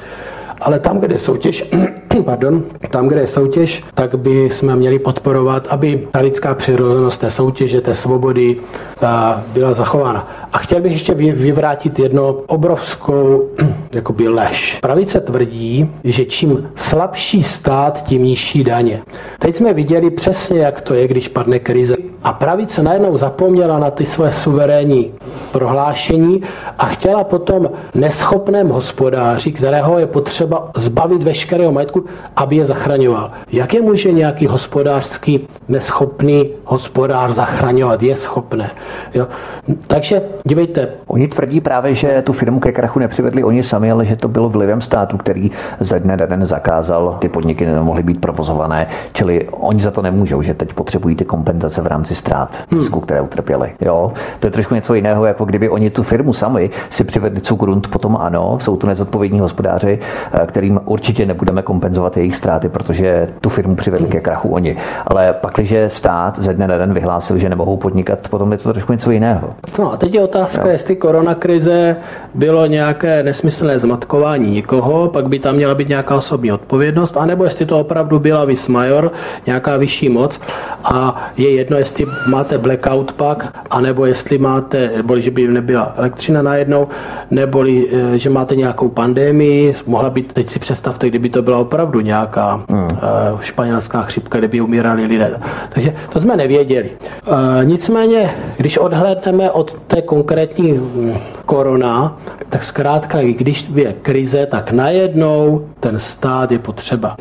Ale 0.61 0.79
tam, 0.79 0.99
kde 0.99 1.15
je 1.15 1.19
soutěž, 1.19 1.69
pardon, 2.25 2.63
tam, 2.91 3.07
kde 3.07 3.21
je 3.21 3.27
soutěž, 3.27 3.83
tak 3.93 4.15
by 4.15 4.49
jsme 4.53 4.75
měli 4.75 4.99
podporovat, 4.99 5.67
aby 5.69 6.07
ta 6.11 6.19
lidská 6.19 6.53
přirozenost 6.53 7.21
té 7.21 7.31
soutěže, 7.31 7.81
té 7.81 7.95
svobody 7.95 8.57
eh, 9.01 9.07
byla 9.53 9.73
zachována. 9.73 10.27
A 10.53 10.57
chtěl 10.57 10.81
bych 10.81 10.91
ještě 10.91 11.13
vyvrátit 11.13 11.99
jedno 11.99 12.27
obrovskou 12.47 13.49
jakoby 13.91 14.27
lež. 14.27 14.77
Pravice 14.81 15.19
tvrdí, 15.19 15.89
že 16.03 16.25
čím 16.25 16.69
slabší 16.75 17.43
stát, 17.43 18.03
tím 18.03 18.23
nižší 18.23 18.63
daně. 18.63 19.01
Teď 19.39 19.55
jsme 19.55 19.73
viděli 19.73 20.11
přesně, 20.11 20.59
jak 20.59 20.81
to 20.81 20.93
je, 20.93 21.07
když 21.07 21.27
padne 21.27 21.59
krize. 21.59 21.95
A 22.23 22.33
pravice 22.33 22.83
najednou 22.83 23.17
zapomněla 23.17 23.79
na 23.79 23.91
ty 23.91 24.05
své 24.05 24.33
suverénní 24.33 25.11
prohlášení 25.51 26.41
a 26.77 26.85
chtěla 26.85 27.23
potom 27.23 27.69
neschopném 27.95 28.69
hospodáři, 28.69 29.51
kterého 29.51 29.99
je 29.99 30.07
potřeba 30.07 30.71
zbavit 30.75 31.23
veškerého 31.23 31.71
majetku, 31.71 32.05
aby 32.35 32.55
je 32.55 32.65
zachraňoval. 32.65 33.31
Jak 33.51 33.73
je 33.73 33.81
může 33.81 34.11
nějaký 34.11 34.47
hospodářský 34.47 35.47
neschopný 35.67 36.49
hospodář 36.65 37.31
zachraňovat? 37.31 38.03
Je 38.03 38.17
schopné. 38.17 38.71
Jo? 39.13 39.27
Takže 39.87 40.21
dívejte. 40.43 40.87
Oni 41.07 41.27
tvrdí 41.27 41.61
právě, 41.61 41.93
že 41.93 42.21
tu 42.21 42.33
firmu 42.33 42.59
ke 42.59 42.71
krachu 42.71 42.99
nepřivedli 42.99 43.43
oni 43.43 43.63
sami, 43.63 43.91
ale 43.91 44.05
že 44.05 44.15
to 44.15 44.27
bylo 44.27 44.49
vlivem 44.49 44.81
státu, 44.81 45.17
který 45.17 45.51
ze 45.79 45.99
dne 45.99 46.17
na 46.17 46.25
den 46.25 46.45
zakázal, 46.45 47.17
ty 47.19 47.29
podniky 47.29 47.65
nemohly 47.65 48.03
být 48.03 48.21
provozované, 48.21 48.87
čili 49.13 49.47
oni 49.51 49.81
za 49.81 49.91
to 49.91 50.01
nemůžou, 50.01 50.41
že 50.41 50.53
teď 50.53 50.73
potřebují 50.73 51.15
ty 51.15 51.25
kompenzace 51.25 51.81
v 51.81 51.87
rámci 51.87 52.15
ztrát, 52.15 52.57
hmm. 52.71 53.01
které 53.01 53.21
utrpěli. 53.21 53.71
Jo? 53.81 54.13
To 54.39 54.47
je 54.47 54.51
trošku 54.51 54.75
něco 54.75 54.93
jiného, 54.93 55.25
jako 55.25 55.45
kdyby 55.45 55.69
oni 55.69 55.89
tu 55.89 56.03
firmu 56.03 56.33
sami 56.33 56.69
si 56.89 57.03
přivedli 57.03 57.41
cukrund, 57.41 57.87
potom 57.87 58.17
ano, 58.17 58.57
jsou 58.61 58.77
to 58.77 58.87
nezodpovědní 58.87 59.39
hospodáři, 59.39 59.99
eh, 60.33 60.45
kterým 60.45 60.79
určitě 60.85 61.25
nebudeme 61.25 61.61
kompenzovat 61.61 62.17
jejich 62.17 62.35
ztráty, 62.35 62.69
protože 62.69 63.27
tu 63.41 63.49
firmu 63.49 63.75
přivedli 63.75 64.07
ke 64.07 64.19
krachu 64.19 64.49
oni. 64.49 64.77
Ale 65.07 65.33
pak, 65.33 65.53
když 65.53 65.73
stát 65.87 66.39
ze 66.39 66.53
dne 66.53 66.67
na 66.67 66.77
den 66.77 66.93
vyhlásil, 66.93 67.37
že 67.37 67.49
nemohou 67.49 67.77
podnikat, 67.77 68.27
potom 68.29 68.51
je 68.51 68.57
to 68.57 68.73
trošku 68.73 68.91
něco 68.91 69.11
jiného. 69.11 69.49
No 69.79 69.93
a 69.93 69.97
teď 69.97 70.15
je 70.15 70.21
otázka, 70.29 70.65
jo. 70.65 70.71
jestli 70.71 70.95
koronakrize 70.95 71.95
bylo 72.33 72.65
nějaké 72.65 73.23
nesmyslné 73.23 73.79
zmatkování 73.79 74.51
nikoho, 74.51 75.07
pak 75.07 75.27
by 75.27 75.39
tam 75.39 75.55
měla 75.55 75.75
být 75.75 75.89
nějaká 75.89 76.15
osobní 76.15 76.51
odpovědnost, 76.51 77.17
anebo 77.17 77.43
jestli 77.43 77.65
to 77.65 77.79
opravdu 77.79 78.19
byla 78.19 78.45
vis 78.45 78.67
major, 78.67 79.11
nějaká 79.45 79.77
vyšší 79.77 80.09
moc 80.09 80.39
a 80.83 81.31
je 81.37 81.49
jedno, 81.55 81.77
jestli 81.77 82.05
máte 82.27 82.57
blackout 82.57 83.11
pak, 83.11 83.57
anebo 83.69 84.05
jestli 84.05 84.37
máte, 84.37 84.91
nebo 84.97 85.19
že 85.19 85.31
by 85.31 85.47
nebyla 85.47 85.93
elektřina 85.97 86.41
najednou, 86.41 86.87
nebo 87.31 87.65
eh, 87.65 88.17
že 88.17 88.29
máte 88.29 88.55
nějakou 88.55 88.89
pandemii, 88.89 89.75
mohla 89.85 90.09
být, 90.09 90.33
teď 90.33 90.49
si 90.49 90.59
představte, 90.59 91.09
kdyby 91.09 91.29
to 91.29 91.41
byla 91.41 91.57
opravdu 91.57 91.99
nějaká 91.99 92.63
hmm. 92.69 92.83
uh, 92.83 93.41
španělská 93.41 94.01
chřipka, 94.01 94.39
kde 94.39 94.47
by 94.47 94.61
umírali 94.61 95.05
lidé. 95.05 95.39
Takže 95.69 95.93
to 96.09 96.21
jsme 96.21 96.37
nevěděli. 96.37 96.89
Uh, 97.27 97.35
nicméně, 97.63 98.29
když 98.57 98.77
odhlédneme 98.77 99.51
od 99.51 99.79
té 99.87 100.01
konkrétní 100.19 100.71
hm, 100.73 101.13
korona, 101.45 102.17
tak 102.49 102.63
zkrátka, 102.63 103.21
když 103.21 103.65
je 103.75 103.93
krize, 104.01 104.45
tak 104.45 104.71
najednou 104.71 105.65
ten 105.79 105.99
stát 105.99 106.51
je 106.51 106.59
potřeba. 106.59 107.15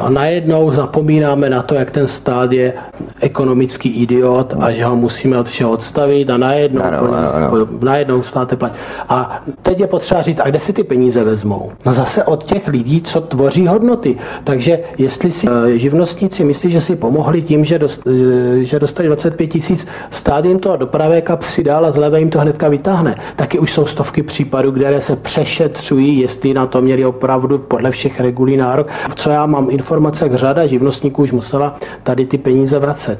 A 0.00 0.10
najednou 0.10 0.72
zapomínáme 0.72 1.50
na 1.50 1.62
to, 1.62 1.74
jak 1.74 1.90
ten 1.90 2.06
stát 2.06 2.52
je 2.52 2.72
ekonomický 3.20 3.88
idiot 3.88 4.54
a 4.60 4.70
že 4.70 4.84
ho 4.84 4.96
musíme 4.96 5.38
od 5.38 5.48
všeho 5.48 5.70
odstavit 5.70 6.30
a 6.30 6.36
najednou, 6.36 6.82
ano, 6.82 6.98
ano, 6.98 7.34
ano. 7.34 7.68
najednou 7.80 8.22
stát 8.22 8.56
platí. 8.56 8.74
A 9.08 9.42
teď 9.62 9.80
je 9.80 9.86
potřeba 9.86 10.22
říct, 10.22 10.40
a 10.40 10.48
kde 10.48 10.58
si 10.58 10.72
ty 10.72 10.84
peníze 10.84 11.24
vezmou? 11.24 11.70
No 11.86 11.94
zase 11.94 12.24
od 12.24 12.44
těch 12.44 12.68
lidí, 12.68 13.02
co 13.02 13.20
tvoří 13.20 13.66
hodnoty. 13.66 14.16
Takže 14.44 14.78
jestli 14.98 15.32
si 15.32 15.46
eh, 15.46 15.78
živnostníci 15.78 16.44
myslí, 16.44 16.70
že 16.70 16.80
si 16.80 16.96
pomohli 16.96 17.42
tím, 17.42 17.64
že, 17.64 17.78
dost, 17.78 18.02
eh, 18.06 18.64
že 18.64 18.78
dostali 18.78 19.08
25 19.08 19.46
tisíc, 19.46 19.86
stát 20.10 20.44
jim 20.44 20.58
to 20.58 20.76
do 20.76 20.86
pravé 20.86 21.20
kapsy 21.20 21.64
dál 21.64 21.86
a 21.86 21.90
zlevé 21.90 22.18
jim 22.18 22.29
to 22.30 22.38
hnedka 22.38 22.68
vytáhne. 22.68 23.16
Taky 23.36 23.58
už 23.58 23.72
jsou 23.72 23.86
stovky 23.86 24.22
případů, 24.22 24.72
které 24.72 25.00
se 25.00 25.16
přešetřují, 25.16 26.18
jestli 26.18 26.54
na 26.54 26.66
to 26.66 26.80
měli 26.80 27.04
opravdu 27.04 27.58
podle 27.58 27.90
všech 27.90 28.20
regulí 28.20 28.56
nárok. 28.56 28.88
Co 29.14 29.30
já 29.30 29.46
mám 29.46 29.70
informace, 29.70 30.24
jak 30.24 30.34
řada 30.34 30.66
živnostníků 30.66 31.22
už 31.22 31.32
musela 31.32 31.76
tady 32.02 32.26
ty 32.26 32.38
peníze 32.38 32.78
vracet. 32.78 33.18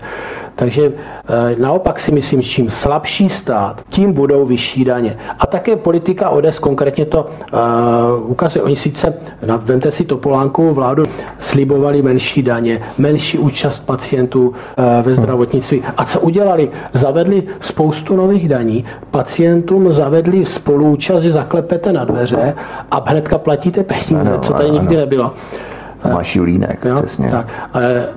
Takže 0.61 0.93
eh, 0.93 1.57
naopak 1.59 2.01
si 2.01 2.13
myslím, 2.13 2.43
čím 2.43 2.71
slabší 2.71 3.29
stát, 3.29 3.81
tím 3.89 4.13
budou 4.13 4.47
vyšší 4.47 4.85
daně. 4.85 5.17
A 5.39 5.47
také 5.47 5.77
politika 5.77 6.29
ODS 6.29 6.59
konkrétně 6.59 7.07
to 7.07 7.27
uh, 7.53 8.31
ukazuje. 8.31 8.63
Oni 8.63 8.77
sice, 8.77 9.15
vemte 9.43 9.93
si 9.93 10.05
Topolánkovou 10.05 10.75
vládu, 10.75 11.03
slibovali 11.39 12.03
menší 12.03 12.43
daně, 12.43 12.83
menší 12.99 13.39
účast 13.39 13.79
pacientů 13.79 14.49
uh, 14.49 14.55
ve 15.03 15.15
zdravotnictví. 15.15 15.83
A 15.97 16.05
co 16.05 16.21
udělali? 16.21 16.71
Zavedli 16.95 17.43
spoustu 17.61 18.17
nových 18.17 18.49
daní, 18.49 18.85
pacientům 19.11 19.93
zavedli 19.93 20.47
spoluúčast, 20.47 21.23
že 21.23 21.33
zaklepete 21.33 21.93
na 21.93 22.05
dveře 22.05 22.55
a 22.91 23.11
hnedka 23.11 23.39
platíte 23.39 23.85
peníze, 23.85 24.39
co 24.43 24.53
tady 24.53 24.71
nikdy 24.71 24.97
nebylo. 24.97 25.33
Máš 26.05 26.37
Julínek, 26.37 26.85
jo, 26.85 27.03
přesně. 27.03 27.31
Tak. 27.31 27.47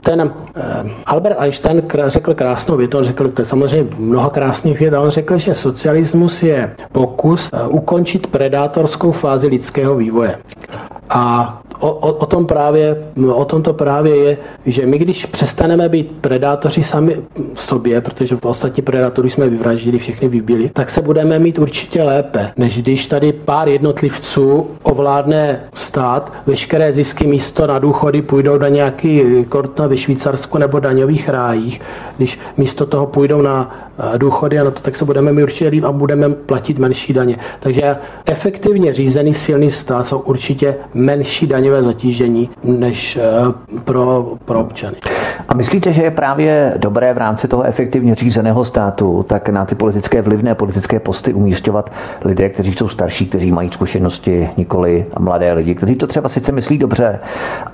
Ten 0.01 0.31
eh, 0.55 0.61
Albert 1.05 1.35
Einstein 1.39 1.83
řekl 2.05 2.33
krásnou 2.33 2.77
větu, 2.77 2.97
on 2.97 3.03
řekl 3.03 3.29
to 3.29 3.45
samozřejmě 3.45 3.95
mnoho 3.97 4.29
krásných 4.29 4.79
vět, 4.79 4.93
on 4.93 5.09
řekl, 5.09 5.37
že 5.37 5.55
socialismus 5.55 6.43
je 6.43 6.75
pokus 6.91 7.49
eh, 7.53 7.67
ukončit 7.67 8.27
predátorskou 8.27 9.11
fázi 9.11 9.47
lidského 9.47 9.95
vývoje. 9.95 10.37
A 11.09 11.63
o, 11.79 11.89
o, 11.89 12.13
o, 12.13 12.25
tom 12.25 12.45
právě, 12.45 12.97
o 13.33 13.45
tom 13.45 13.63
to 13.63 13.73
právě 13.73 14.15
je, 14.15 14.37
že 14.65 14.85
my 14.85 14.97
když 14.97 15.25
přestaneme 15.25 15.89
být 15.89 16.11
predátoři 16.21 16.83
sami 16.83 17.17
v 17.53 17.61
sobě, 17.61 18.01
protože 18.01 18.35
v 18.35 18.45
ostatní 18.45 18.83
predátory 18.83 19.29
jsme 19.29 19.49
vyvraždili, 19.49 19.99
všechny 19.99 20.27
vybili, 20.27 20.69
tak 20.73 20.89
se 20.89 21.01
budeme 21.01 21.39
mít 21.39 21.59
určitě 21.59 22.03
lépe, 22.03 22.51
než 22.57 22.81
když 22.81 23.07
tady 23.07 23.33
pár 23.33 23.67
jednotlivců 23.67 24.67
ovládne 24.83 25.59
stát, 25.73 26.33
veškeré 26.47 26.93
zisky 26.93 27.27
místo 27.27 27.67
na 27.73 27.79
důchody 27.79 28.21
půjdou 28.21 28.57
na 28.57 28.69
nějaký 28.69 29.45
kortna 29.49 29.87
ve 29.87 29.97
Švýcarsku 29.97 30.57
nebo 30.57 30.79
daňových 30.79 31.29
rájích, 31.29 31.81
když 32.17 32.39
místo 32.57 32.85
toho 32.85 33.05
půjdou 33.05 33.41
na 33.41 33.75
eh, 34.13 34.17
důchody 34.17 34.59
a 34.59 34.63
na 34.63 34.71
to, 34.71 34.79
tak 34.79 34.95
se 34.95 35.05
budeme 35.05 35.33
mít 35.33 35.43
určitě 35.43 35.67
líp 35.67 35.83
a 35.83 35.91
budeme 35.91 36.29
platit 36.29 36.79
menší 36.79 37.13
daně. 37.13 37.37
Takže 37.59 37.95
efektivně 38.25 38.93
řízený 38.93 39.33
silný 39.33 39.71
stát 39.71 40.07
jsou 40.07 40.19
určitě 40.19 40.75
menší 40.93 41.47
daňové 41.47 41.63
daňové 41.63 41.83
zatížení 41.83 42.49
než 42.63 43.17
eh, 43.17 43.79
pro, 43.83 44.33
pro 44.45 44.59
občany. 44.59 44.95
A 45.49 45.53
myslíte, 45.53 45.93
že 45.93 46.03
je 46.03 46.11
právě 46.11 46.73
dobré 46.77 47.13
v 47.13 47.17
rámci 47.17 47.47
toho 47.47 47.63
efektivně 47.63 48.15
řízeného 48.15 48.65
státu 48.65 49.25
tak 49.29 49.49
na 49.49 49.65
ty 49.65 49.75
politické 49.75 50.21
vlivné 50.21 50.55
politické 50.55 50.99
posty 50.99 51.33
umístěvat 51.33 51.91
lidé, 52.25 52.49
kteří 52.49 52.73
jsou 52.73 52.89
starší, 52.89 53.25
kteří 53.25 53.51
mají 53.51 53.69
zkušenosti, 53.71 54.49
nikoli 54.57 55.05
mladé 55.19 55.53
lidi, 55.53 55.75
kteří 55.75 55.95
to 55.95 56.07
třeba 56.07 56.29
sice 56.29 56.51
myslí 56.51 56.77
dobře, 56.77 57.19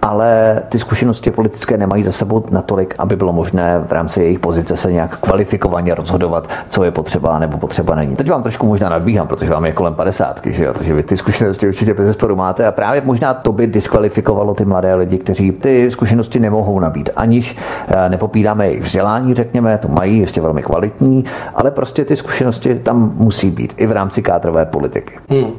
ale 0.02 0.62
ty 0.70 0.80
zkušenosti 0.80 1.32
politické 1.32 1.78
nemají 1.78 2.04
za 2.04 2.12
sebou 2.12 2.46
natolik, 2.52 2.96
aby 2.98 3.16
bylo 3.16 3.34
možné 3.34 3.80
v 3.88 3.92
rámci 3.92 4.22
jejich 4.22 4.40
pozice 4.40 4.78
se 4.78 4.92
nějak 4.92 5.18
kvalifikovaně 5.18 5.96
rozhodovat, 5.96 6.50
co 6.70 6.84
je 6.84 6.92
potřeba 6.92 7.40
nebo 7.40 7.58
potřeba 7.58 7.96
není. 7.96 8.16
Teď 8.16 8.30
vám 8.30 8.44
trošku 8.44 8.68
možná 8.68 8.90
nadbíhám, 8.90 9.28
protože 9.28 9.52
vám 9.52 9.66
je 9.66 9.72
kolem 9.72 9.96
50, 9.96 10.42
že 10.46 10.64
jo? 10.64 10.74
takže 10.74 10.94
vy 10.94 11.04
ty 11.04 11.18
zkušenosti 11.18 11.68
určitě 11.68 11.94
bez 11.94 12.16
sporu 12.16 12.36
máte 12.36 12.68
a 12.68 12.72
právě 12.72 13.02
možná 13.06 13.34
to 13.34 13.52
by 13.52 13.68
diskvalifikovalo 13.68 14.54
ty 14.56 14.66
mladé 14.66 14.96
lidi, 14.96 15.18
kteří 15.18 15.52
ty 15.52 15.92
zkušenosti 15.92 16.40
nemohou 16.40 16.80
nabít, 16.80 17.10
aniž 17.16 17.58
eh, 17.88 18.10
nepopíráme 18.10 18.68
jejich 18.68 18.84
vzdělání, 18.84 19.34
řekněme, 19.34 19.78
to 19.78 19.88
mají 19.88 20.20
ještě 20.20 20.42
velmi 20.42 20.64
kvalitní, 20.64 21.26
ale 21.56 21.72
prostě 21.72 22.06
ty 22.06 22.16
zkušenosti 22.16 22.80
tam 22.80 23.14
musí 23.16 23.52
být 23.52 23.74
i 23.78 23.88
v 23.88 23.92
rámci 23.92 24.22
kádrové 24.22 24.66
politiky. 24.66 25.14
Hmm. 25.30 25.52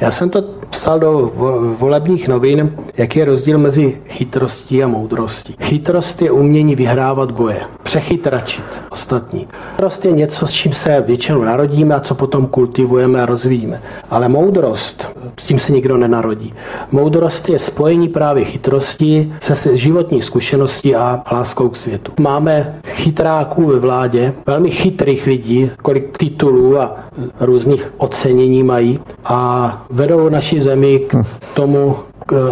Já 0.00 0.10
jsem 0.10 0.30
to 0.30 0.59
psal 0.70 1.00
do 1.00 1.32
volebních 1.78 2.28
novin, 2.28 2.72
jaký 2.96 3.18
je 3.18 3.24
rozdíl 3.24 3.58
mezi 3.58 3.96
chytrostí 4.08 4.82
a 4.82 4.88
moudrostí. 4.88 5.54
Chytrost 5.60 6.22
je 6.22 6.30
umění 6.30 6.74
vyhrávat 6.74 7.30
boje, 7.30 7.60
přechytračit 7.82 8.64
ostatní. 8.90 9.48
Chytrost 9.70 10.04
je 10.04 10.12
něco, 10.12 10.46
s 10.46 10.50
čím 10.50 10.72
se 10.72 11.04
většinou 11.06 11.42
narodíme 11.44 11.94
a 11.94 12.00
co 12.00 12.14
potom 12.14 12.46
kultivujeme 12.46 13.22
a 13.22 13.26
rozvíjíme. 13.26 13.82
Ale 14.10 14.28
moudrost, 14.28 15.08
s 15.38 15.44
tím 15.44 15.58
se 15.58 15.72
nikdo 15.72 15.96
nenarodí. 15.96 16.52
Moudrost 16.92 17.48
je 17.48 17.58
spojení 17.58 18.08
právě 18.08 18.44
chytrosti 18.44 19.32
se 19.40 19.76
životní 19.76 20.22
zkušeností 20.22 20.96
a 20.96 21.22
láskou 21.32 21.68
k 21.68 21.76
světu. 21.76 22.12
Máme 22.20 22.74
chytráků 22.86 23.66
ve 23.66 23.78
vládě, 23.78 24.34
velmi 24.46 24.70
chytrých 24.70 25.26
lidí, 25.26 25.70
kolik 25.82 26.18
titulů 26.18 26.80
a 26.80 26.96
různých 27.40 27.92
ocenění 27.96 28.62
mají 28.62 29.00
a 29.24 29.82
vedou 29.90 30.28
naši 30.28 30.59
zemi 30.60 30.98
k 30.98 31.24
tomu, 31.54 31.96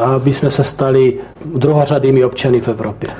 aby 0.04 0.34
jsme 0.34 0.50
se 0.50 0.64
stali 0.64 1.14
druhořadými 1.44 2.24
občany 2.24 2.60
v 2.60 2.68
Evropě. 2.68 3.10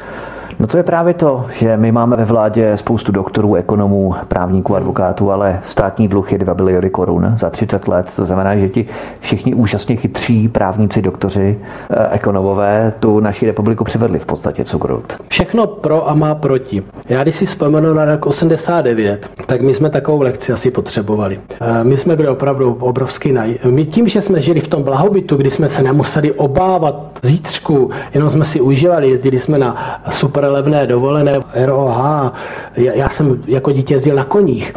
No 0.61 0.66
to 0.66 0.76
je 0.76 0.82
právě 0.82 1.14
to, 1.14 1.46
že 1.52 1.76
my 1.76 1.92
máme 1.92 2.16
ve 2.16 2.24
vládě 2.24 2.76
spoustu 2.76 3.12
doktorů, 3.12 3.54
ekonomů, 3.54 4.14
právníků, 4.28 4.76
advokátů, 4.76 5.30
ale 5.30 5.61
státní 5.66 6.09
dluh 6.09 6.32
je 6.32 6.38
2 6.38 6.54
biliony 6.54 6.90
korun 6.90 7.32
za 7.36 7.50
30 7.50 7.88
let. 7.88 8.12
To 8.16 8.24
znamená, 8.24 8.56
že 8.56 8.68
ti 8.68 8.86
všichni 9.20 9.54
úžasně 9.54 9.96
chytří 9.96 10.48
právníci, 10.48 11.02
doktoři, 11.02 11.59
eh, 11.90 12.09
ekonomové 12.11 12.92
tu 13.00 13.20
naši 13.20 13.46
republiku 13.46 13.84
přivedli 13.84 14.18
v 14.18 14.26
podstatě 14.26 14.64
cukrut. 14.64 15.16
Všechno 15.28 15.66
pro 15.66 16.09
a 16.11 16.14
má 16.14 16.34
proti. 16.34 16.82
Já 17.09 17.22
když 17.22 17.36
si 17.36 17.46
vzpomenu 17.46 17.94
na 17.94 18.04
rok 18.04 18.26
89, 18.26 19.30
tak 19.46 19.61
my 19.61 19.74
jsme 19.74 19.90
takovou 19.90 20.22
lekci 20.22 20.52
asi 20.52 20.70
potřebovali. 20.70 21.40
Eh, 21.61 21.84
my 21.84 21.96
jsme 21.96 22.16
byli 22.16 22.28
opravdu 22.28 22.76
obrovský 22.80 23.32
naj... 23.32 23.59
My 23.70 23.84
tím, 23.84 24.09
že 24.09 24.22
jsme 24.22 24.40
žili 24.40 24.61
v 24.61 24.68
tom 24.68 24.82
blahobytu, 24.82 25.36
kdy 25.36 25.50
jsme 25.50 25.70
se 25.70 25.82
nemuseli 25.82 26.32
obávat 26.32 27.18
zítřku, 27.22 27.90
jenom 28.14 28.30
jsme 28.30 28.44
si 28.44 28.61
užívali, 28.61 29.11
jezdili 29.11 29.40
jsme 29.40 29.59
na 29.59 30.00
super 30.11 30.47
levné 30.49 30.86
dovolené, 30.86 31.34
ROH. 31.55 32.32
Já 32.76 33.09
jsem 33.09 33.42
jako 33.46 33.72
dítě 33.72 33.94
jezdil 33.94 34.16
na 34.16 34.24
koních. 34.24 34.74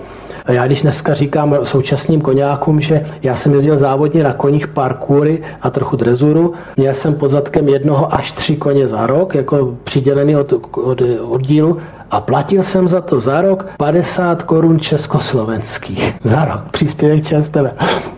Já 0.47 0.65
když 0.65 0.81
dneska 0.81 1.13
říkám 1.13 1.55
současným 1.63 2.21
koněkům, 2.21 2.81
že 2.81 3.03
já 3.23 3.35
jsem 3.35 3.53
jezdil 3.53 3.77
závodně 3.77 4.23
na 4.23 4.33
koních 4.33 4.67
parkoury 4.67 5.41
a 5.61 5.69
trochu 5.69 5.95
drezuru, 5.95 6.53
měl 6.77 6.93
jsem 6.93 7.13
pod 7.15 7.29
zadkem 7.29 7.69
jednoho 7.69 8.13
až 8.13 8.31
tři 8.31 8.55
koně 8.55 8.87
za 8.87 9.07
rok, 9.07 9.35
jako 9.35 9.77
přidělený 9.83 10.35
od, 10.35 10.53
od 10.77 11.01
oddílu 11.21 11.77
a 12.11 12.21
platil 12.21 12.63
jsem 12.63 12.87
za 12.87 13.01
to 13.01 13.19
za 13.19 13.41
rok 13.41 13.65
50 13.77 14.43
korun 14.43 14.79
československých. 14.79 16.13
Za 16.23 16.45
rok. 16.45 16.61
Příspěvek 16.71 17.25
čestele. 17.25 17.71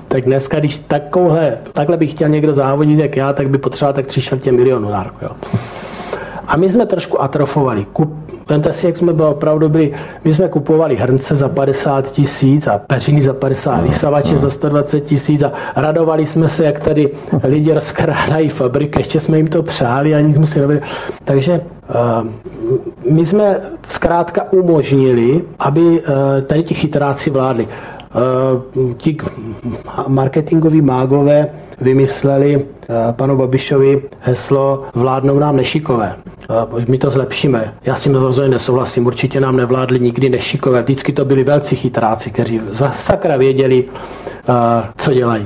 Tak 0.07 0.25
dneska, 0.25 0.59
když 0.59 0.77
takovhle, 0.77 1.57
takhle 1.73 1.97
bych 1.97 2.11
chtěl 2.11 2.29
někdo 2.29 2.53
závodit 2.53 2.99
jak 2.99 3.17
já, 3.17 3.33
tak 3.33 3.49
by 3.49 3.57
potřeboval 3.57 3.93
tak 3.93 4.05
tři 4.05 4.21
čtvrtě 4.21 4.51
milionu 4.51 4.89
na 4.89 5.03
rok. 5.03 5.13
Jo. 5.21 5.29
A 6.47 6.57
my 6.57 6.69
jsme 6.69 6.85
trošku 6.85 7.21
atrofovali. 7.21 7.85
Kup, 7.93 8.13
vemte 8.49 8.73
si, 8.73 8.85
jak 8.85 8.97
jsme 8.97 9.13
byli 9.13 9.27
opravdu 9.27 9.69
byli, 9.69 9.93
my 10.23 10.33
jsme 10.33 10.47
kupovali 10.47 10.95
hrnce 10.95 11.35
za 11.35 11.49
50 11.49 12.11
tisíc 12.11 12.67
a 12.67 12.77
peřiny 12.77 13.21
za 13.21 13.33
50, 13.33 13.81
vysavače 13.81 14.37
za 14.37 14.49
120 14.49 14.99
tisíc 14.99 15.41
a 15.41 15.51
radovali 15.75 16.25
jsme 16.25 16.49
se, 16.49 16.65
jak 16.65 16.79
tady 16.79 17.11
lidi 17.43 17.73
rozkrádají 17.73 18.49
fabriky, 18.49 18.99
ještě 18.99 19.19
jsme 19.19 19.37
jim 19.37 19.47
to 19.47 19.63
přáli 19.63 20.15
a 20.15 20.19
nic 20.19 20.37
musí 20.37 20.59
robit. 20.61 20.83
Takže 21.23 21.61
uh, 21.89 22.27
my 23.13 23.25
jsme 23.25 23.61
zkrátka 23.87 24.45
umožnili, 24.51 25.41
aby 25.59 25.81
uh, 25.81 25.97
tady 26.47 26.63
ti 26.63 26.73
chytráci 26.73 27.29
vládli. 27.29 27.67
Uh, 28.13 28.93
ti 28.93 29.17
marketingoví 30.07 30.81
mágové 30.81 31.49
vymysleli 31.81 32.65
eh, 32.65 33.13
panu 33.13 33.37
Babišovi 33.37 34.01
heslo 34.19 34.83
vládnou 34.93 35.39
nám 35.39 35.55
nešikové. 35.55 36.15
Eh, 36.79 36.85
my 36.87 36.97
to 36.97 37.09
zlepšíme. 37.09 37.73
Já 37.83 37.95
s 37.95 38.03
tím 38.03 38.15
rozhodně 38.15 38.51
nesouhlasím. 38.51 39.05
Určitě 39.05 39.39
nám 39.39 39.57
nevládli 39.57 39.99
nikdy 39.99 40.29
nešikové. 40.29 40.81
Vždycky 40.81 41.13
to 41.13 41.25
byli 41.25 41.43
velcí 41.43 41.75
chytráci, 41.75 42.31
kteří 42.31 42.61
za 42.71 42.91
sakra 42.91 43.37
věděli, 43.37 43.85
eh, 43.85 44.83
co 44.97 45.13
dělají. 45.13 45.45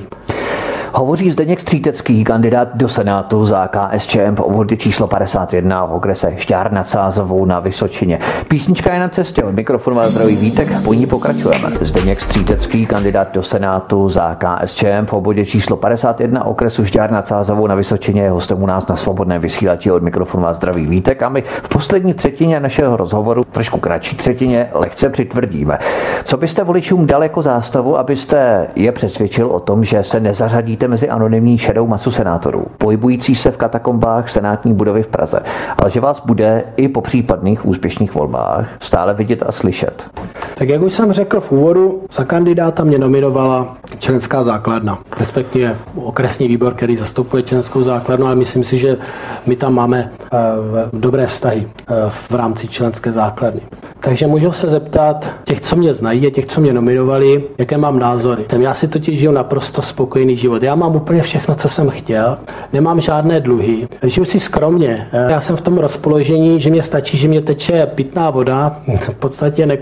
Hovoří 0.93 1.31
Zdeněk 1.31 1.59
Střítecký, 1.59 2.23
kandidát 2.23 2.75
do 2.75 2.89
Senátu 2.89 3.45
za 3.45 3.67
KSČM 3.67 4.35
v 4.35 4.39
obvodě 4.39 4.77
číslo 4.77 5.07
51 5.07 5.85
v 5.85 5.91
okrese 5.91 6.33
Šťár 6.37 6.71
nad 6.71 6.89
Sázovou 6.89 7.45
na 7.45 7.59
Vysočině. 7.59 8.19
Písnička 8.47 8.93
je 8.93 8.99
na 8.99 9.09
cestě, 9.09 9.43
od 9.43 9.55
mikrofonu 9.55 9.95
vás 9.95 10.07
zdraví 10.07 10.35
Vítek, 10.35 10.67
po 10.85 10.93
ní 10.93 11.07
pokračujeme. 11.07 11.69
Zdeněk 11.69 12.21
Střítecký, 12.21 12.85
kandidát 12.85 13.33
do 13.33 13.43
Senátu 13.43 14.09
za 14.09 14.35
KSČM 14.35 15.05
v 15.05 15.13
obvodě 15.13 15.45
číslo 15.45 15.77
51 15.77 16.45
okresu 16.45 16.85
Šťár 16.85 17.11
nad 17.11 17.27
Sázovou 17.27 17.67
na 17.67 17.75
Vysočině 17.75 18.21
je 18.21 18.29
hostem 18.29 18.63
u 18.63 18.65
nás 18.65 18.87
na 18.87 18.95
svobodné 18.95 19.39
vysílači 19.39 19.91
od 19.91 20.03
mikrofonu 20.03 20.43
vás 20.43 20.57
zdraví 20.57 20.85
Vítek 20.85 21.23
a 21.23 21.29
my 21.29 21.43
v 21.63 21.69
poslední 21.69 22.13
třetině 22.13 22.59
našeho 22.59 22.97
rozhovoru, 22.97 23.43
trošku 23.43 23.79
kratší 23.79 24.15
třetině, 24.15 24.69
lehce 24.73 25.09
přitvrdíme. 25.09 25.79
Co 26.23 26.37
byste 26.37 26.63
voličům 26.63 27.07
dal 27.07 27.23
jako 27.23 27.41
zástavu, 27.41 27.97
abyste 27.97 28.67
je 28.75 28.91
přesvědčil 28.91 29.47
o 29.47 29.59
tom, 29.59 29.83
že 29.83 30.03
se 30.03 30.19
nezařadíte 30.77 30.87
mezi 30.87 31.09
anonymní 31.09 31.57
šedou 31.57 31.87
masu 31.87 32.11
senátorů, 32.11 32.65
pohybující 32.77 33.35
se 33.35 33.51
v 33.51 33.57
katakombách 33.57 34.29
senátní 34.29 34.73
budovy 34.73 35.03
v 35.03 35.07
Praze, 35.07 35.39
ale 35.81 35.91
že 35.91 35.99
vás 35.99 36.21
bude 36.25 36.63
i 36.77 36.87
po 36.87 37.01
případných 37.01 37.65
úspěšných 37.65 38.13
volbách 38.13 38.67
stále 38.79 39.13
vidět 39.13 39.43
a 39.47 39.51
slyšet. 39.51 40.05
Tak 40.55 40.69
jak 40.69 40.81
už 40.81 40.93
jsem 40.93 41.11
řekl 41.11 41.41
v 41.41 41.51
úvodu, 41.51 42.01
za 42.11 42.25
kandidáta 42.25 42.83
mě 42.83 42.97
nominovala 42.97 43.77
členská 43.99 44.43
základna, 44.43 44.99
respektive 45.19 45.75
okresní 45.95 46.47
výbor, 46.47 46.73
který 46.73 46.95
zastupuje 46.97 47.43
členskou 47.43 47.83
základnu, 47.83 48.25
ale 48.25 48.35
myslím 48.35 48.63
si, 48.63 48.77
že 48.77 48.97
my 49.45 49.55
tam 49.55 49.73
máme 49.73 50.11
uh, 50.11 50.99
dobré 50.99 51.27
vztahy 51.27 51.65
uh, 51.65 51.95
v 52.29 52.35
rámci 52.35 52.67
členské 52.67 53.11
základny. 53.11 53.61
Takže 53.99 54.27
můžu 54.27 54.51
se 54.51 54.69
zeptat 54.69 55.25
těch, 55.43 55.61
co 55.61 55.75
mě 55.75 55.93
znají, 55.93 56.31
těch, 56.31 56.45
co 56.45 56.61
mě 56.61 56.73
nominovali, 56.73 57.43
jaké 57.57 57.77
mám 57.77 57.99
názory. 57.99 58.45
Já 58.59 58.73
si 58.73 58.87
totiž 58.87 59.19
žiju 59.19 59.31
naprosto 59.31 59.81
spokojený 59.81 60.37
život. 60.37 60.63
Já 60.67 60.75
mám 60.75 60.95
úplně 60.95 61.21
všechno, 61.21 61.55
co 61.55 61.69
jsem 61.69 61.89
chtěl, 61.89 62.37
nemám 62.73 63.01
žádné 63.01 63.39
dluhy, 63.39 63.87
žiju 64.03 64.25
si 64.25 64.39
skromně. 64.39 65.07
Já 65.29 65.41
jsem 65.41 65.55
v 65.55 65.61
tom 65.61 65.77
rozpoložení, 65.77 66.61
že 66.61 66.69
mě 66.69 66.83
stačí, 66.83 67.17
že 67.17 67.27
mě 67.27 67.41
teče 67.41 67.85
pitná 67.85 68.29
voda, 68.29 68.77
v 69.11 69.15
podstatě 69.15 69.65
ne, 69.65 69.77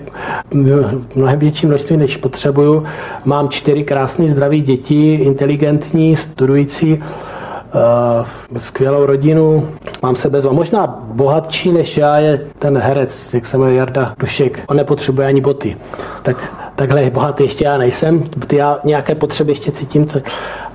mnohem 1.15 1.39
větší 1.39 1.67
množství, 1.67 1.97
než 1.97 2.17
potřebuju. 2.17 2.83
Mám 3.25 3.49
čtyři 3.49 3.83
krásné 3.83 4.27
zdraví 4.27 4.61
děti, 4.61 5.13
inteligentní, 5.13 6.15
studující, 6.15 6.93
uh, 6.93 8.59
skvělou 8.59 9.05
rodinu, 9.05 9.67
mám 10.01 10.15
se 10.15 10.29
bezva. 10.29 10.53
Možná 10.53 11.03
bohatší 11.13 11.71
než 11.71 11.97
já 11.97 12.17
je 12.17 12.41
ten 12.59 12.77
herec, 12.77 13.33
jak 13.33 13.45
se 13.45 13.57
jmenuje 13.57 13.75
Jarda 13.75 14.13
Dušek. 14.19 14.59
On 14.67 14.77
nepotřebuje 14.77 15.27
ani 15.27 15.41
boty. 15.41 15.77
Tak 16.23 16.64
takhle 16.76 17.09
bohatý 17.09 17.43
ještě 17.43 17.65
já 17.65 17.78
nejsem. 17.78 18.23
Já 18.53 18.80
nějaké 18.84 19.15
potřeby 19.15 19.51
ještě 19.51 19.71
cítím, 19.71 20.07
co, 20.07 20.19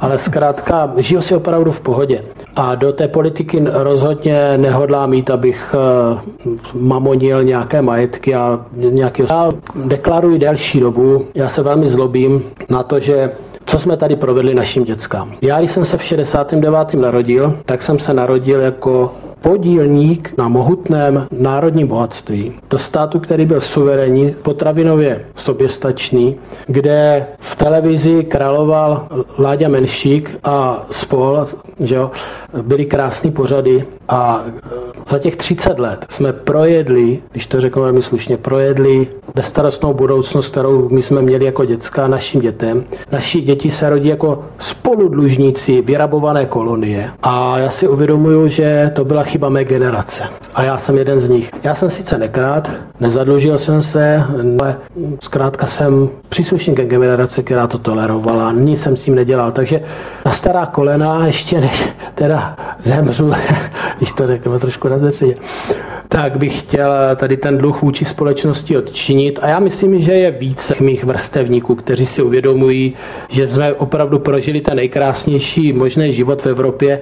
ale 0.00 0.18
zkrátka 0.18 0.92
žiju 0.96 1.20
si 1.20 1.34
opravdu 1.34 1.72
v 1.72 1.80
pohodě. 1.80 2.24
A 2.56 2.74
do 2.74 2.92
té 2.92 3.08
politiky 3.08 3.64
rozhodně 3.72 4.58
nehodlám 4.58 5.10
mít, 5.10 5.30
abych 5.30 5.74
uh, 5.74 6.18
mamonil 6.82 7.44
nějaké 7.44 7.82
majetky 7.82 8.34
a 8.34 8.60
nějaký... 8.72 9.22
Já 9.30 9.48
deklaruji 9.84 10.38
delší 10.38 10.80
dobu, 10.80 11.26
já 11.34 11.48
se 11.48 11.62
velmi 11.62 11.88
zlobím 11.88 12.42
na 12.68 12.82
to, 12.82 13.00
že 13.00 13.30
co 13.66 13.78
jsme 13.78 13.96
tady 13.96 14.16
provedli 14.16 14.54
našim 14.54 14.84
dětskám. 14.84 15.32
Já, 15.42 15.58
když 15.58 15.72
jsem 15.72 15.84
se 15.84 15.96
v 15.98 16.02
69. 16.02 16.94
narodil, 16.94 17.58
tak 17.64 17.82
jsem 17.82 17.98
se 17.98 18.14
narodil 18.14 18.60
jako 18.60 19.12
podílník 19.42 20.34
na 20.38 20.48
mohutném 20.48 21.26
národním 21.30 21.86
bohatství, 21.86 22.52
do 22.70 22.78
státu, 22.78 23.20
který 23.20 23.46
byl 23.46 23.60
suverénní, 23.60 24.34
potravinově 24.42 25.24
soběstačný, 25.34 26.36
kde 26.66 27.26
v 27.38 27.56
televizi 27.56 28.24
královal 28.24 29.08
Láďa 29.38 29.68
Menšík 29.68 30.38
a 30.44 30.86
spol, 30.90 31.46
že 31.80 31.94
jo, 31.94 32.10
byly 32.62 32.86
krásné 32.86 33.30
pořady 33.30 33.84
a 34.10 34.44
za 35.08 35.18
těch 35.18 35.36
30 35.36 35.78
let 35.78 36.06
jsme 36.08 36.32
projedli, 36.32 37.18
když 37.32 37.46
to 37.46 37.60
řeknu 37.60 37.82
velmi 37.82 38.02
slušně, 38.02 38.36
projedli 38.36 39.06
bezstarostnou 39.34 39.94
budoucnost, 39.94 40.48
kterou 40.48 40.88
my 40.88 41.02
jsme 41.02 41.22
měli 41.22 41.44
jako 41.44 41.64
dětská 41.64 42.08
našim 42.08 42.40
dětem. 42.40 42.84
Naši 43.12 43.40
děti 43.40 43.70
se 43.70 43.90
rodí 43.90 44.08
jako 44.08 44.44
spoludlužníci 44.58 45.82
vyrabované 45.82 46.46
kolonie 46.46 47.10
a 47.22 47.58
já 47.58 47.70
si 47.70 47.88
uvědomuju, 47.88 48.48
že 48.48 48.92
to 48.94 49.04
byla 49.04 49.22
chyba 49.22 49.48
mé 49.48 49.64
generace. 49.64 50.24
A 50.54 50.62
já 50.62 50.78
jsem 50.78 50.98
jeden 50.98 51.20
z 51.20 51.28
nich. 51.28 51.50
Já 51.62 51.74
jsem 51.74 51.90
sice 51.90 52.18
nekrát, 52.18 52.70
nezadlužil 53.00 53.58
jsem 53.58 53.82
se, 53.82 54.24
ale 54.60 54.76
zkrátka 55.20 55.66
jsem 55.66 56.08
příslušníkem 56.28 56.86
generace, 56.86 57.42
která 57.42 57.66
to 57.66 57.78
tolerovala, 57.78 58.52
nic 58.52 58.82
jsem 58.82 58.96
s 58.96 59.02
tím 59.02 59.14
nedělal. 59.14 59.52
Takže 59.52 59.80
na 60.26 60.32
stará 60.32 60.66
kolena, 60.66 61.26
ještě 61.26 61.60
než 61.60 61.88
teda 62.14 62.56
zemřu, 62.84 63.32
když 64.00 64.12
to 64.12 64.26
řeknu 64.26 64.58
trošku 64.58 64.88
na 64.88 64.98
tak 66.08 66.36
bych 66.36 66.60
chtěl 66.60 66.92
tady 67.16 67.36
ten 67.36 67.58
dluh 67.58 67.82
vůči 67.82 68.04
společnosti 68.04 68.76
odčinit. 68.76 69.38
A 69.42 69.48
já 69.48 69.58
myslím, 69.58 70.02
že 70.02 70.12
je 70.12 70.30
více 70.30 70.74
mých 70.80 71.04
vrstevníků, 71.04 71.74
kteří 71.74 72.06
si 72.06 72.22
uvědomují, 72.22 72.94
že 73.28 73.48
jsme 73.48 73.72
opravdu 73.72 74.18
prožili 74.18 74.60
ten 74.60 74.76
nejkrásnější 74.76 75.72
možný 75.72 76.12
život 76.12 76.42
v 76.42 76.46
Evropě. 76.46 77.00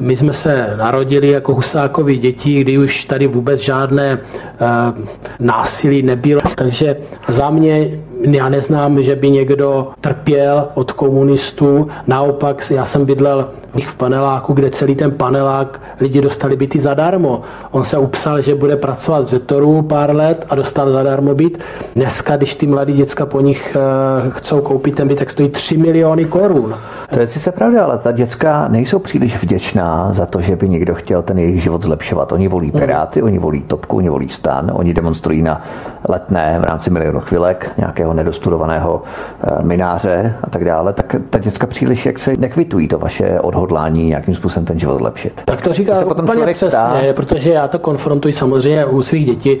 My 0.00 0.16
jsme 0.16 0.32
se 0.32 0.74
narodili 0.76 1.28
jako 1.28 1.54
Husákovi 1.54 2.16
děti, 2.16 2.60
kdy 2.60 2.78
už 2.78 3.04
tady 3.04 3.26
vůbec 3.26 3.60
žádné 3.60 4.18
uh, 4.18 5.04
násilí 5.40 6.02
nebylo. 6.02 6.40
Takže 6.54 6.96
za 7.28 7.50
mě 7.50 7.90
já 8.20 8.48
neznám, 8.48 9.02
že 9.02 9.16
by 9.16 9.30
někdo 9.30 9.88
trpěl 10.00 10.68
od 10.74 10.92
komunistů. 10.92 11.88
Naopak, 12.06 12.70
já 12.70 12.86
jsem 12.86 13.04
bydlel 13.04 13.48
v 13.86 13.94
paneláku, 13.94 14.52
kde 14.52 14.70
celý 14.70 14.94
ten 14.94 15.10
panelák 15.10 15.80
lidi 16.00 16.20
dostali 16.20 16.56
byty 16.56 16.80
zadarmo. 16.80 17.42
On 17.70 17.84
se 17.84 17.98
upsal, 17.98 18.42
že 18.42 18.54
bude 18.54 18.76
pracovat 18.76 19.26
z 19.26 19.30
Zetoru 19.30 19.82
pár 19.82 20.16
let 20.16 20.46
a 20.50 20.54
dostal 20.54 20.90
zadarmo 20.90 21.34
byt. 21.34 21.58
Dneska, 21.94 22.36
když 22.36 22.54
ty 22.54 22.66
mladí 22.66 22.92
děcka 22.92 23.26
po 23.26 23.40
nich 23.40 23.76
uh, 24.24 24.32
chcou 24.32 24.60
koupit 24.60 24.94
ten 24.94 25.08
byt, 25.08 25.18
tak 25.18 25.30
stojí 25.30 25.48
3 25.48 25.76
miliony 25.76 26.24
korun. 26.24 26.74
To 27.10 27.20
je 27.20 27.26
sice 27.26 27.52
pravda, 27.52 27.84
ale 27.84 27.98
ta 27.98 28.12
děcka 28.12 28.68
nejsou 28.68 28.98
příliš 28.98 29.42
vděčná 29.42 30.08
za 30.12 30.26
to, 30.26 30.40
že 30.40 30.56
by 30.56 30.68
někdo 30.68 30.94
chtěl 30.94 31.22
ten 31.22 31.38
jejich 31.38 31.62
život 31.62 31.82
zlepšovat. 31.82 32.32
Oni 32.32 32.48
volí 32.48 32.70
hmm. 32.70 32.80
Piráty, 32.80 33.22
oni 33.22 33.38
volí 33.38 33.62
Topku, 33.62 33.96
oni 33.96 34.08
volí 34.08 34.28
Stan, 34.28 34.70
oni 34.74 34.94
demonstrují 34.94 35.42
na 35.42 35.62
letné 36.08 36.58
v 36.60 36.64
rámci 36.64 36.90
milionu 36.90 37.20
chvilek 37.20 37.70
nějakého 37.76 38.14
nedostudovaného 38.14 39.02
eh, 39.42 39.62
mináře 39.62 40.34
a 40.42 40.50
tak 40.50 40.64
dále. 40.64 40.92
Tak 40.92 41.16
ta 41.30 41.38
děcka 41.38 41.66
příliš 41.66 42.06
jak 42.06 42.18
se 42.18 42.32
nekvitují 42.38 42.88
to 42.88 42.98
vaše 42.98 43.40
odhodlání 43.40 44.06
nějakým 44.06 44.34
způsobem 44.34 44.66
ten 44.66 44.78
život 44.78 44.98
zlepšit. 44.98 45.42
Tak 45.44 45.60
to 45.60 45.72
říká 45.72 46.00
to 46.00 46.06
úplně 46.06 46.46
přesně, 46.54 46.68
ptá, 46.68 47.12
protože 47.12 47.52
já 47.52 47.68
to 47.68 47.78
konfrontuji 47.78 48.34
samozřejmě 48.34 48.84
u 48.84 49.02
svých 49.02 49.26
dětí. 49.26 49.58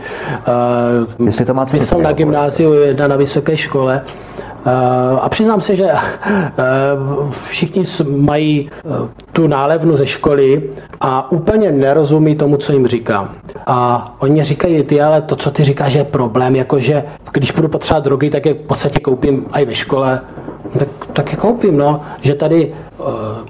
Uh, 1.18 1.26
Jestli 1.26 1.44
to 1.44 1.54
má 1.54 1.66
jsem 1.66 2.02
na 2.02 2.12
gymnáziu, 2.12 2.72
jedna 2.72 3.06
na 3.06 3.16
vysoké 3.16 3.56
škole 3.56 4.02
a 5.20 5.28
přiznám 5.28 5.60
se, 5.60 5.76
že 5.76 5.84
eh, 5.90 5.98
všichni 7.48 7.84
mají 8.16 8.70
eh, 8.72 8.88
tu 9.32 9.46
nálevnu 9.46 9.96
ze 9.96 10.06
školy 10.06 10.70
a 11.00 11.32
úplně 11.32 11.72
nerozumí 11.72 12.36
tomu, 12.36 12.56
co 12.56 12.72
jim 12.72 12.86
říkám. 12.86 13.30
A 13.66 14.08
oni 14.18 14.44
říkají, 14.44 14.82
ty 14.82 15.00
ale 15.02 15.22
to, 15.22 15.36
co 15.36 15.50
ty 15.50 15.64
říkáš, 15.64 15.92
je 15.92 16.04
problém, 16.04 16.56
jakože 16.56 17.04
když 17.32 17.50
budu 17.50 17.68
potřebovat 17.68 18.04
drogy, 18.04 18.30
tak 18.30 18.46
je 18.46 18.54
v 18.54 18.66
podstatě 18.66 19.00
koupím 19.00 19.46
i 19.52 19.64
ve 19.64 19.74
škole. 19.74 20.20
Tak, 20.78 20.88
tak 21.12 21.30
je 21.30 21.36
koupím, 21.36 21.76
no. 21.76 22.00
Že 22.20 22.34
tady 22.34 22.74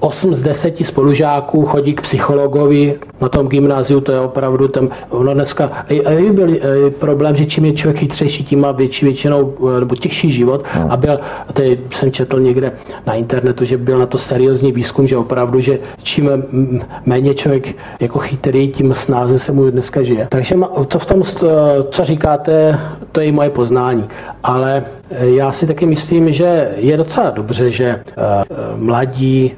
8 0.00 0.34
z 0.34 0.42
10 0.42 0.86
spolužáků 0.86 1.66
chodí 1.66 1.94
k 1.94 2.00
psychologovi 2.00 2.98
na 3.20 3.28
tom 3.28 3.48
gymnáziu, 3.48 4.00
to 4.00 4.12
je 4.12 4.20
opravdu 4.20 4.68
ten, 4.68 4.88
ono 5.10 5.34
dneska, 5.34 5.70
a 6.04 6.10
je 6.10 6.32
byl 6.32 6.56
problém, 6.98 7.36
že 7.36 7.46
čím 7.46 7.64
je 7.64 7.72
člověk 7.72 7.98
chytřejší, 7.98 8.44
tím 8.44 8.60
má 8.60 8.72
větší 8.72 9.04
většinou, 9.06 9.54
nebo 9.80 9.96
těžší 9.96 10.30
život 10.30 10.64
a 10.88 10.96
byl, 10.96 11.20
tady 11.52 11.80
jsem 11.94 12.12
četl 12.12 12.40
někde 12.40 12.72
na 13.06 13.14
internetu, 13.14 13.64
že 13.64 13.78
byl 13.78 13.98
na 13.98 14.06
to 14.06 14.18
seriózní 14.18 14.72
výzkum, 14.72 15.06
že 15.06 15.16
opravdu, 15.16 15.60
že 15.60 15.78
čím 16.02 16.30
méně 17.06 17.34
člověk 17.34 17.76
jako 18.00 18.18
chytrý, 18.18 18.68
tím 18.68 18.94
snáze 18.94 19.38
se 19.38 19.52
mu 19.52 19.70
dneska 19.70 20.02
žije. 20.02 20.26
Takže 20.30 20.54
to 20.88 20.98
v 20.98 21.06
tom, 21.06 21.22
co 21.90 22.04
říkáte, 22.04 22.80
to 23.12 23.20
je 23.20 23.32
moje 23.32 23.50
poznání. 23.50 24.04
Ale 24.42 24.84
já 25.10 25.52
si 25.52 25.66
taky 25.66 25.86
myslím, 25.86 26.32
že 26.32 26.70
je 26.76 26.96
docela 26.96 27.30
dobře, 27.30 27.70
že 27.70 27.86
eh, 27.86 28.04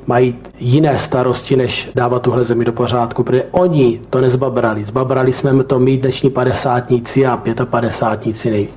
mají 0.07 0.34
jiné 0.59 0.99
starosti, 0.99 1.57
než 1.57 1.91
dávat 1.95 2.22
tuhle 2.22 2.45
zemi 2.45 2.64
do 2.64 2.72
pořádku, 2.72 3.22
protože 3.22 3.45
oni 3.51 4.01
to 4.11 4.20
nezbabrali. 4.20 4.84
Zbabrali 4.84 5.32
jsme 5.32 5.64
to 5.64 5.78
my 5.78 5.97
dnešní 5.97 6.30
padesátníci 6.30 7.26
a 7.26 7.36
pětapadesátníci 7.36 8.51
nejvíc. 8.51 8.74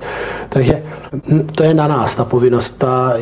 Takže 0.48 0.82
hm, 1.12 1.46
to 1.54 1.62
je 1.62 1.74
na 1.74 1.88
nás 1.88 2.14
ta 2.14 2.24
povinnost. 2.24 2.78
Ta, 2.78 3.12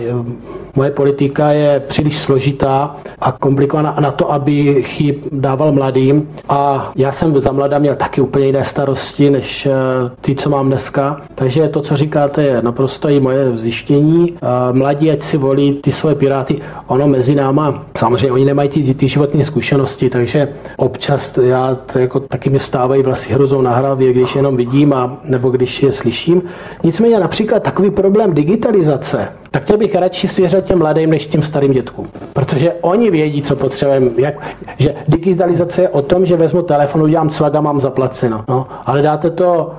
moje 0.76 0.90
politika 0.90 1.52
je 1.52 1.80
příliš 1.80 2.18
složitá 2.18 2.96
a 3.20 3.32
komplikovaná 3.32 3.96
na 4.00 4.10
to, 4.10 4.32
abych 4.32 5.00
ji 5.00 5.22
dával 5.32 5.72
mladým. 5.72 6.28
A 6.48 6.92
já 6.96 7.12
jsem 7.12 7.40
za 7.40 7.52
mladá 7.52 7.78
měl 7.78 7.96
taky 7.96 8.20
úplně 8.20 8.46
jiné 8.46 8.64
starosti, 8.64 9.30
než 9.30 9.66
eh, 9.66 9.72
ty, 10.20 10.34
co 10.34 10.50
mám 10.50 10.66
dneska. 10.66 11.20
Takže 11.34 11.68
to, 11.68 11.80
co 11.80 11.96
říkáte, 11.96 12.42
je 12.42 12.62
naprosto 12.62 13.08
i 13.08 13.20
moje 13.20 13.56
zjištění. 13.58 14.34
Mladí, 14.72 15.10
ať 15.10 15.22
si 15.22 15.36
volí 15.36 15.74
ty 15.74 15.92
svoje 15.92 16.14
piráty. 16.14 16.60
Ono 16.86 17.08
mezi 17.08 17.34
náma, 17.34 17.71
samozřejmě 17.96 18.32
oni 18.32 18.44
nemají 18.44 18.68
ty, 18.68 18.94
ty 18.94 19.08
životní 19.08 19.44
zkušenosti, 19.44 20.10
takže 20.10 20.48
občas 20.76 21.38
já 21.42 21.74
to 21.74 21.98
jako 21.98 22.20
taky 22.20 22.50
mě 22.50 22.60
stávají 22.60 23.02
vlastně 23.02 23.34
hrozou 23.34 23.60
na 23.60 23.76
hlavě, 23.76 24.12
když 24.12 24.36
jenom 24.36 24.56
vidím 24.56 24.92
a 24.92 25.16
nebo 25.24 25.50
když 25.50 25.82
je 25.82 25.92
slyším. 25.92 26.42
Nicméně 26.84 27.20
například 27.20 27.62
takový 27.62 27.90
problém 27.90 28.34
digitalizace, 28.34 29.28
tak 29.50 29.62
chtěl 29.62 29.78
bych 29.78 29.94
radši 29.94 30.28
svěřit 30.28 30.64
těm 30.64 30.78
mladým 30.78 31.10
než 31.10 31.26
těm 31.26 31.42
starým 31.42 31.72
dětkům. 31.72 32.06
Protože 32.32 32.72
oni 32.80 33.10
vědí, 33.10 33.42
co 33.42 33.56
potřebujeme. 33.56 34.10
Jak, 34.16 34.34
že 34.78 34.94
digitalizace 35.08 35.82
je 35.82 35.88
o 35.88 36.02
tom, 36.02 36.26
že 36.26 36.36
vezmu 36.36 36.62
telefon, 36.62 37.02
udělám 37.02 37.30
cvak 37.30 37.54
a 37.54 37.60
mám 37.60 37.80
zaplaceno. 37.80 38.44
No, 38.48 38.66
ale 38.86 39.02
dáte 39.02 39.30
to 39.30 39.70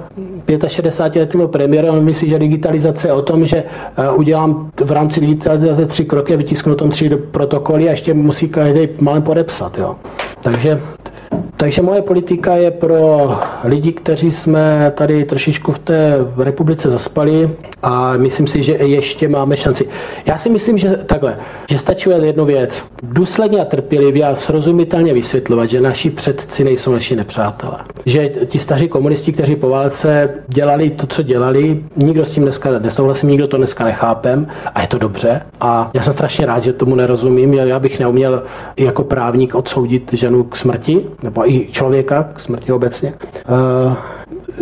65 0.68 1.20
letého 1.22 1.48
premiéra, 1.48 1.92
on 1.92 2.04
myslí, 2.04 2.30
že 2.30 2.40
digitalizace 2.40 3.08
je 3.08 3.14
o 3.14 3.22
tom, 3.22 3.46
že 3.46 3.64
uh, 3.64 4.20
udělám 4.20 4.72
v 4.86 4.92
rámci 4.92 5.20
digitalizace 5.20 5.86
tři 5.86 6.06
kroky, 6.06 6.38
vytisknu 6.38 6.76
tom 6.76 6.90
tři 6.90 7.10
protokoly 7.10 7.88
a 7.88 7.92
ještě 7.92 8.14
musí 8.14 8.50
každý 8.50 8.88
malem 9.00 9.22
podepsat. 9.22 9.78
Jo. 9.78 9.96
Takže 10.42 10.82
takže 11.58 11.82
moje 11.82 12.02
politika 12.02 12.56
je 12.56 12.72
pro 12.72 13.32
lidi, 13.64 13.92
kteří 13.92 14.32
jsme 14.32 14.92
tady 14.96 15.26
trošičku 15.26 15.72
v 15.72 15.80
té 15.80 16.18
republice 16.38 16.90
zaspali 16.90 17.50
a 17.84 18.18
myslím 18.18 18.48
si, 18.48 18.64
že 18.64 18.74
ještě 18.74 19.28
máme 19.28 19.58
šanci. 19.58 19.88
Já 20.26 20.38
si 20.38 20.50
myslím, 20.50 20.78
že 20.78 20.90
takhle, 20.90 21.38
že 21.70 21.80
stačí 21.80 22.10
jednu 22.10 22.46
věc. 22.46 22.86
Důsledně 23.04 23.62
a 23.62 23.66
trpělivě 23.66 24.26
a 24.26 24.36
srozumitelně 24.36 25.14
vysvětlovat, 25.14 25.70
že 25.70 25.82
naši 25.82 26.10
předci 26.10 26.64
nejsou 26.64 26.94
naši 26.94 27.16
nepřátelé. 27.16 27.78
Že 28.06 28.30
ti 28.30 28.60
staří 28.60 28.88
komunisti, 28.88 29.34
kteří 29.34 29.56
po 29.56 29.70
válce 29.70 30.30
dělali 30.48 30.90
to, 30.90 31.08
co 31.08 31.24
dělali, 31.24 31.84
nikdo 31.96 32.26
s 32.26 32.32
tím 32.32 32.44
dneska 32.44 32.80
nesouhlasí, 32.80 33.28
nikdo 33.28 33.48
to 33.48 33.58
dneska 33.58 33.86
nechápem 33.86 34.48
a 34.76 34.82
je 34.82 34.88
to 34.88 34.98
dobře. 34.98 35.42
A 35.60 35.92
já 35.94 36.02
jsem 36.02 36.14
strašně 36.14 36.46
rád, 36.46 36.64
že 36.64 36.74
tomu 36.74 36.96
nerozumím. 36.96 37.54
Já 37.54 37.80
bych 37.80 38.00
neuměl 38.00 38.44
jako 38.78 39.04
právník 39.04 39.56
odsoudit 39.56 40.14
ženu 40.14 40.44
k 40.44 40.56
smrti, 40.56 41.06
nebo 41.24 41.50
i 41.50 41.68
člověka 41.72 42.24
k 42.24 42.40
smrti 42.40 42.72
obecně. 42.72 43.14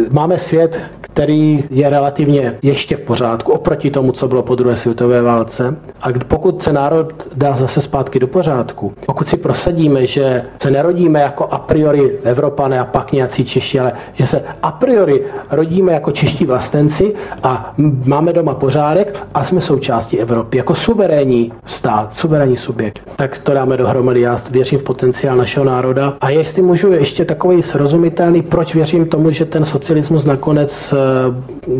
Máme 0.09 0.37
svět, 0.37 0.79
který 1.01 1.63
je 1.69 1.89
relativně 1.89 2.57
ještě 2.61 2.95
v 2.95 2.99
pořádku 2.99 3.51
oproti 3.51 3.91
tomu, 3.91 4.11
co 4.11 4.27
bylo 4.27 4.43
po 4.43 4.55
druhé 4.55 4.77
světové 4.77 5.21
válce. 5.21 5.75
A 6.01 6.07
pokud 6.27 6.63
se 6.63 6.73
národ 6.73 7.13
dá 7.35 7.55
zase 7.55 7.81
zpátky 7.81 8.19
do 8.19 8.27
pořádku, 8.27 8.93
pokud 9.05 9.27
si 9.27 9.37
prosadíme, 9.37 10.05
že 10.05 10.43
se 10.61 10.71
nerodíme 10.71 11.19
jako 11.21 11.45
a 11.45 11.59
priori 11.59 12.11
Evropané 12.23 12.79
a 12.79 12.85
pak 12.85 13.11
nějací 13.11 13.45
Češi, 13.45 13.79
ale 13.79 13.93
že 14.13 14.27
se 14.27 14.43
a 14.63 14.71
priori 14.71 15.21
rodíme 15.51 15.93
jako 15.93 16.11
čeští 16.11 16.45
vlastenci 16.45 17.13
a 17.43 17.73
máme 18.05 18.33
doma 18.33 18.53
pořádek 18.53 19.17
a 19.33 19.43
jsme 19.43 19.61
součástí 19.61 20.19
Evropy 20.19 20.57
jako 20.57 20.75
suverénní 20.75 21.53
stát, 21.65 22.15
suverénní 22.15 22.57
subjekt, 22.57 23.01
tak 23.15 23.37
to 23.37 23.53
dáme 23.53 23.77
dohromady. 23.77 24.21
Já 24.21 24.41
věřím 24.51 24.79
v 24.79 24.83
potenciál 24.83 25.37
našeho 25.37 25.65
národa. 25.65 26.13
A 26.21 26.29
jestli 26.29 26.61
můžu 26.61 26.91
ještě 26.91 27.25
takový 27.25 27.63
srozumitelný, 27.63 28.41
proč 28.41 28.75
věřím 28.75 29.05
tomu, 29.05 29.31
že 29.31 29.45
ten 29.45 29.65
socialismus 29.81 30.25
nakonec 30.25 30.93
eh, 30.93 30.97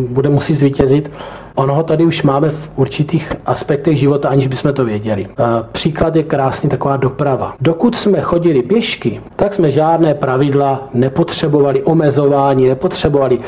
bude 0.07 0.29
muset 0.29 0.55
zvítězit, 0.55 1.11
ono 1.55 1.75
ho 1.75 1.83
tady 1.83 2.05
už 2.05 2.23
máme 2.23 2.49
v 2.49 2.69
určitých 2.75 3.31
aspektech 3.45 3.97
života, 3.97 4.29
aniž 4.29 4.47
bychom 4.47 4.73
to 4.73 4.85
věděli. 4.85 5.27
Příklad 5.71 6.15
je 6.15 6.23
krásný 6.23 6.69
taková 6.69 6.97
doprava. 6.97 7.53
Dokud 7.61 7.95
jsme 7.95 8.21
chodili 8.21 8.61
pěšky, 8.61 9.21
tak 9.35 9.53
jsme 9.53 9.71
žádné 9.71 10.13
pravidla 10.13 10.89
nepotřebovali, 10.93 11.83
omezování 11.83 12.67
nepotřebovali. 12.67 13.39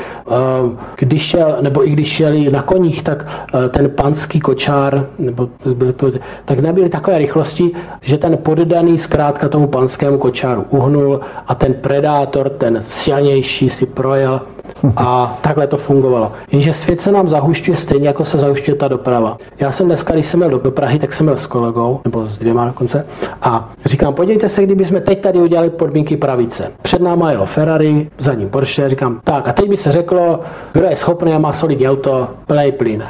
Když 0.96 1.22
šel, 1.22 1.56
nebo 1.60 1.88
i 1.88 1.90
když 1.90 2.08
šeli 2.08 2.50
na 2.50 2.62
koních, 2.62 3.02
tak 3.02 3.48
ten 3.70 3.90
panský 3.90 4.40
kočár, 4.40 5.06
nebo 5.18 5.48
byl 5.74 5.92
to, 5.92 6.10
tak 6.44 6.58
nebyly 6.58 6.88
takové 6.88 7.18
rychlosti, 7.18 7.70
že 8.02 8.18
ten 8.18 8.36
poddaný 8.36 8.98
zkrátka 8.98 9.48
tomu 9.48 9.66
panskému 9.66 10.18
kočáru 10.18 10.64
uhnul 10.70 11.20
a 11.46 11.54
ten 11.54 11.74
predátor, 11.74 12.48
ten 12.48 12.84
silnější 12.88 13.70
si 13.70 13.86
projel 13.86 14.40
a 14.96 15.38
takhle 15.40 15.66
to 15.66 15.76
fungovalo. 15.76 16.32
Jenže 16.52 16.74
svět 16.74 17.00
se 17.00 17.12
nám 17.12 17.28
zahušťuje 17.28 17.76
stejně, 17.76 18.08
jako 18.08 18.24
se 18.24 18.38
zahušťuje 18.38 18.74
ta 18.74 18.88
doprava. 18.88 19.38
Já 19.60 19.72
jsem 19.72 19.86
dneska, 19.86 20.14
když 20.14 20.26
jsem 20.26 20.40
měl 20.40 20.50
do 20.50 20.70
Prahy, 20.70 20.98
tak 20.98 21.12
jsem 21.12 21.26
měl 21.26 21.36
s 21.36 21.46
kolegou, 21.46 22.00
nebo 22.04 22.26
s 22.26 22.38
dvěma 22.38 22.66
dokonce, 22.66 23.06
a 23.42 23.72
říkám, 23.84 24.14
podívejte 24.14 24.48
se, 24.48 24.62
kdyby 24.62 24.86
jsme 24.86 25.00
teď 25.00 25.20
tady 25.20 25.38
udělali 25.38 25.70
podmínky 25.70 26.16
pravice. 26.16 26.72
Před 26.82 27.02
náma 27.02 27.30
jelo 27.30 27.46
Ferrari, 27.46 28.10
za 28.18 28.34
ním 28.34 28.48
Porsche, 28.48 28.88
říkám, 28.88 29.20
tak 29.24 29.48
a 29.48 29.52
teď 29.52 29.68
by 29.68 29.76
se 29.76 29.92
řeklo, 29.92 30.40
kdo 30.72 30.84
je 30.84 30.96
schopný 30.96 31.32
a 31.32 31.38
má 31.38 31.52
solidní 31.52 31.88
auto, 31.88 32.28
plnej 32.46 32.72
plyn. 32.72 33.04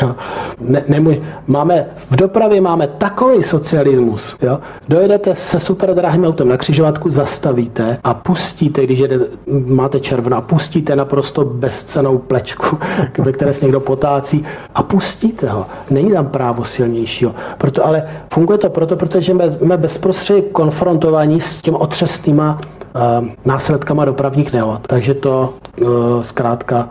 ne, 0.60 0.82
nemůj, 0.88 1.22
máme, 1.46 1.86
v 2.10 2.16
dopravě 2.16 2.60
máme 2.60 2.86
takový 2.86 3.42
socialismus. 3.42 4.36
Jo? 4.42 4.58
Dojedete 4.88 5.34
se 5.34 5.60
super 5.60 5.94
drahým 5.94 6.24
autem 6.24 6.48
na 6.48 6.56
křižovatku, 6.56 7.10
zastavíte 7.10 7.98
a 8.04 8.14
pustíte, 8.14 8.84
když 8.84 8.98
jede, 8.98 9.18
máte 9.66 10.00
červená, 10.00 10.40
pustíte 10.40 10.96
naprosto 11.00 11.44
bezcenou 11.44 12.18
plečku, 12.18 12.78
ve 13.18 13.32
které 13.32 13.52
se 13.54 13.64
někdo 13.64 13.80
potácí 13.80 14.46
a 14.74 14.82
pustíte 14.82 15.48
ho. 15.48 15.66
Není 15.90 16.12
tam 16.12 16.26
právo 16.26 16.64
silnějšího. 16.64 17.34
Proto, 17.58 17.86
ale 17.86 18.02
funguje 18.34 18.58
to 18.58 18.70
proto, 18.70 18.96
protože 18.96 19.32
jsme 19.50 19.76
bezprostředně 19.76 20.42
konfrontovaní 20.42 21.40
s 21.40 21.62
těmi 21.62 21.76
otřesnýma 21.76 22.60
uh, 22.60 23.26
následkama 23.44 24.04
dopravních 24.04 24.52
nehod. 24.52 24.80
Takže 24.86 25.14
to 25.14 25.54
uh, 25.82 25.88
zkrátka 26.22 26.88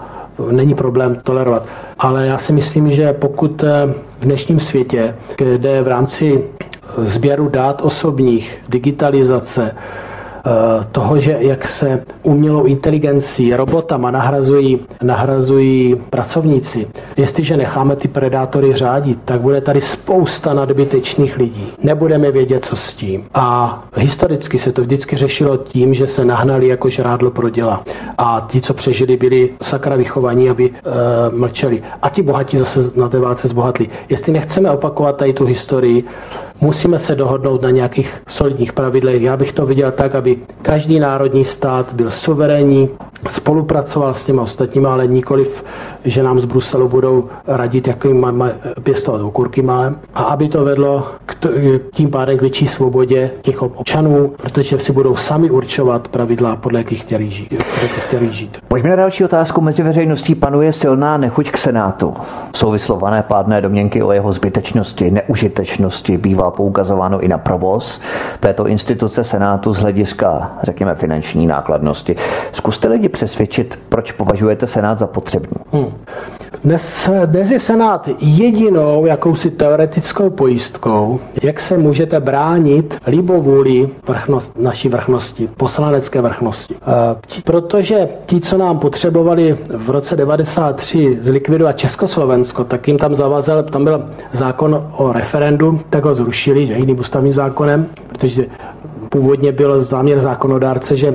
není 0.52 0.74
problém 0.76 1.16
tolerovat. 1.24 1.64
Ale 2.00 2.28
já 2.28 2.38
si 2.38 2.54
myslím, 2.54 2.92
že 2.92 3.14
pokud 3.14 3.64
eh, 3.64 3.94
v 4.20 4.24
dnešním 4.26 4.60
světě, 4.60 5.16
kde 5.38 5.82
v 5.82 5.88
rámci 5.88 6.44
sběru 6.98 7.50
dát 7.50 7.82
osobních, 7.82 8.58
digitalizace, 8.70 9.76
toho, 10.92 11.20
že 11.20 11.38
jak 11.40 11.68
se 11.68 12.04
umělou 12.24 12.64
inteligencí, 12.64 13.54
robotama 13.54 14.12
nahrazují, 14.12 14.80
nahrazují 15.04 15.96
pracovníci. 16.10 16.88
Jestliže 17.18 17.58
necháme 17.58 17.96
ty 17.96 18.08
predátory 18.08 18.74
řádit, 18.74 19.20
tak 19.26 19.42
bude 19.42 19.62
tady 19.62 19.82
spousta 19.82 20.54
nadbytečných 20.54 21.38
lidí. 21.38 21.68
Nebudeme 21.84 22.32
vědět, 22.32 22.66
co 22.66 22.76
s 22.76 22.94
tím. 22.94 23.26
A 23.34 23.84
historicky 23.96 24.58
se 24.58 24.72
to 24.72 24.82
vždycky 24.82 25.18
řešilo 25.18 25.58
tím, 25.58 25.94
že 25.94 26.08
se 26.08 26.26
nahnali 26.26 26.68
jako 26.68 26.90
žrádlo 26.90 27.32
pro 27.32 27.50
děla. 27.50 27.84
A 28.18 28.48
ti, 28.52 28.62
co 28.62 28.74
přežili, 28.74 29.18
byli 29.18 29.50
sakra 29.62 29.96
vychovaní, 29.96 30.50
aby 30.50 30.70
e, 30.70 30.72
mlčeli. 31.38 31.84
A 32.02 32.10
ti 32.10 32.22
bohatí 32.22 32.58
zase 32.58 32.80
na 32.96 33.10
té 33.10 33.20
válce 33.20 33.48
zbohatli. 33.48 33.90
Jestli 34.10 34.34
nechceme 34.34 34.72
opakovat 34.72 35.18
tady 35.18 35.34
tu 35.34 35.46
historii, 35.46 36.04
musíme 36.62 37.00
se 37.00 37.16
dohodnout 37.16 37.62
na 37.62 37.70
nějakých 37.70 38.14
solidních 38.28 38.74
pravidlech. 38.74 39.22
Já 39.22 39.38
bych 39.38 39.54
to 39.54 39.66
viděl 39.66 39.92
tak, 39.92 40.16
aby 40.16 40.38
každý 40.62 41.00
národní 41.00 41.44
stát 41.44 41.94
byl 41.94 42.12
suverénní, 42.12 42.90
spolupracoval 43.30 44.14
s 44.14 44.24
těmi 44.24 44.40
ostatními, 44.40 44.88
ale 44.88 45.08
nikoliv, 45.08 45.64
že 46.06 46.24
nám 46.24 46.40
z 46.40 46.46
Bruselu 46.46 46.90
budou 46.90 47.30
radit, 47.48 47.88
jakým 47.88 48.22
máme 48.22 48.56
pěstovat 48.84 49.22
okurky 49.22 49.62
máme. 49.62 49.96
A 50.16 50.24
aby 50.24 50.50
to 50.50 50.64
vedlo 50.64 51.08
k 51.26 51.36
tím 51.94 52.10
pádem 52.10 52.38
k 52.38 52.42
větší 52.42 52.68
svobodě 52.68 53.32
těch 53.42 53.62
občanů, 53.62 54.34
protože 54.38 54.80
si 54.80 54.92
budou 54.92 55.16
sami 55.16 55.50
určovat 55.50 56.08
pravidla, 56.08 56.56
podle 56.56 56.80
jakých 56.80 57.02
chtěli 57.02 57.30
žít. 57.30 57.64
Chtěli 58.08 58.32
žít. 58.34 58.58
Pojďme 58.68 58.90
na 58.90 58.96
další 58.96 59.26
otázku. 59.26 59.62
Mezi 59.62 59.84
veřejností 59.84 60.36
panuje 60.36 60.74
silná 60.74 61.18
nechuť 61.18 61.52
k 61.52 61.58
Senátu. 61.58 62.14
Souvislované 62.56 63.24
pádné 63.24 63.62
domněnky 63.62 64.04
o 64.04 64.12
jeho 64.12 64.34
zbytečnosti, 64.34 65.12
neužitečnosti 65.12 66.18
bývá 66.18 66.49
poukazováno 66.52 67.20
i 67.20 67.28
na 67.28 67.38
provoz 67.38 68.02
této 68.40 68.68
instituce 68.68 69.24
Senátu 69.24 69.74
z 69.74 69.78
hlediska, 69.78 70.52
řekněme, 70.64 70.96
finanční 70.96 71.48
nákladnosti. 71.48 72.16
Zkuste 72.54 72.88
lidi 72.88 73.10
přesvědčit, 73.10 73.80
proč 73.90 74.12
považujete 74.12 74.68
Senát 74.68 74.98
za 74.98 75.08
potřebný. 75.08 75.58
Hmm. 75.72 75.94
Dnes, 76.64 77.10
dnes 77.26 77.52
je 77.52 77.60
Senát 77.60 78.10
jedinou 78.20 79.06
jakousi 79.06 79.52
teoretickou 79.52 80.30
pojistkou, 80.30 81.20
jak 81.44 81.60
se 81.60 81.78
můžete 81.78 82.20
bránit 82.20 82.98
libovůli 83.08 83.90
vrchnost, 84.08 84.60
naší 84.60 84.90
vrchnosti, 84.90 85.50
poslanecké 85.58 86.22
vrchnosti. 86.22 86.76
E, 86.76 87.42
protože 87.44 88.08
ti, 88.26 88.42
co 88.42 88.58
nám 88.58 88.80
potřebovali 88.80 89.58
v 89.78 89.90
roce 89.90 90.16
93 90.16 91.18
zlikvidovat 91.22 91.78
Československo, 91.78 92.64
tak 92.64 92.88
jim 92.88 92.98
tam 92.98 93.16
zavazel, 93.16 93.64
tam 93.64 93.84
byl 93.84 94.10
zákon 94.32 94.88
o 94.98 95.14
referendu, 95.14 95.80
tak 95.90 96.06
ho 96.06 96.16
zrušili, 96.16 96.66
že 96.66 96.74
jiným 96.74 97.00
ústavním 97.00 97.34
zákonem, 97.34 97.88
protože 98.10 98.46
Původně 99.10 99.52
byl 99.52 99.82
záměr 99.82 100.20
zákonodárce, 100.20 100.98
že 100.98 101.08
eh, 101.08 101.14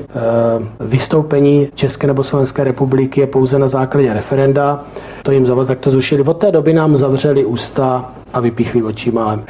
vystoupení 0.81 1.69
České 1.75 2.07
nebo 2.07 2.25
Slovenské 2.25 2.65
republiky 2.65 3.21
je 3.21 3.27
pouze 3.27 3.59
na 3.59 3.69
základě 3.69 4.15
referenda. 4.15 4.85
To 5.25 5.33
jim 5.33 5.47
zavaz, 5.47 5.69
tak 5.69 5.79
to 5.79 5.91
zrušili. 5.91 6.23
Od 6.23 6.35
té 6.35 6.53
doby 6.53 6.73
nám 6.73 6.97
zavřeli 6.97 7.45
ústa 7.45 8.13
a 8.33 8.41
vypíchli 8.41 8.83
očima. 8.83 9.41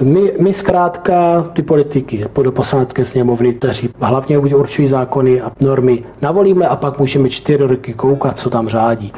My, 0.00 0.32
my 0.40 0.54
zkrátka 0.54 1.42
ty 1.52 1.62
politiky 1.62 2.26
do 2.42 2.52
poslanecké 2.52 3.04
sněmovny, 3.04 3.54
kteří 3.54 3.88
hlavně 4.00 4.38
určují 4.38 4.88
zákony 4.88 5.40
a 5.40 5.52
normy, 5.60 6.04
navolíme 6.22 6.68
a 6.68 6.76
pak 6.76 6.98
můžeme 6.98 7.30
čtyři 7.30 7.64
roky 7.64 7.94
koukat, 7.94 8.38
co 8.38 8.50
tam 8.50 8.68
řádí. 8.68 9.12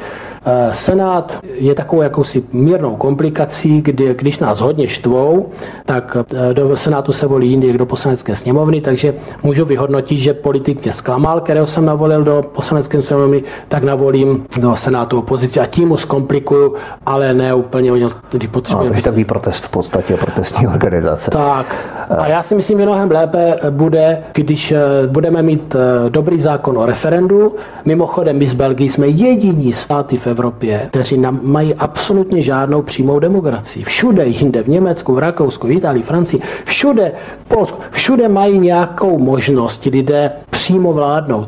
Eh, 0.49 0.69
Senát 0.73 1.39
je 1.43 1.75
takovou 1.75 2.01
jakousi 2.01 2.43
mírnou 2.53 2.95
komplikací, 2.95 3.81
kdy, 3.81 4.15
když 4.17 4.39
nás 4.39 4.59
hodně 4.59 4.87
štvou, 4.87 5.49
tak 5.85 6.17
eh, 6.17 6.53
do 6.53 6.77
Senátu 6.77 7.13
se 7.13 7.27
volí 7.27 7.49
jindy 7.49 7.77
do 7.77 7.85
poslanecké 7.85 8.35
sněmovny, 8.35 8.81
takže 8.81 9.13
můžu 9.43 9.65
vyhodnotit, 9.65 10.17
že 10.17 10.33
politik 10.33 10.83
mě 10.83 10.93
zklamal, 10.93 11.41
kterého 11.41 11.67
jsem 11.67 11.85
navolil 11.85 12.23
do 12.23 12.45
poslanecké 12.55 13.01
sněmovny, 13.01 13.43
tak 13.67 13.83
navolím 13.83 14.45
do 14.57 14.75
Senátu 14.75 15.19
opozici 15.19 15.59
a 15.59 15.65
tím 15.65 15.87
mu 15.87 15.97
zkomplikuju, 16.07 16.75
ale 17.05 17.33
ne 17.33 17.53
úplně, 17.53 17.91
když 18.31 18.49
potřebuje. 18.49 18.89
No, 18.89 19.01
takový 19.01 19.25
protest 19.25 19.65
v 19.65 19.69
podstatě, 19.69 20.17
protestní 20.17 20.67
organizace. 20.67 21.31
Tak. 21.31 21.75
A 22.09 22.27
já 22.27 22.43
si 22.43 22.55
myslím, 22.55 22.79
že 22.79 22.85
mnohem 22.85 23.11
lépe 23.11 23.59
bude, 23.69 24.23
když 24.33 24.71
eh, 24.71 24.77
budeme 25.07 25.41
mít 25.41 25.75
dobrý 26.09 26.41
zákon 26.41 26.77
o 26.77 26.85
referendu. 26.85 27.55
Mimochodem, 27.85 28.37
my 28.37 28.47
z 28.47 28.53
Belgii 28.53 28.89
jsme 28.89 29.07
jediní 29.07 29.73
státy 29.73 30.17
v 30.17 30.27
Evropě, 30.27 30.87
kteří 30.89 31.23
mají 31.41 31.75
absolutně 31.75 32.41
žádnou 32.41 32.81
přímou 32.81 33.19
demokracii. 33.19 33.83
Všude 33.85 34.25
jinde, 34.25 34.63
v 34.63 34.67
Německu, 34.67 35.13
v 35.13 35.19
Rakousku, 35.19 35.67
v 35.67 35.71
Itálii, 35.71 36.03
Francii, 36.03 36.41
všude, 36.65 37.11
Polsku, 37.47 37.79
všude 37.91 38.27
mají 38.27 38.59
nějakou 38.59 39.19
možnost 39.19 39.85
lidé 39.85 40.31
přímo 40.49 40.93
vládnout. 40.93 41.47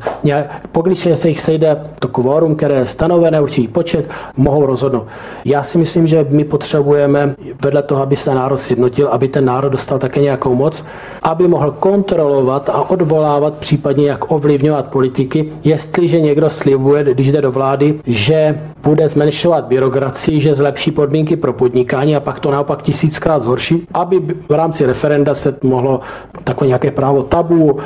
Když 0.83 1.07
se 1.13 1.29
jich 1.29 1.41
sejde 1.41 1.77
to 1.99 2.07
kvórum, 2.07 2.55
které 2.55 2.75
je 2.75 2.87
stanovené, 2.87 3.41
určitý 3.41 3.67
počet, 3.67 4.09
mohou 4.37 4.65
rozhodnout. 4.65 5.07
Já 5.45 5.63
si 5.63 5.77
myslím, 5.77 6.07
že 6.07 6.25
my 6.29 6.43
potřebujeme 6.43 7.35
vedle 7.61 7.83
toho, 7.83 8.01
aby 8.01 8.15
se 8.15 8.35
národ 8.35 8.57
sjednotil, 8.57 9.07
aby 9.07 9.27
ten 9.27 9.45
národ 9.45 9.69
dostal 9.69 9.99
také 9.99 10.21
nějakou 10.21 10.48
moc, 10.55 10.85
aby 11.23 11.47
mohl 11.47 11.71
kontrolovat 11.71 12.69
a 12.69 12.89
odvolávat, 12.89 13.53
případně 13.53 14.09
jak 14.09 14.31
ovlivňovat 14.31 14.85
politiky, 14.85 15.53
jestliže 15.63 16.21
někdo 16.21 16.49
slibuje, 16.49 17.03
když 17.03 17.31
jde 17.31 17.41
do 17.41 17.51
vlády, 17.51 17.99
že 18.05 18.61
bude 18.83 19.09
zmenšovat 19.09 19.65
byrokracii, 19.65 20.41
že 20.41 20.55
zlepší 20.55 20.91
podmínky 20.91 21.35
pro 21.35 21.53
podnikání 21.53 22.15
a 22.15 22.19
pak 22.19 22.39
to 22.39 22.51
naopak 22.51 22.81
tisíckrát 22.81 23.41
zhorší, 23.41 23.87
aby 23.93 24.19
v 24.49 24.51
rámci 24.51 24.85
referenda 24.85 25.35
se 25.35 25.55
mohlo 25.63 25.99
takové 26.43 26.67
nějaké 26.67 26.91
právo 26.91 27.23
tabu, 27.23 27.79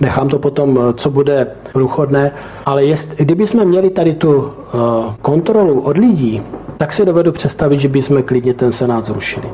nechám 0.00 0.28
to 0.28 0.38
potom, 0.38 0.78
co 0.96 1.10
bude 1.10 1.46
průchodné, 1.72 2.30
ale 2.66 2.84
jest, 2.84 3.16
kdyby 3.16 3.46
jsme 3.46 3.64
měli 3.64 3.90
tady 3.90 4.14
tu 4.14 4.52
kontrolu 5.22 5.80
od 5.80 5.96
lidí, 5.98 6.42
tak 6.78 6.92
si 6.92 7.04
dovedu 7.04 7.32
představit, 7.32 7.80
že 7.80 7.88
bychom 7.88 8.22
klidně 8.22 8.54
ten 8.54 8.72
senát 8.72 9.04
zrušili. 9.04 9.48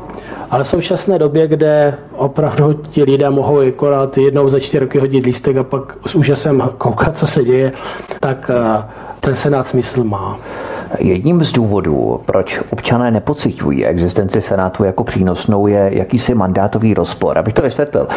Ale 0.51 0.65
v 0.65 0.69
současné 0.69 1.19
době, 1.19 1.49
kde 1.49 1.95
opravdu 2.17 2.73
ti 2.73 3.03
lidé 3.03 3.31
mohou 3.31 3.69
akorát 3.69 4.19
jednou 4.19 4.51
za 4.51 4.61
čtyři 4.61 4.79
roky 4.79 4.99
hodit 4.99 5.25
lístek 5.25 5.57
a 5.57 5.63
pak 5.63 5.97
s 6.07 6.15
úžasem 6.15 6.71
koukat, 6.79 7.19
co 7.19 7.27
se 7.27 7.45
děje, 7.45 7.73
tak 8.21 8.51
uh, 8.51 8.85
ten 9.21 9.37
senát 9.37 9.69
smysl 9.69 10.05
má. 10.05 10.39
Jedním 10.99 11.45
z 11.45 11.53
důvodů, 11.53 12.21
proč 12.27 12.61
občané 12.71 13.11
nepocitují 13.11 13.87
existenci 13.87 14.41
Senátu 14.41 14.85
jako 14.85 15.05
přínosnou, 15.05 15.67
je 15.67 15.91
jakýsi 15.93 16.35
mandátový 16.35 16.95
rozpor. 16.95 17.39
Abych 17.39 17.55
to 17.55 17.63
vysvětlil. 17.63 18.09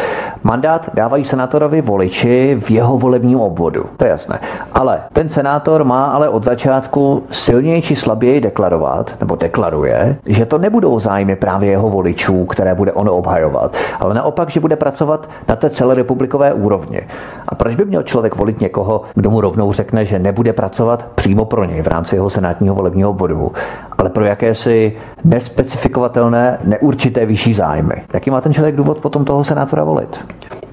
Mandát 0.42 0.90
dávají 0.94 1.24
senátorovi 1.24 1.82
voliči 1.82 2.58
v 2.60 2.70
jeho 2.70 2.98
volebním 2.98 3.40
obvodu, 3.40 3.84
to 3.96 4.04
je 4.04 4.10
jasné. 4.10 4.38
Ale 4.72 5.00
ten 5.12 5.28
senátor 5.28 5.84
má 5.84 6.04
ale 6.04 6.28
od 6.28 6.44
začátku 6.44 6.95
silněji 7.30 7.82
či 7.82 7.96
slaběji 7.96 8.40
deklarovat, 8.40 9.14
nebo 9.20 9.36
deklaruje, 9.36 10.16
že 10.26 10.46
to 10.46 10.58
nebudou 10.58 10.98
zájmy 10.98 11.36
právě 11.36 11.70
jeho 11.70 11.90
voličů, 11.90 12.44
které 12.44 12.74
bude 12.74 12.92
ono 12.92 13.12
obhajovat, 13.12 13.76
ale 14.00 14.14
naopak, 14.14 14.50
že 14.50 14.60
bude 14.60 14.76
pracovat 14.76 15.28
na 15.48 15.56
té 15.56 15.70
celorepublikové 15.70 16.52
úrovni. 16.52 17.00
A 17.48 17.54
proč 17.54 17.74
by 17.74 17.84
měl 17.84 18.02
člověk 18.02 18.36
volit 18.36 18.60
někoho, 18.60 19.02
kdo 19.14 19.30
mu 19.30 19.40
rovnou 19.40 19.72
řekne, 19.72 20.04
že 20.04 20.18
nebude 20.18 20.52
pracovat 20.52 21.06
přímo 21.14 21.44
pro 21.44 21.64
něj 21.64 21.82
v 21.82 21.86
rámci 21.86 22.16
jeho 22.16 22.30
senátního 22.30 22.74
volebního 22.74 23.12
bodu, 23.12 23.52
ale 23.98 24.10
pro 24.10 24.24
jakési 24.24 24.96
nespecifikovatelné, 25.24 26.58
neurčité 26.64 27.26
vyšší 27.26 27.54
zájmy? 27.54 28.02
Jaký 28.14 28.30
má 28.30 28.40
ten 28.40 28.54
člověk 28.54 28.76
důvod 28.76 28.98
potom 28.98 29.24
toho 29.24 29.44
senátora 29.44 29.84
volit? 29.84 30.20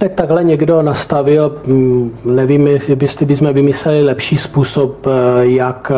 Tak 0.04 0.14
takhle 0.14 0.43
někdo 0.43 0.82
nastavil, 0.82 1.56
mm, 1.66 2.18
nevím, 2.26 2.68
jestli 2.68 3.26
bychom 3.26 3.54
vymysleli 3.54 4.04
lepší 4.04 4.38
způsob, 4.38 5.08
eh, 5.08 5.10
jak 5.45 5.91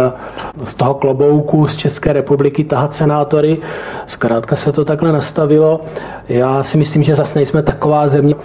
z 0.63 0.73
toho 0.75 0.93
klobouku 0.93 1.67
z 1.67 1.75
České 1.75 2.13
republiky 2.13 2.63
tahat 2.63 2.95
senátory. 2.95 3.57
Zkrátka 4.07 4.55
se 4.55 4.71
to 4.71 4.85
takhle 4.85 5.11
nastavilo. 5.11 5.81
Já 6.29 6.63
si 6.63 6.77
myslím, 6.77 7.03
že 7.03 7.15
zase 7.15 7.39
nejsme 7.39 7.63
taková 7.63 8.07
země, 8.07 8.35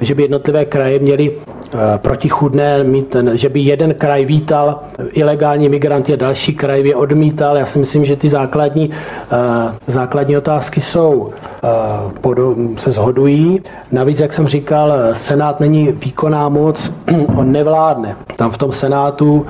že 0.00 0.14
by 0.14 0.22
jednotlivé 0.22 0.64
kraje 0.64 0.98
měly 0.98 1.32
eh, 1.32 1.63
protichudné, 1.96 2.84
mít 2.84 3.08
ten, 3.08 3.36
že 3.36 3.48
by 3.48 3.60
jeden 3.60 3.94
kraj 3.94 4.24
vítal 4.24 4.80
ilegální 5.12 5.68
migranty 5.68 6.12
a 6.12 6.16
další 6.16 6.54
kraj 6.54 6.82
by 6.82 6.94
odmítal. 6.94 7.56
Já 7.56 7.66
si 7.66 7.78
myslím, 7.78 8.04
že 8.04 8.16
ty 8.16 8.28
základní, 8.28 8.90
eh, 8.90 9.74
základní 9.86 10.36
otázky 10.36 10.80
jsou, 10.80 11.30
se 12.76 12.90
shodují. 12.90 13.60
Navíc, 13.92 14.20
jak 14.20 14.32
jsem 14.32 14.48
říkal, 14.48 14.92
Senát 15.12 15.60
není 15.60 15.92
výkonná 15.92 16.48
moc, 16.48 16.92
on 17.36 17.52
nevládne. 17.52 18.16
Tam 18.36 18.50
v 18.50 18.58
tom 18.58 18.72
Senátu 18.72 19.46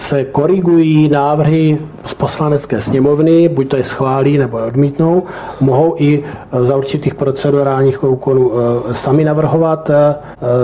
se 0.00 0.24
korigují 0.24 1.08
návrhy 1.08 1.78
z 2.06 2.14
poslanecké 2.14 2.80
sněmovny, 2.80 3.48
buď 3.48 3.68
to 3.68 3.76
je 3.76 3.84
schválí 3.84 4.38
nebo 4.38 4.58
je 4.58 4.64
odmítnou, 4.64 5.22
mohou 5.60 5.94
i 5.98 6.24
za 6.60 6.76
určitých 6.76 7.14
procedurálních 7.14 8.04
úkonů 8.04 8.52
eh, 8.52 8.94
sami 8.94 9.24
navrhovat 9.24 9.90
eh, 9.90 10.14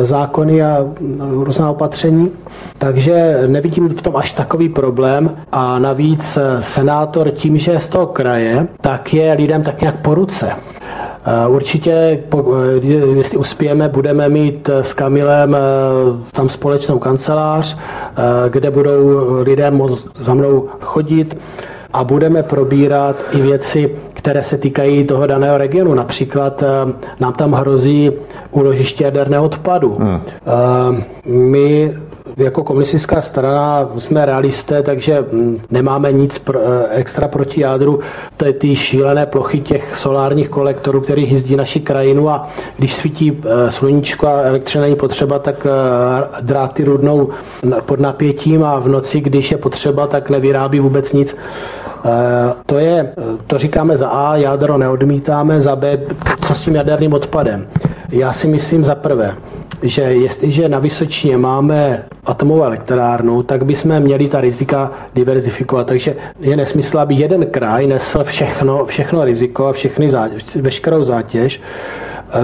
zákony 0.02 0.62
a 0.62 0.86
různá 1.30 1.70
opatření. 1.70 2.30
Takže 2.78 3.42
nevidím 3.46 3.88
v 3.88 4.02
tom 4.02 4.16
až 4.16 4.32
takový 4.32 4.68
problém 4.68 5.30
a 5.52 5.78
navíc 5.78 6.38
senátor 6.60 7.30
tím, 7.30 7.58
že 7.58 7.72
je 7.72 7.80
z 7.80 7.88
toho 7.88 8.06
kraje, 8.06 8.66
tak 8.80 9.14
je 9.14 9.32
lidem 9.32 9.62
tak 9.62 9.80
nějak 9.80 10.00
po 10.02 10.14
ruce. 10.14 10.52
Určitě, 11.48 12.22
jestli 13.14 13.38
uspějeme, 13.38 13.88
budeme 13.88 14.28
mít 14.28 14.68
s 14.68 14.94
Kamilem 14.94 15.56
tam 16.32 16.48
společnou 16.48 16.98
kancelář, 16.98 17.78
kde 18.48 18.70
budou 18.70 19.42
lidé 19.42 19.72
za 20.20 20.34
mnou 20.34 20.68
chodit 20.80 21.38
a 21.92 22.04
budeme 22.04 22.42
probírat 22.42 23.16
i 23.32 23.40
věci, 23.40 23.90
které 24.12 24.44
se 24.44 24.58
týkají 24.58 25.04
toho 25.04 25.26
daného 25.26 25.58
regionu. 25.58 25.94
Například 25.94 26.62
nám 27.20 27.32
tam 27.32 27.52
hrozí 27.52 28.12
úložiště 28.50 29.04
jaderného 29.04 29.44
odpadu. 29.44 29.96
Hmm. 30.00 30.20
My 31.24 31.94
jako 32.36 32.64
komunistická 32.64 33.22
strana 33.22 33.88
jsme 33.98 34.26
realisté, 34.26 34.82
takže 34.82 35.24
mm, 35.32 35.60
nemáme 35.70 36.12
nic 36.12 36.38
pro, 36.38 36.60
eh, 36.60 36.88
extra 36.90 37.28
proti 37.28 37.60
jádru. 37.60 38.00
To 38.36 38.44
je 38.44 38.52
ty 38.52 38.76
šílené 38.76 39.26
plochy 39.26 39.60
těch 39.60 39.96
solárních 39.96 40.48
kolektorů, 40.48 41.00
který 41.00 41.24
hyzdí 41.24 41.56
naši 41.56 41.80
krajinu 41.80 42.30
a 42.30 42.48
když 42.78 42.94
svítí 42.94 43.42
eh, 43.44 43.72
sluníčko 43.72 44.26
a 44.26 44.42
elektřina 44.42 44.84
není 44.84 44.96
potřeba, 44.96 45.38
tak 45.38 45.66
eh, 45.66 46.42
dráty 46.42 46.84
rudnou 46.84 47.28
pod 47.86 48.00
napětím 48.00 48.64
a 48.64 48.78
v 48.78 48.88
noci, 48.88 49.20
když 49.20 49.50
je 49.50 49.58
potřeba, 49.58 50.06
tak 50.06 50.30
nevyrábí 50.30 50.80
vůbec 50.80 51.12
nic. 51.12 51.36
To 52.66 52.78
je, 52.78 53.12
to 53.46 53.58
říkáme 53.58 53.96
za 53.96 54.08
A, 54.08 54.36
jádro 54.36 54.78
neodmítáme, 54.78 55.60
za 55.60 55.76
B, 55.76 55.98
co 56.40 56.54
s 56.54 56.60
tím 56.60 56.74
jaderným 56.74 57.12
odpadem. 57.12 57.66
Já 58.08 58.32
si 58.32 58.48
myslím 58.48 58.84
za 58.84 58.94
prvé, 58.94 59.34
že 59.82 60.02
jestliže 60.02 60.68
na 60.68 60.78
Vysočině 60.78 61.36
máme 61.38 62.04
atomovou 62.24 62.62
elektrárnu, 62.62 63.42
tak 63.42 63.64
bychom 63.64 64.00
měli 64.00 64.28
ta 64.28 64.40
rizika 64.40 64.90
diverzifikovat. 65.14 65.86
Takže 65.86 66.16
je 66.40 66.56
nesmysl, 66.56 66.98
aby 66.98 67.14
jeden 67.14 67.46
kraj 67.46 67.86
nesl 67.86 68.24
všechno, 68.24 68.86
všechno 68.86 69.24
riziko 69.24 69.66
a 69.66 69.72
všechny 69.72 70.10
zátěž, 70.10 70.44
veškerou 70.54 71.02
zátěž. 71.04 71.60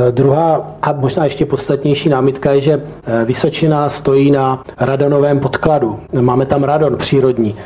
E, 0.08 0.12
druhá 0.12 0.76
a 0.82 0.92
možná 0.92 1.24
ještě 1.24 1.46
podstatnější 1.46 2.08
námitka 2.08 2.52
je, 2.52 2.60
že 2.60 2.72
e, 2.72 3.24
Vysočina 3.24 3.88
stojí 3.88 4.30
na 4.30 4.62
radonovém 4.80 5.40
podkladu. 5.40 6.00
Máme 6.20 6.46
tam 6.46 6.64
radon 6.64 6.96
přírodní. 6.96 7.56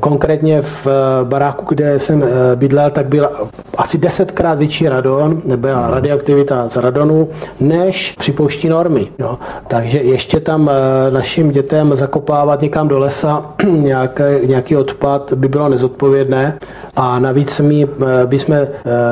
Konkrétně 0.00 0.62
v 0.62 0.86
eh, 0.86 1.24
baráku, 1.24 1.64
kde 1.68 2.00
jsem 2.00 2.22
eh, 2.22 2.26
bydlel, 2.56 2.90
tak 2.90 3.06
byl 3.06 3.28
asi 3.76 3.98
desetkrát 3.98 4.58
větší 4.58 4.88
radon, 4.88 5.42
nebyla 5.44 5.90
radioaktivita 5.90 6.68
z 6.68 6.76
radonu, 6.76 7.28
než 7.60 8.14
připouští 8.18 8.68
normy. 8.68 9.08
No. 9.18 9.38
Takže 9.68 9.98
ještě 9.98 10.40
tam 10.40 10.70
eh, 10.70 11.10
našim 11.10 11.50
dětem 11.50 11.96
zakopávat 11.96 12.62
někam 12.62 12.88
do 12.88 12.98
lesa 12.98 13.42
nějaký, 13.70 14.22
nějaký 14.46 14.76
odpad 14.76 15.32
by 15.34 15.48
bylo 15.48 15.68
nezodpovědné 15.68 16.58
a 16.96 17.18
navíc 17.18 17.60
my 17.60 17.86
bychom 18.26 18.56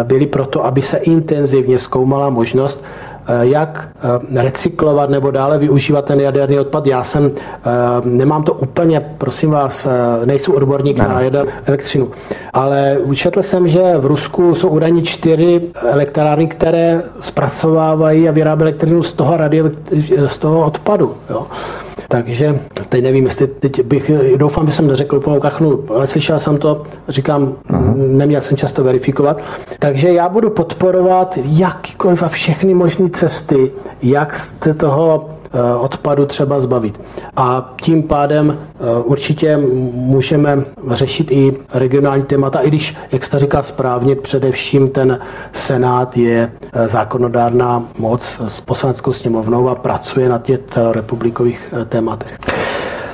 byli 0.02 0.26
proto, 0.26 0.66
aby 0.66 0.82
se 0.82 0.96
intenzivně 0.96 1.78
zkoumala 1.78 2.30
možnost 2.30 2.84
jak 3.40 3.88
eh, 4.34 4.42
recyklovat 4.42 5.10
nebo 5.10 5.30
dále 5.30 5.58
využívat 5.58 6.04
ten 6.04 6.20
jaderný 6.20 6.58
odpad. 6.58 6.86
Já 6.86 7.04
jsem, 7.04 7.30
eh, 7.36 7.70
nemám 8.04 8.42
to 8.42 8.52
úplně, 8.52 9.00
prosím 9.18 9.50
vás, 9.50 9.88
nejsou 10.24 10.52
odborník 10.52 10.98
na 10.98 11.20
jader 11.20 11.46
elektřinu, 11.64 12.10
ale 12.52 12.98
učetl 13.02 13.42
jsem, 13.42 13.68
že 13.68 13.98
v 13.98 14.06
Rusku 14.06 14.54
jsou 14.54 14.68
údajně 14.68 15.02
čtyři 15.02 15.60
elektrárny, 15.82 16.46
které 16.46 17.02
zpracovávají 17.20 18.28
a 18.28 18.32
vyrábí 18.32 18.62
elektřinu 18.62 19.02
z 19.02 19.12
toho, 19.12 19.36
radio, 19.36 19.70
z 20.26 20.38
toho 20.38 20.66
odpadu. 20.66 21.14
Jo. 21.30 21.46
Takže 22.08 22.60
teď 22.88 23.02
nevím, 23.02 23.24
jestli 23.24 23.46
teď 23.46 23.82
bych, 23.84 24.10
doufám, 24.36 24.66
že 24.66 24.72
jsem 24.72 24.86
neřekl 24.86 25.16
úplnou 25.16 25.40
kachnu, 25.40 25.84
ale 25.88 26.06
slyšel 26.06 26.40
jsem 26.40 26.58
to, 26.58 26.82
říkám, 27.08 27.52
uh-huh. 27.70 27.94
neměl 27.96 28.40
jsem 28.40 28.56
často 28.56 28.84
verifikovat. 28.84 29.40
Takže 29.78 30.12
já 30.12 30.28
budu 30.28 30.50
podporovat 30.50 31.38
jakýkoliv 31.44 32.22
a 32.22 32.28
všechny 32.28 32.74
možné 32.74 33.10
cesty, 33.10 33.70
jak 34.02 34.38
z 34.38 34.54
toho 34.76 35.28
odpadu 35.78 36.26
třeba 36.26 36.60
zbavit. 36.60 37.00
A 37.36 37.74
tím 37.82 38.02
pádem 38.02 38.58
eh, 38.58 39.02
určitě 39.04 39.56
můžeme 39.92 40.64
řešit 40.90 41.30
i 41.30 41.56
regionální 41.74 42.22
témata, 42.24 42.58
i 42.60 42.68
když, 42.68 42.96
jak 43.12 43.24
jste 43.24 43.38
říkal 43.38 43.62
správně, 43.62 44.16
především 44.16 44.88
ten 44.90 45.18
Senát 45.52 46.16
je 46.16 46.52
eh, 46.72 46.88
zákonodárná 46.88 47.82
moc 47.98 48.40
s 48.48 48.60
poslaneckou 48.60 49.12
sněmovnou 49.12 49.68
a 49.68 49.74
pracuje 49.74 50.28
na 50.28 50.38
těch 50.38 50.60
celorepublikových 50.70 51.74
tématech. 51.88 52.38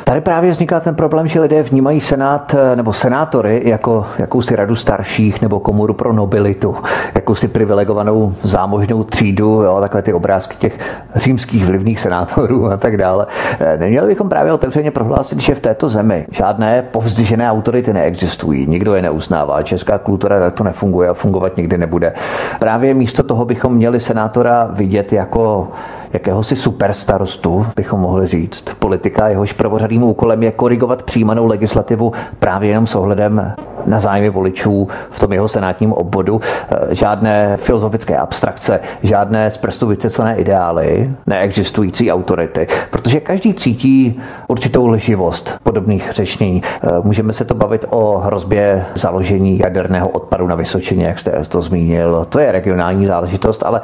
Tady 0.08 0.20
právě 0.20 0.50
vzniká 0.50 0.80
ten 0.80 0.94
problém, 0.94 1.28
že 1.28 1.40
lidé 1.40 1.62
vnímají 1.62 2.00
senát 2.00 2.54
eh, 2.54 2.76
nebo 2.76 2.92
senátory 2.92 3.62
jako 3.64 4.06
jakousi 4.18 4.56
radu 4.56 4.76
starších 4.76 5.42
nebo 5.42 5.60
komoru 5.60 5.94
pro 5.94 6.12
nobilitu, 6.12 6.76
jakousi 7.14 7.48
privilegovanou 7.48 8.34
zámožnou 8.42 9.04
třídu, 9.04 9.62
jo, 9.62 9.78
takové 9.80 10.02
ty 10.02 10.12
obrázky 10.12 10.56
těch 10.56 10.78
římských 11.14 11.66
vlivných 11.66 12.00
senátorů 12.00 12.66
a 12.66 12.76
tak 12.76 12.96
dále. 12.96 13.26
Eh, 13.60 13.76
neměli 13.76 14.06
bychom 14.08 14.28
právě 14.28 14.52
otevřeně 14.52 14.90
prohlásit, 14.90 15.40
že 15.40 15.54
v 15.54 15.60
této 15.60 15.88
zemi 15.88 16.26
žádné 16.30 16.82
povzdyžené 16.82 17.50
autority 17.50 17.92
neexistují, 17.92 18.66
nikdo 18.66 18.94
je 18.94 19.02
neuznává, 19.02 19.62
česká 19.62 19.98
kultura 19.98 20.40
tak 20.40 20.54
to 20.54 20.64
nefunguje 20.64 21.08
a 21.08 21.14
fungovat 21.14 21.56
nikdy 21.56 21.78
nebude. 21.78 22.12
Právě 22.58 22.94
místo 22.94 23.22
toho 23.22 23.44
bychom 23.44 23.74
měli 23.74 24.00
senátora 24.00 24.68
vidět 24.72 25.12
jako 25.12 25.68
jakéhosi 26.12 26.56
superstarostu, 26.56 27.66
bychom 27.76 28.00
mohli 28.00 28.26
říct. 28.26 28.64
Politika 28.78 29.28
jehož 29.28 29.52
prvořadým 29.52 30.02
úkolem 30.02 30.42
je 30.42 30.52
korigovat 30.52 31.02
přijímanou 31.02 31.46
legislativu 31.46 32.12
právě 32.38 32.68
jenom 32.70 32.86
s 32.86 32.94
ohledem 32.94 33.54
na 33.86 34.00
zájmy 34.00 34.30
voličů 34.30 34.88
v 35.10 35.20
tom 35.20 35.32
jeho 35.32 35.48
senátním 35.48 35.92
obvodu. 35.92 36.40
Eh, 36.40 36.94
žádné 36.94 37.56
filozofické 37.56 38.16
abstrakce, 38.16 38.80
žádné 39.02 39.50
z 39.50 39.58
prstu 39.58 39.86
vycesené 39.86 40.36
ideály, 40.36 41.10
neexistující 41.26 42.12
autority, 42.12 42.66
protože 42.90 43.20
každý 43.20 43.54
cítí 43.54 44.20
určitou 44.48 44.86
leživost 44.86 45.58
podobných 45.62 46.12
řečení. 46.12 46.62
Eh, 46.64 46.88
můžeme 47.02 47.32
se 47.32 47.44
to 47.44 47.54
bavit 47.54 47.84
o 47.90 48.18
hrozbě 48.18 48.84
založení 48.94 49.58
jaderného 49.58 50.08
odpadu 50.08 50.46
na 50.46 50.54
Vysočině, 50.54 51.06
jak 51.06 51.18
jste 51.18 51.42
to 51.48 51.62
zmínil. 51.62 52.26
To 52.28 52.38
je 52.38 52.52
regionální 52.52 53.06
záležitost, 53.06 53.62
ale 53.62 53.80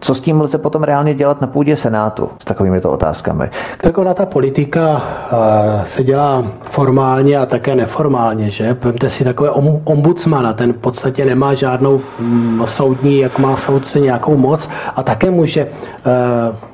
co 0.00 0.14
s 0.14 0.20
tím 0.20 0.40
lze 0.40 0.58
potom 0.58 0.82
reálně 0.82 1.14
dělat 1.14 1.40
na 1.40 1.46
půdě 1.46 1.67
Senátu 1.76 2.28
s 2.38 2.44
takovými 2.44 2.80
to 2.80 2.90
otázkami? 2.90 3.50
Tak 3.80 3.98
ona 3.98 4.14
ta 4.14 4.26
politika 4.26 5.02
eh, 5.02 5.86
se 5.86 6.04
dělá 6.04 6.44
formálně 6.62 7.38
a 7.38 7.46
také 7.46 7.74
neformálně, 7.74 8.50
že? 8.50 8.76
Vemte 8.82 9.10
si 9.10 9.24
takové 9.24 9.50
ombudsmana, 9.84 10.52
ten 10.52 10.72
v 10.72 10.76
podstatě 10.76 11.24
nemá 11.24 11.54
žádnou 11.54 12.00
mm, 12.18 12.62
soudní, 12.64 13.18
jak 13.18 13.38
má 13.38 13.56
soudce 13.56 14.00
nějakou 14.00 14.36
moc 14.36 14.68
a 14.96 15.02
také 15.02 15.30
může 15.30 15.60
eh, 15.60 15.68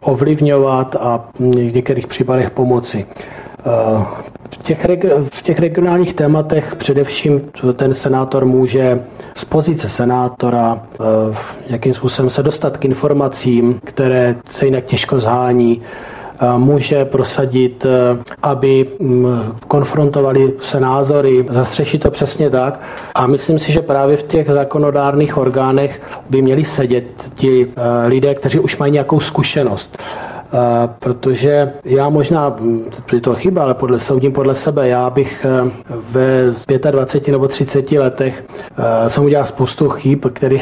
ovlivňovat 0.01 0.97
a 1.01 1.21
v 1.39 1.41
některých 1.41 2.07
případech 2.07 2.51
pomoci. 2.51 3.07
Eh, 3.67 4.05
v 4.51 4.59
těch, 4.63 4.87
v 5.33 5.43
těch 5.43 5.59
regionálních 5.59 6.15
tématech 6.15 6.77
především 6.77 7.41
ten 7.77 7.95
senátor 7.95 8.45
může 8.45 9.05
z 9.35 9.45
pozice 9.45 9.89
senátora 9.89 10.83
eh, 10.83 11.37
jakým 11.67 11.95
způsobem 11.95 12.31
se 12.31 12.43
dostat 12.43 12.77
k 12.77 12.85
informacím, 12.85 13.81
které 13.85 14.37
se 14.51 14.65
jinak 14.65 14.85
těžko 14.85 15.21
zhání, 15.21 15.83
eh, 15.83 16.59
může 16.59 17.05
prosadit, 17.05 17.87
aby 18.43 18.87
mm, 19.01 19.29
konfrontovali 19.69 20.53
se 20.61 20.81
názory, 20.81 21.47
zastřešit 21.51 22.03
to 22.03 22.11
přesně 22.11 22.51
tak. 22.51 22.81
A 23.15 23.27
myslím 23.27 23.59
si, 23.59 23.73
že 23.73 23.81
právě 23.81 24.17
v 24.17 24.23
těch 24.23 24.51
zákonodárných 24.51 25.37
orgánech 25.39 26.01
by 26.31 26.43
měli 26.43 26.65
sedět 26.65 27.05
ti 27.35 27.73
lidé, 28.07 28.35
kteří 28.35 28.59
už 28.59 28.77
mají 28.77 28.93
nějakou 28.93 29.21
zkušenost 29.21 29.99
protože 30.99 31.73
já 31.85 32.09
možná, 32.09 32.57
je 33.13 33.21
to 33.21 33.35
chyba, 33.35 33.63
ale 33.63 33.75
podle, 33.75 34.01
soudím 34.01 34.33
podle 34.33 34.55
sebe, 34.55 34.89
já 34.89 35.11
bych 35.11 35.45
e, 35.45 35.71
ve 36.11 36.91
25 36.91 37.33
nebo 37.33 37.49
30 37.49 37.93
letech 37.93 38.45
e, 39.07 39.11
jsem 39.11 39.25
udělal 39.25 39.47
spoustu 39.47 39.89
chyb, 39.89 40.25
který, 40.33 40.61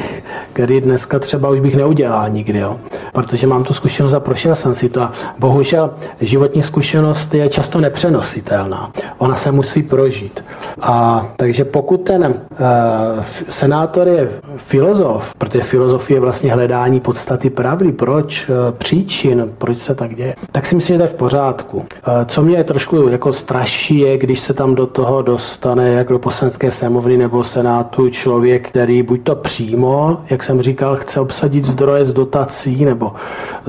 který 0.52 0.80
dneska 0.80 1.18
třeba 1.18 1.48
už 1.48 1.60
bych 1.60 1.76
neudělal 1.76 2.30
nikdy, 2.30 2.58
jo. 2.58 2.80
protože 3.12 3.46
mám 3.46 3.64
tu 3.64 3.74
zkušenost 3.74 4.12
a 4.12 4.20
prošel 4.20 4.56
jsem 4.56 4.74
si 4.74 4.88
to 4.88 5.02
a 5.02 5.12
bohužel 5.38 5.90
životní 6.20 6.62
zkušenost 6.62 7.34
je 7.34 7.48
často 7.48 7.80
nepřenositelná. 7.80 8.92
Ona 9.18 9.36
se 9.36 9.52
musí 9.52 9.82
prožít. 9.82 10.44
A 10.80 11.26
takže 11.36 11.64
pokud 11.64 11.96
ten 11.96 12.22
uh, 12.24 13.24
senátor 13.48 14.08
je 14.08 14.30
filozof, 14.56 15.34
protože 15.38 15.62
filozofie 15.64 16.16
je 16.16 16.20
vlastně 16.20 16.52
hledání 16.52 17.00
podstaty 17.00 17.50
pravdy, 17.50 17.92
proč, 17.92 18.48
uh, 18.48 18.74
příčin, 18.78 19.52
proč 19.58 19.81
se 19.82 19.94
tak 19.94 20.14
děje, 20.14 20.34
tak 20.52 20.66
si 20.66 20.74
myslím, 20.74 20.94
že 20.94 20.98
to 20.98 21.02
je 21.02 21.08
v 21.08 21.14
pořádku. 21.14 21.76
Uh, 21.76 21.84
co 22.26 22.42
mě 22.42 22.56
je 22.56 22.64
trošku 22.64 23.08
jako 23.08 23.32
straší, 23.32 23.98
je, 23.98 24.18
když 24.18 24.40
se 24.40 24.54
tam 24.54 24.74
do 24.74 24.86
toho 24.86 25.22
dostane, 25.22 25.88
jak 25.88 26.08
do 26.08 26.18
poslanské 26.18 26.70
sněmovny 26.70 27.16
nebo 27.16 27.44
senátu, 27.44 28.10
člověk, 28.10 28.68
který 28.68 29.02
buď 29.02 29.22
to 29.22 29.34
přímo, 29.36 30.18
jak 30.30 30.42
jsem 30.42 30.62
říkal, 30.62 30.96
chce 30.96 31.20
obsadit 31.20 31.64
zdroje 31.64 32.04
z 32.04 32.12
dotací 32.12 32.84
nebo 32.84 33.12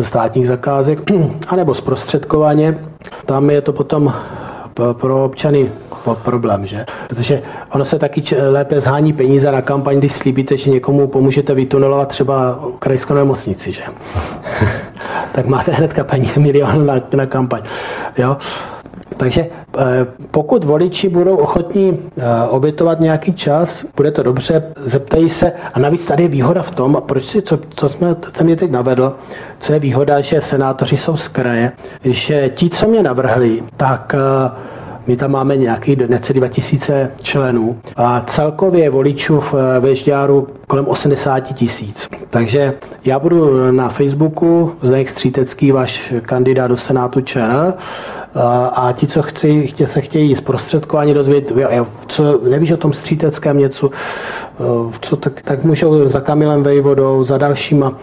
státních 0.02 0.48
zakázek, 0.48 1.12
anebo 1.48 1.74
zprostředkovaně. 1.74 2.80
Tam 3.26 3.50
je 3.50 3.62
to 3.62 3.74
potom 3.74 4.14
pro 4.94 5.26
občany 5.26 5.72
problém, 6.24 6.66
že? 6.66 6.86
Protože 7.10 7.42
ono 7.72 7.86
se 7.86 8.00
taky 8.00 8.24
lépe 8.42 8.82
zhání 8.82 9.14
peníze 9.14 9.52
na 9.52 9.62
kampaň, 9.62 9.98
když 9.98 10.14
slíbíte, 10.14 10.58
že 10.58 10.70
někomu 10.70 11.08
pomůžete 11.08 11.54
vytunelovat 11.54 12.08
třeba 12.08 12.60
krajskou 12.80 13.14
nemocnici, 13.14 13.72
že? 13.72 13.82
tak 15.32 15.46
máte 15.46 15.72
hnedka 15.72 16.04
peníze 16.04 16.40
milion 16.40 16.86
na, 16.86 16.96
na 17.16 17.26
kampaň. 17.26 17.62
Jo? 18.18 18.38
Takže 19.18 19.42
eh, 19.42 19.82
pokud 20.32 20.64
voliči 20.64 21.10
budou 21.10 21.36
ochotní 21.36 22.00
eh, 22.18 22.48
obětovat 22.50 23.00
nějaký 23.00 23.34
čas, 23.34 23.86
bude 23.96 24.12
to 24.12 24.24
dobře, 24.24 24.64
zeptají 24.86 25.30
se. 25.30 25.52
A 25.74 25.80
navíc 25.80 26.06
tady 26.06 26.24
je 26.24 26.30
výhoda 26.30 26.62
v 26.62 26.72
tom, 26.72 26.96
a 26.96 27.02
proč 27.02 27.26
si, 27.26 27.42
co, 27.42 27.60
co 27.76 27.90
jsme, 27.90 28.16
co 28.34 28.44
mě 28.44 28.56
teď 28.56 28.72
navedl, 28.72 29.16
co 29.60 29.74
je 29.74 29.80
výhoda, 29.80 30.22
že 30.22 30.42
senátoři 30.42 30.98
jsou 30.98 31.18
z 31.18 31.28
kraje, 31.28 31.72
že 32.04 32.50
ti, 32.50 32.70
co 32.70 32.88
mě 32.88 33.04
navrhli, 33.04 33.64
tak 33.78 34.16
uh, 34.16 34.58
my 35.08 35.18
tam 35.18 35.32
máme 35.32 35.58
nějaký 35.58 35.96
necelý 35.96 36.40
2000 36.40 37.12
členů 37.22 37.78
a 37.96 38.22
celkově 38.22 38.90
voličů 38.90 39.40
v 39.40 39.54
Vežďáru 39.80 40.48
kolem 40.68 40.88
80 40.88 41.40
tisíc. 41.40 42.10
Takže 42.30 42.74
já 43.06 43.20
budu 43.20 43.72
na 43.72 43.90
Facebooku 43.90 44.72
Zdeněk 44.82 45.10
Střítecký, 45.10 45.72
váš 45.72 46.14
kandidát 46.22 46.68
do 46.68 46.78
Senátu 46.78 47.22
ČR 47.22 47.74
a 48.74 48.94
ti, 48.98 49.08
co 49.08 49.22
chci, 49.22 49.68
chtě, 49.68 49.88
se 49.88 50.02
chtějí 50.02 50.36
zprostředkování 50.36 51.14
dozvědět, 51.14 51.54
co 52.08 52.40
nevíš 52.50 52.72
o 52.72 52.78
tom 52.78 52.94
stříteckém 52.94 53.58
něco, 53.58 53.90
co, 55.02 55.16
tak, 55.16 55.42
tak 55.42 55.64
můžou 55.64 56.06
za 56.06 56.22
Kamilem 56.22 56.64
Vejvodou, 56.64 57.24
za 57.24 57.38
dalšíma 57.38 57.94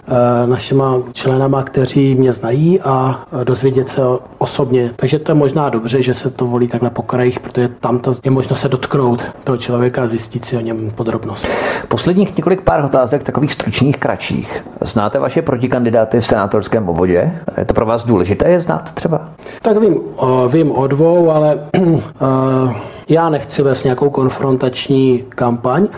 našima 0.46 0.96
členama, 1.12 1.62
kteří 1.62 2.14
mě 2.14 2.32
znají 2.32 2.80
a 2.80 3.24
dozvědět 3.44 3.88
se 3.88 4.02
osobně. 4.38 4.90
Takže 4.96 5.18
to 5.18 5.30
je 5.30 5.36
možná 5.36 5.68
dobře, 5.68 6.02
že 6.02 6.14
se 6.14 6.30
to 6.30 6.46
volí 6.46 6.68
takhle 6.68 6.90
po 6.90 7.02
krajích, 7.02 7.40
protože 7.40 7.68
tam 7.68 8.00
je 8.24 8.30
možno 8.30 8.56
se 8.56 8.68
dotknout 8.68 9.24
toho 9.44 9.58
člověka 9.58 10.02
a 10.02 10.06
zjistit 10.06 10.44
si 10.44 10.56
o 10.56 10.60
něm 10.60 10.90
podrobnost. 10.94 11.48
Posledních 11.88 12.36
několik 12.36 12.60
pár 12.60 12.84
otázek, 12.84 13.22
takových 13.22 13.52
stručných, 13.52 13.96
kratších. 13.96 14.64
Znáte 14.80 15.18
vaše 15.18 15.42
protikandidáty 15.42 16.20
v 16.20 16.26
senátorském 16.26 16.88
obvodě? 16.88 17.32
Je 17.58 17.64
to 17.64 17.74
pro 17.74 17.86
vás 17.86 18.04
důležité 18.04 18.50
je 18.50 18.60
znát 18.60 18.92
třeba? 18.92 19.20
Tak 19.62 19.76
vím, 19.76 20.00
vím 20.48 20.72
o 20.72 20.86
dvou, 20.86 21.30
ale 21.30 21.58
já 23.08 23.28
nechci 23.28 23.62
vést 23.62 23.84
nějakou 23.84 24.10
konfrontační 24.10 25.24
kampaň. 25.28 25.88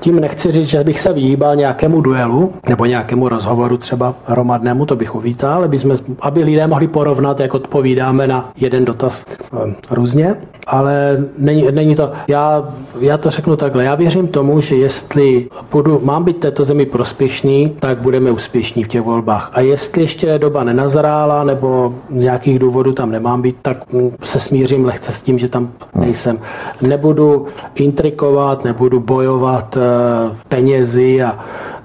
Tím 0.00 0.20
nechci 0.20 0.52
říct, 0.52 0.68
že 0.68 0.84
bych 0.84 1.00
se 1.00 1.12
vyhýbal 1.12 1.56
nějakému 1.56 2.00
duelu 2.00 2.52
nebo 2.68 2.84
nějakému 2.84 3.28
rozhovoru 3.28 3.76
třeba 3.76 4.14
hromadnému, 4.26 4.86
to 4.86 4.96
bych 4.96 5.14
uvítal, 5.14 5.64
aby, 5.64 5.78
jsme, 5.78 5.94
aby 6.20 6.44
lidé 6.44 6.66
mohli 6.66 6.88
porovnat, 6.88 7.40
jak 7.40 7.54
odpovídáme 7.54 8.26
na 8.26 8.50
jeden 8.56 8.84
dotaz 8.84 9.24
eh, 9.28 9.74
různě. 9.90 10.36
Ale 10.66 11.24
není, 11.38 11.66
není 11.72 11.96
to, 11.96 12.12
já, 12.28 12.68
já 13.00 13.18
to 13.18 13.30
řeknu 13.30 13.56
takhle, 13.56 13.84
já 13.84 13.94
věřím 13.94 14.28
tomu, 14.28 14.60
že 14.60 14.76
jestli 14.76 15.48
budu, 15.72 16.00
mám 16.02 16.24
být 16.24 16.36
této 16.36 16.64
zemi 16.64 16.86
prospěšný, 16.86 17.72
tak 17.80 17.98
budeme 17.98 18.30
úspěšní 18.30 18.84
v 18.84 18.88
těch 18.88 19.02
volbách. 19.02 19.50
A 19.52 19.60
jestli 19.60 20.02
ještě 20.02 20.38
doba 20.38 20.64
nenazrála 20.64 21.44
nebo 21.44 21.94
nějakých 22.10 22.58
důvodů 22.58 22.92
tam 22.92 23.10
nemám 23.10 23.42
být, 23.42 23.56
tak 23.62 23.76
se 24.24 24.40
smířím 24.40 24.84
lehce 24.84 25.12
s 25.12 25.20
tím, 25.20 25.38
že 25.38 25.48
tam 25.48 25.70
nejsem. 25.94 26.38
Nebudu 26.82 27.46
intrikovat, 27.74 28.64
nebudu 28.64 29.00
bojovat 29.00 29.49
eh, 29.76 30.36
penězi 30.48 31.22
a 31.22 31.38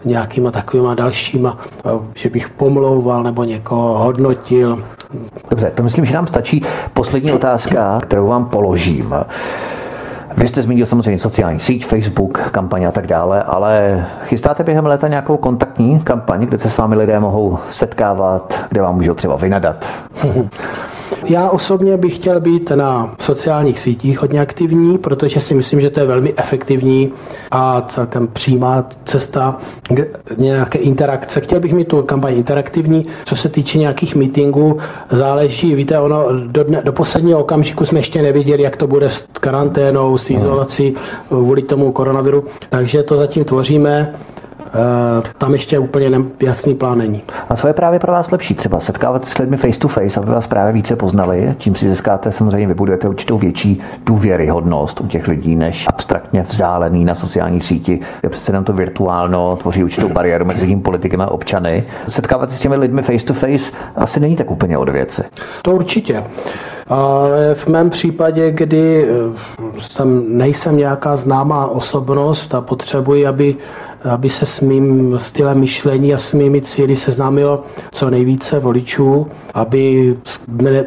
nějakýma 0.05 0.51
takovýma 0.51 0.95
dalšíma, 0.95 1.57
eh, 1.85 1.89
že 2.15 2.29
bych 2.29 2.49
pomlouval 2.49 3.23
nebo 3.23 3.43
někoho 3.43 3.97
hodnotil. 3.97 4.83
Dobře, 5.49 5.71
to 5.75 5.83
myslím, 5.83 6.05
že 6.05 6.13
nám 6.13 6.27
stačí. 6.27 6.63
Poslední 6.93 7.31
otázka, 7.31 7.99
kterou 8.01 8.27
vám 8.27 8.45
položím. 8.45 9.13
Vy 10.37 10.47
jste 10.47 10.61
zmínil 10.61 10.85
samozřejmě 10.85 11.19
sociální 11.19 11.59
síť, 11.59 11.85
Facebook, 11.85 12.39
kampaně 12.51 12.87
a 12.87 12.91
tak 12.91 13.07
dále, 13.07 13.43
ale 13.43 14.05
chystáte 14.23 14.63
během 14.63 14.85
léta 14.85 15.07
nějakou 15.07 15.37
kontaktní 15.37 15.99
kampaň, 15.99 16.45
kde 16.45 16.59
se 16.59 16.69
s 16.69 16.77
vámi 16.77 16.95
lidé 16.95 17.19
mohou 17.19 17.57
setkávat, 17.69 18.65
kde 18.69 18.81
vám 18.81 18.95
můžou 18.95 19.13
třeba 19.13 19.35
vynadat? 19.35 19.85
Já 21.23 21.49
osobně 21.49 21.97
bych 21.97 22.15
chtěl 22.15 22.39
být 22.39 22.71
na 22.75 23.15
sociálních 23.19 23.79
sítích 23.79 24.19
hodně 24.19 24.41
aktivní, 24.41 24.97
protože 24.97 25.41
si 25.41 25.53
myslím, 25.53 25.81
že 25.81 25.89
to 25.89 25.99
je 25.99 26.05
velmi 26.05 26.33
efektivní 26.37 27.13
a 27.51 27.81
celkem 27.81 28.27
přímá 28.27 28.85
cesta 29.03 29.57
nějaké 30.37 30.79
interakce. 30.79 31.41
Chtěl 31.41 31.59
bych 31.59 31.73
mít 31.73 31.87
tu 31.87 32.01
kampaň 32.01 32.33
interaktivní. 32.33 33.05
Co 33.25 33.35
se 33.35 33.49
týče 33.49 33.77
nějakých 33.77 34.15
meetingů, 34.15 34.77
záleží, 35.11 35.75
víte, 35.75 35.99
ono 35.99 36.47
do, 36.47 36.63
dne, 36.63 36.81
do 36.85 36.93
posledního 36.93 37.39
okamžiku 37.39 37.85
jsme 37.85 37.99
ještě 37.99 38.21
neviděli, 38.21 38.63
jak 38.63 38.77
to 38.77 38.87
bude 38.87 39.09
s 39.09 39.27
karanténou, 39.33 40.17
s 40.25 40.29
izolací 40.29 40.95
kvůli 41.27 41.61
tomu 41.61 41.91
koronaviru, 41.91 42.43
takže 42.69 43.03
to 43.03 43.17
zatím 43.17 43.43
tvoříme. 43.45 44.15
Eh, 44.75 45.23
tam 45.37 45.53
ještě 45.53 45.79
úplně 45.79 46.19
jasný 46.39 46.75
plán 46.75 46.97
není. 46.97 47.23
A 47.49 47.55
co 47.55 47.67
je 47.67 47.73
právě 47.73 47.99
pro 47.99 48.11
vás 48.11 48.31
lepší? 48.31 48.55
Třeba 48.55 48.79
setkávat 48.79 49.25
s 49.25 49.37
lidmi 49.37 49.57
face 49.57 49.79
to 49.79 49.87
face, 49.87 50.19
aby 50.19 50.31
vás 50.31 50.47
právě 50.47 50.73
více 50.73 50.95
poznali, 50.95 51.55
tím 51.57 51.75
si 51.75 51.89
získáte 51.89 52.31
samozřejmě, 52.31 52.67
vybudujete 52.67 53.07
určitou 53.07 53.37
větší 53.37 53.81
důvěryhodnost 54.05 55.01
u 55.01 55.07
těch 55.07 55.27
lidí, 55.27 55.55
než 55.55 55.85
abstraktně 55.87 56.45
vzálený 56.49 57.05
na 57.05 57.15
sociální 57.15 57.61
síti, 57.61 57.99
kde 58.21 58.29
přece 58.29 58.51
jenom 58.51 58.63
to 58.63 58.73
virtuálno 58.73 59.57
tvoří 59.57 59.83
určitou 59.83 60.09
bariéru 60.09 60.45
mezi 60.45 60.67
tím 60.67 60.81
politikem 60.81 61.21
a 61.21 61.31
občany. 61.31 61.83
Setkávat 62.07 62.51
se 62.51 62.57
s 62.57 62.59
těmi 62.59 62.75
lidmi 62.75 63.01
face 63.01 63.25
to 63.25 63.33
face 63.33 63.71
asi 63.95 64.19
není 64.19 64.35
tak 64.35 64.51
úplně 64.51 64.77
od 64.77 64.89
věci. 64.89 65.23
To 65.61 65.71
určitě. 65.71 66.23
Ale 66.87 67.55
v 67.55 67.67
mém 67.67 67.89
případě, 67.89 68.51
kdy 68.51 69.07
tam 69.97 70.23
nejsem 70.27 70.77
nějaká 70.77 71.15
známá 71.15 71.67
osobnost 71.67 72.55
a 72.55 72.61
potřebuji, 72.61 73.27
aby 73.27 73.55
aby 74.09 74.29
se 74.29 74.45
s 74.45 74.61
mým 74.61 75.17
stylem 75.21 75.59
myšlení 75.59 76.13
a 76.13 76.17
s 76.17 76.33
mými 76.33 76.61
cíly 76.61 76.95
seznámilo 76.95 77.63
co 77.91 78.09
nejvíce 78.09 78.59
voličů, 78.59 79.27
aby 79.53 80.15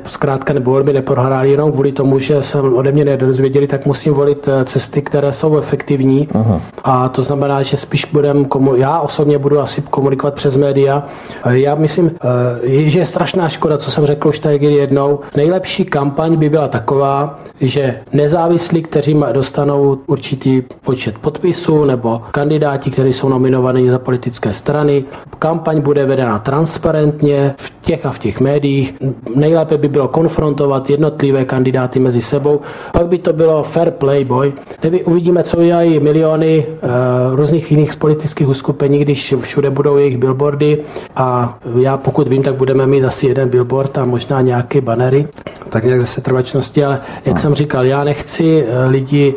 zkrátka 0.07 0.53
nebo 0.53 0.71
volby 0.71 0.93
neprohráli 0.93 1.51
jenom 1.51 1.73
kvůli 1.73 1.93
tomu, 1.93 2.19
že 2.19 2.43
jsem 2.43 2.75
ode 2.75 2.93
mě 2.93 3.05
nedozvěděli, 3.05 3.67
tak 3.67 3.87
musím 3.87 4.15
volit 4.15 4.49
eh, 4.49 4.65
cesty, 4.65 5.03
které 5.03 5.33
jsou 5.33 5.59
efektivní. 5.59 6.29
Aha. 6.35 6.61
A 6.85 7.09
to 7.09 7.23
znamená, 7.23 7.63
že 7.63 7.77
spíš 7.77 8.05
budem, 8.05 8.45
komu- 8.45 8.75
já 8.75 9.01
osobně 9.01 9.39
budu 9.39 9.61
asi 9.61 9.83
komunikovat 9.83 10.35
přes 10.35 10.57
média. 10.57 11.07
Já 11.51 11.75
myslím, 11.75 12.11
eh, 12.11 12.91
že 12.91 12.99
je 12.99 13.07
strašná 13.07 13.49
škoda, 13.49 13.79
co 13.79 13.91
jsem 13.91 14.07
řekl 14.07 14.29
už 14.29 14.39
tady 14.39 14.67
jednou. 14.67 15.21
Nejlepší 15.37 15.85
kampaň 15.85 16.37
by 16.37 16.49
byla 16.49 16.69
taková, 16.69 17.39
že 17.61 18.01
nezávislí, 18.13 18.83
kteří 18.83 19.17
dostanou 19.33 19.99
určitý 20.07 20.63
počet 20.85 21.19
podpisů 21.19 21.85
nebo 21.85 22.23
kandidáti, 22.31 22.91
kteří 22.91 23.08
jsou 23.13 23.29
nominovaní 23.29 23.89
za 23.89 23.99
politické 23.99 24.53
strany. 24.53 25.05
Kampaň 25.39 25.81
bude 25.81 26.07
vedena 26.07 26.39
transparentně 26.39 27.55
v 27.57 27.73
těch 27.81 28.07
a 28.07 28.11
v 28.11 28.19
těch 28.19 28.41
médiích. 28.41 28.95
Nejlépe 29.35 29.77
by 29.79 29.89
bylo 29.89 30.09
konfrontovat 30.09 30.91
jednotlivé 30.91 31.45
kandidáty 31.45 31.99
mezi 31.99 32.23
sebou. 32.23 32.61
Pak 32.93 33.07
by 33.07 33.19
to 33.19 33.33
bylo 33.33 33.63
fair 33.63 33.91
play 33.91 34.25
boy. 34.25 34.53
Tady 34.81 35.05
uvidíme, 35.05 35.43
co 35.43 35.57
udělají 35.57 36.01
miliony 36.01 36.67
uh, 36.69 37.37
různých 37.37 37.71
jiných 37.71 37.97
politických 37.97 38.49
uskupení, 38.49 38.99
když 38.99 39.35
všude 39.41 39.71
budou 39.71 39.97
jejich 39.97 40.17
billboardy 40.17 40.79
a 41.17 41.59
já 41.77 41.97
pokud 41.97 42.29
vím, 42.29 42.43
tak 42.43 42.55
budeme 42.55 42.87
mít 42.87 43.05
asi 43.05 43.27
jeden 43.27 43.49
billboard 43.49 43.99
a 43.99 44.05
možná 44.05 44.41
nějaké 44.41 44.81
banery, 44.81 45.27
tak 45.69 45.85
nějak 45.85 46.01
zase 46.01 46.21
trvačnosti, 46.21 46.85
ale 46.85 47.01
jak 47.25 47.41
jsem 47.41 47.55
říkal, 47.55 47.85
já 47.87 48.05
nechci 48.05 48.63
uh, 48.63 48.91
lidi 48.91 49.35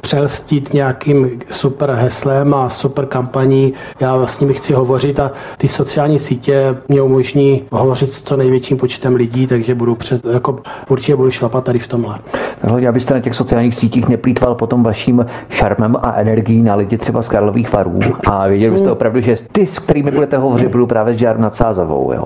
přelstít 0.00 0.74
nějakým 0.74 1.40
super 1.50 1.90
heslem 1.90 2.54
a 2.54 2.70
super 2.70 3.06
kampaní. 3.06 3.74
Já 4.00 4.26
s 4.26 4.40
nimi 4.40 4.54
chci 4.54 4.72
hovořit 4.72 5.20
a 5.20 5.32
ty 5.58 5.68
sociální 5.68 6.18
sítě 6.18 6.76
mě 6.88 7.02
umožní 7.02 7.64
hovořit 7.70 8.12
s 8.12 8.22
co 8.22 8.36
největším 8.36 8.76
počtem 8.76 9.14
lidí, 9.14 9.46
takže 9.46 9.74
budu 9.74 9.94
před, 9.94 10.24
jako 10.24 10.58
určitě 10.88 11.16
budu 11.16 11.30
šlapat 11.30 11.64
tady 11.64 11.78
v 11.78 11.88
tomhle. 11.88 12.18
Hlavně, 12.62 12.88
abyste 12.88 13.14
na 13.14 13.20
těch 13.20 13.34
sociálních 13.34 13.76
sítích 13.76 14.08
neplýtval 14.08 14.54
potom 14.54 14.82
vaším 14.82 15.26
šarmem 15.48 15.96
a 16.02 16.12
energií 16.12 16.62
na 16.62 16.74
lidi 16.74 16.98
třeba 16.98 17.22
z 17.22 17.28
Karlových 17.28 17.72
varů 17.72 18.00
a 18.26 18.46
věděli 18.46 18.72
byste 18.72 18.90
opravdu, 18.90 19.20
že 19.20 19.36
ty, 19.52 19.66
s 19.66 19.78
kterými 19.78 20.10
budete 20.10 20.36
hovořit, 20.36 20.68
budou 20.68 20.86
právě 20.86 21.14
s 21.14 21.18
Žár 21.18 21.38
nad 21.38 21.54
Sázavou. 21.54 22.12
Jo? 22.12 22.24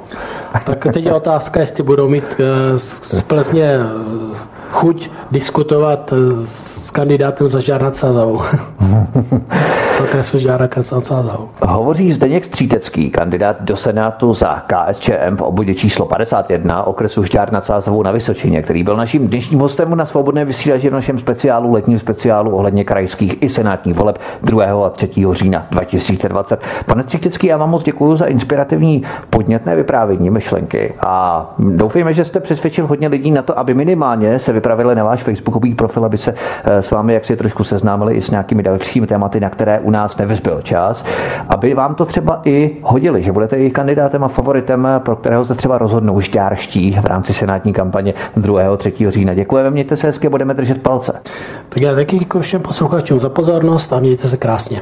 Tak 0.65 0.87
teď 0.93 1.05
je 1.05 1.13
otázka, 1.13 1.61
jestli 1.61 1.83
budou 1.83 2.09
mít 2.09 2.25
eh, 2.39 2.79
z 2.79 3.23
Plzně 3.23 3.65
eh, 3.65 4.55
chuť 4.73 5.11
diskutovat 5.31 6.15
s 6.45 6.91
kandidátem 6.91 7.49
za 7.49 7.61
Žárna 7.61 7.91
Cazavou. 7.91 8.43
z 9.95 10.01
okresu 10.01 10.39
Žára 10.39 10.69
Cazavou. 10.69 11.49
Hovoří 11.67 12.13
Zdeněk 12.13 12.45
Střítecký, 12.45 13.11
kandidát 13.11 13.57
do 13.63 13.77
Senátu 13.77 14.35
za 14.35 14.63
KSČM 14.67 15.37
v 15.37 15.43
obvodě 15.43 15.75
číslo 15.75 16.07
51 16.07 16.87
okresu 16.87 17.25
Žďár 17.25 17.53
nad 17.53 17.65
Sázavou 17.65 18.03
na 18.03 18.11
Vysočině, 18.11 18.63
který 18.63 18.83
byl 18.83 18.97
naším 18.97 19.29
dnešním 19.29 19.61
hostem 19.61 19.95
na 19.97 20.07
svobodné 20.07 20.45
vysílači 20.45 20.89
v 20.89 20.93
našem 20.93 21.19
speciálu, 21.19 21.73
letním 21.73 21.99
speciálu 21.99 22.57
ohledně 22.57 22.85
krajských 22.85 23.43
i 23.43 23.49
senátních 23.49 23.95
voleb 23.95 24.19
2. 24.43 24.87
a 24.87 24.91
3. 24.91 25.11
října 25.33 25.67
2020. 25.71 26.61
Pane 26.87 27.03
Střítecký, 27.03 27.47
já 27.47 27.57
vám 27.57 27.71
moc 27.71 27.83
děkuji 27.83 28.17
za 28.17 28.27
inspirativní 28.27 29.03
podnětné 29.31 29.77
vyprávění 29.77 30.31
myšlenky 30.31 30.95
a 31.07 31.47
doufejme, 31.59 32.15
že 32.15 32.25
jste 32.25 32.41
přesvědčil 32.41 32.87
hodně 32.87 33.09
lidí 33.09 33.31
na 33.31 33.43
to, 33.43 33.59
aby 33.59 33.75
minimálně 33.75 34.39
se 34.39 34.53
vypravili 34.65 34.95
na 34.95 35.05
váš 35.05 35.23
facebookový 35.23 35.75
profil, 35.75 36.05
aby 36.05 36.19
se 36.19 36.35
eh, 36.65 36.83
s 36.83 36.91
vámi 36.91 37.15
jak 37.15 37.25
si 37.25 37.37
trošku 37.37 37.65
seznámili 37.65 38.15
i 38.15 38.23
s 38.23 38.31
nějakými 38.31 38.63
dalšími 38.63 39.07
tématy, 39.07 39.41
na 39.41 39.51
které 39.51 39.81
u 39.81 39.91
nás 39.91 40.17
nevyzbyl 40.17 40.63
čas, 40.63 41.05
aby 41.49 41.75
vám 41.75 41.95
to 41.95 42.05
třeba 42.05 42.41
i 42.45 42.77
hodili, 42.83 43.23
že 43.23 43.33
budete 43.33 43.57
i 43.57 43.71
kandidátem 43.71 44.25
a 44.25 44.29
favoritem, 44.29 44.89
pro 44.99 45.17
kterého 45.17 45.45
se 45.45 45.55
třeba 45.55 45.79
rozhodnou 45.79 46.21
šťárští 46.21 46.99
v 47.03 47.05
rámci 47.05 47.35
senátní 47.35 47.73
kampaně 47.73 48.15
2. 48.37 48.77
3. 48.77 48.93
října. 49.09 49.35
Děkujeme, 49.35 49.71
mějte 49.71 49.97
se 49.97 50.07
hezky, 50.07 50.29
budeme 50.29 50.55
držet 50.55 50.83
palce. 50.83 51.21
Tak 51.69 51.81
já 51.81 51.95
taky 51.95 52.19
děkuji 52.19 52.41
všem 52.41 52.63
posluchačům 52.63 53.19
za 53.19 53.29
pozornost 53.29 53.93
a 53.93 54.01
mějte 54.01 54.29
se 54.29 54.37
krásně. 54.37 54.81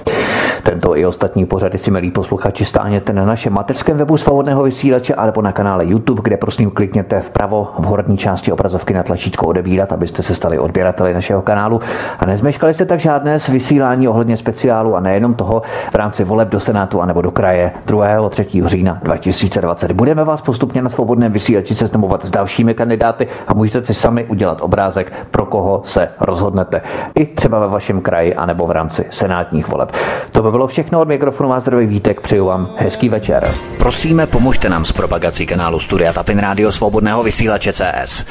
Tento 0.63 0.97
i 0.97 1.07
ostatní 1.07 1.47
pořady 1.47 1.79
si, 1.79 1.91
milí 1.91 2.11
posluchači, 2.11 2.65
stáhněte 2.65 3.13
na 3.13 3.25
našem 3.25 3.53
mateřském 3.53 3.97
webu 3.97 4.17
svobodného 4.17 4.63
vysílače 4.63 5.15
alebo 5.15 5.43
na 5.43 5.53
kanále 5.53 5.87
YouTube, 5.87 6.23
kde 6.23 6.37
prosím 6.37 6.71
klikněte 6.71 7.21
vpravo 7.21 7.69
v 7.79 7.85
horní 7.85 8.19
části 8.19 8.53
obrazovky 8.53 8.95
na 8.95 9.03
tlačítko 9.03 9.47
odebírat, 9.47 9.62
abyste 9.93 10.23
se 10.23 10.35
stali 10.35 10.59
odběrateli 10.59 11.15
našeho 11.15 11.43
kanálu 11.43 11.81
a 12.19 12.27
nezmeškali 12.27 12.75
se 12.75 12.87
tak 12.87 13.01
žádné 13.01 13.39
z 13.39 13.49
vysílání 13.49 14.09
ohledně 14.09 14.37
speciálu 14.37 14.97
a 14.97 15.01
nejenom 15.01 15.35
toho 15.35 15.63
v 15.93 15.95
rámci 15.95 16.25
voleb 16.25 16.49
do 16.49 16.61
Senátu 16.61 17.03
a 17.03 17.07
nebo 17.07 17.23
do 17.23 17.31
kraje 17.31 17.73
2. 17.87 18.29
3. 18.29 18.47
října 18.65 18.99
2020. 19.03 19.93
Budeme 19.93 20.25
vás 20.25 20.41
postupně 20.41 20.83
na 20.83 20.91
svobodném 20.91 21.33
vysílači 21.33 21.75
seznamovat 21.75 22.25
s 22.25 22.31
dalšími 22.31 22.75
kandidáty 22.75 23.29
a 23.49 23.55
můžete 23.55 23.87
si 23.87 23.95
sami 23.95 24.25
udělat 24.25 24.59
obrázek, 24.61 25.13
pro 25.31 25.47
koho 25.47 25.83
se 25.85 26.09
rozhodnete. 26.21 26.81
I 27.15 27.27
třeba 27.27 27.59
ve 27.59 27.69
vašem 27.69 28.01
kraji 28.01 28.35
anebo 28.35 28.67
v 28.67 28.71
rámci 28.71 29.05
senátních 29.11 29.69
voleb. 29.69 29.93
To 30.33 30.43
by 30.43 30.51
bylo 30.51 30.67
všechno 30.67 31.01
od 31.01 31.09
mikrofonu 31.09 31.49
vás 31.49 31.63
zdravý 31.63 31.87
Vítek, 31.87 32.21
přeju 32.21 32.47
vám 32.47 32.69
hezký 32.77 33.09
večer. 33.09 33.49
Prosíme, 33.79 34.27
pomožte 34.27 34.69
nám 34.69 34.85
s 34.85 34.93
propagací 34.93 35.47
kanálu 35.47 35.81
Studia 35.81 36.13
Tapin 36.13 36.39
Rádio 36.39 36.73
Svobodného 36.73 37.23
vysílače 37.23 37.73
CS. 37.73 38.27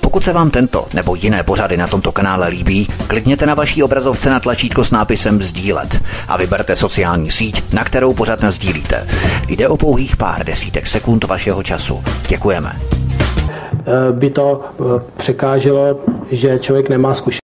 Pokud 0.00 0.24
se 0.24 0.32
vám 0.32 0.50
tento 0.50 0.75
nebo 0.94 1.14
jiné 1.14 1.42
pořady 1.42 1.76
na 1.76 1.86
tomto 1.86 2.12
kanále 2.12 2.48
líbí, 2.48 2.88
klikněte 3.06 3.46
na 3.46 3.54
vaší 3.54 3.82
obrazovce 3.82 4.30
na 4.30 4.40
tlačítko 4.40 4.84
s 4.84 4.90
nápisem 4.90 5.42
Sdílet 5.42 6.02
a 6.28 6.36
vyberte 6.36 6.76
sociální 6.76 7.30
síť, 7.30 7.72
na 7.72 7.84
kterou 7.84 8.14
pořád 8.14 8.44
sdílíte. 8.44 9.06
Jde 9.48 9.68
o 9.68 9.76
pouhých 9.76 10.16
pár 10.16 10.46
desítek 10.46 10.86
sekund 10.86 11.24
vašeho 11.24 11.62
času. 11.62 12.04
Děkujeme. 12.28 12.72
By 14.12 14.30
to 14.30 14.60
eh, 14.64 15.02
překáželo, 15.16 16.00
že 16.30 16.58
člověk 16.58 16.88
nemá 16.88 17.14
zkušenost 17.14 17.45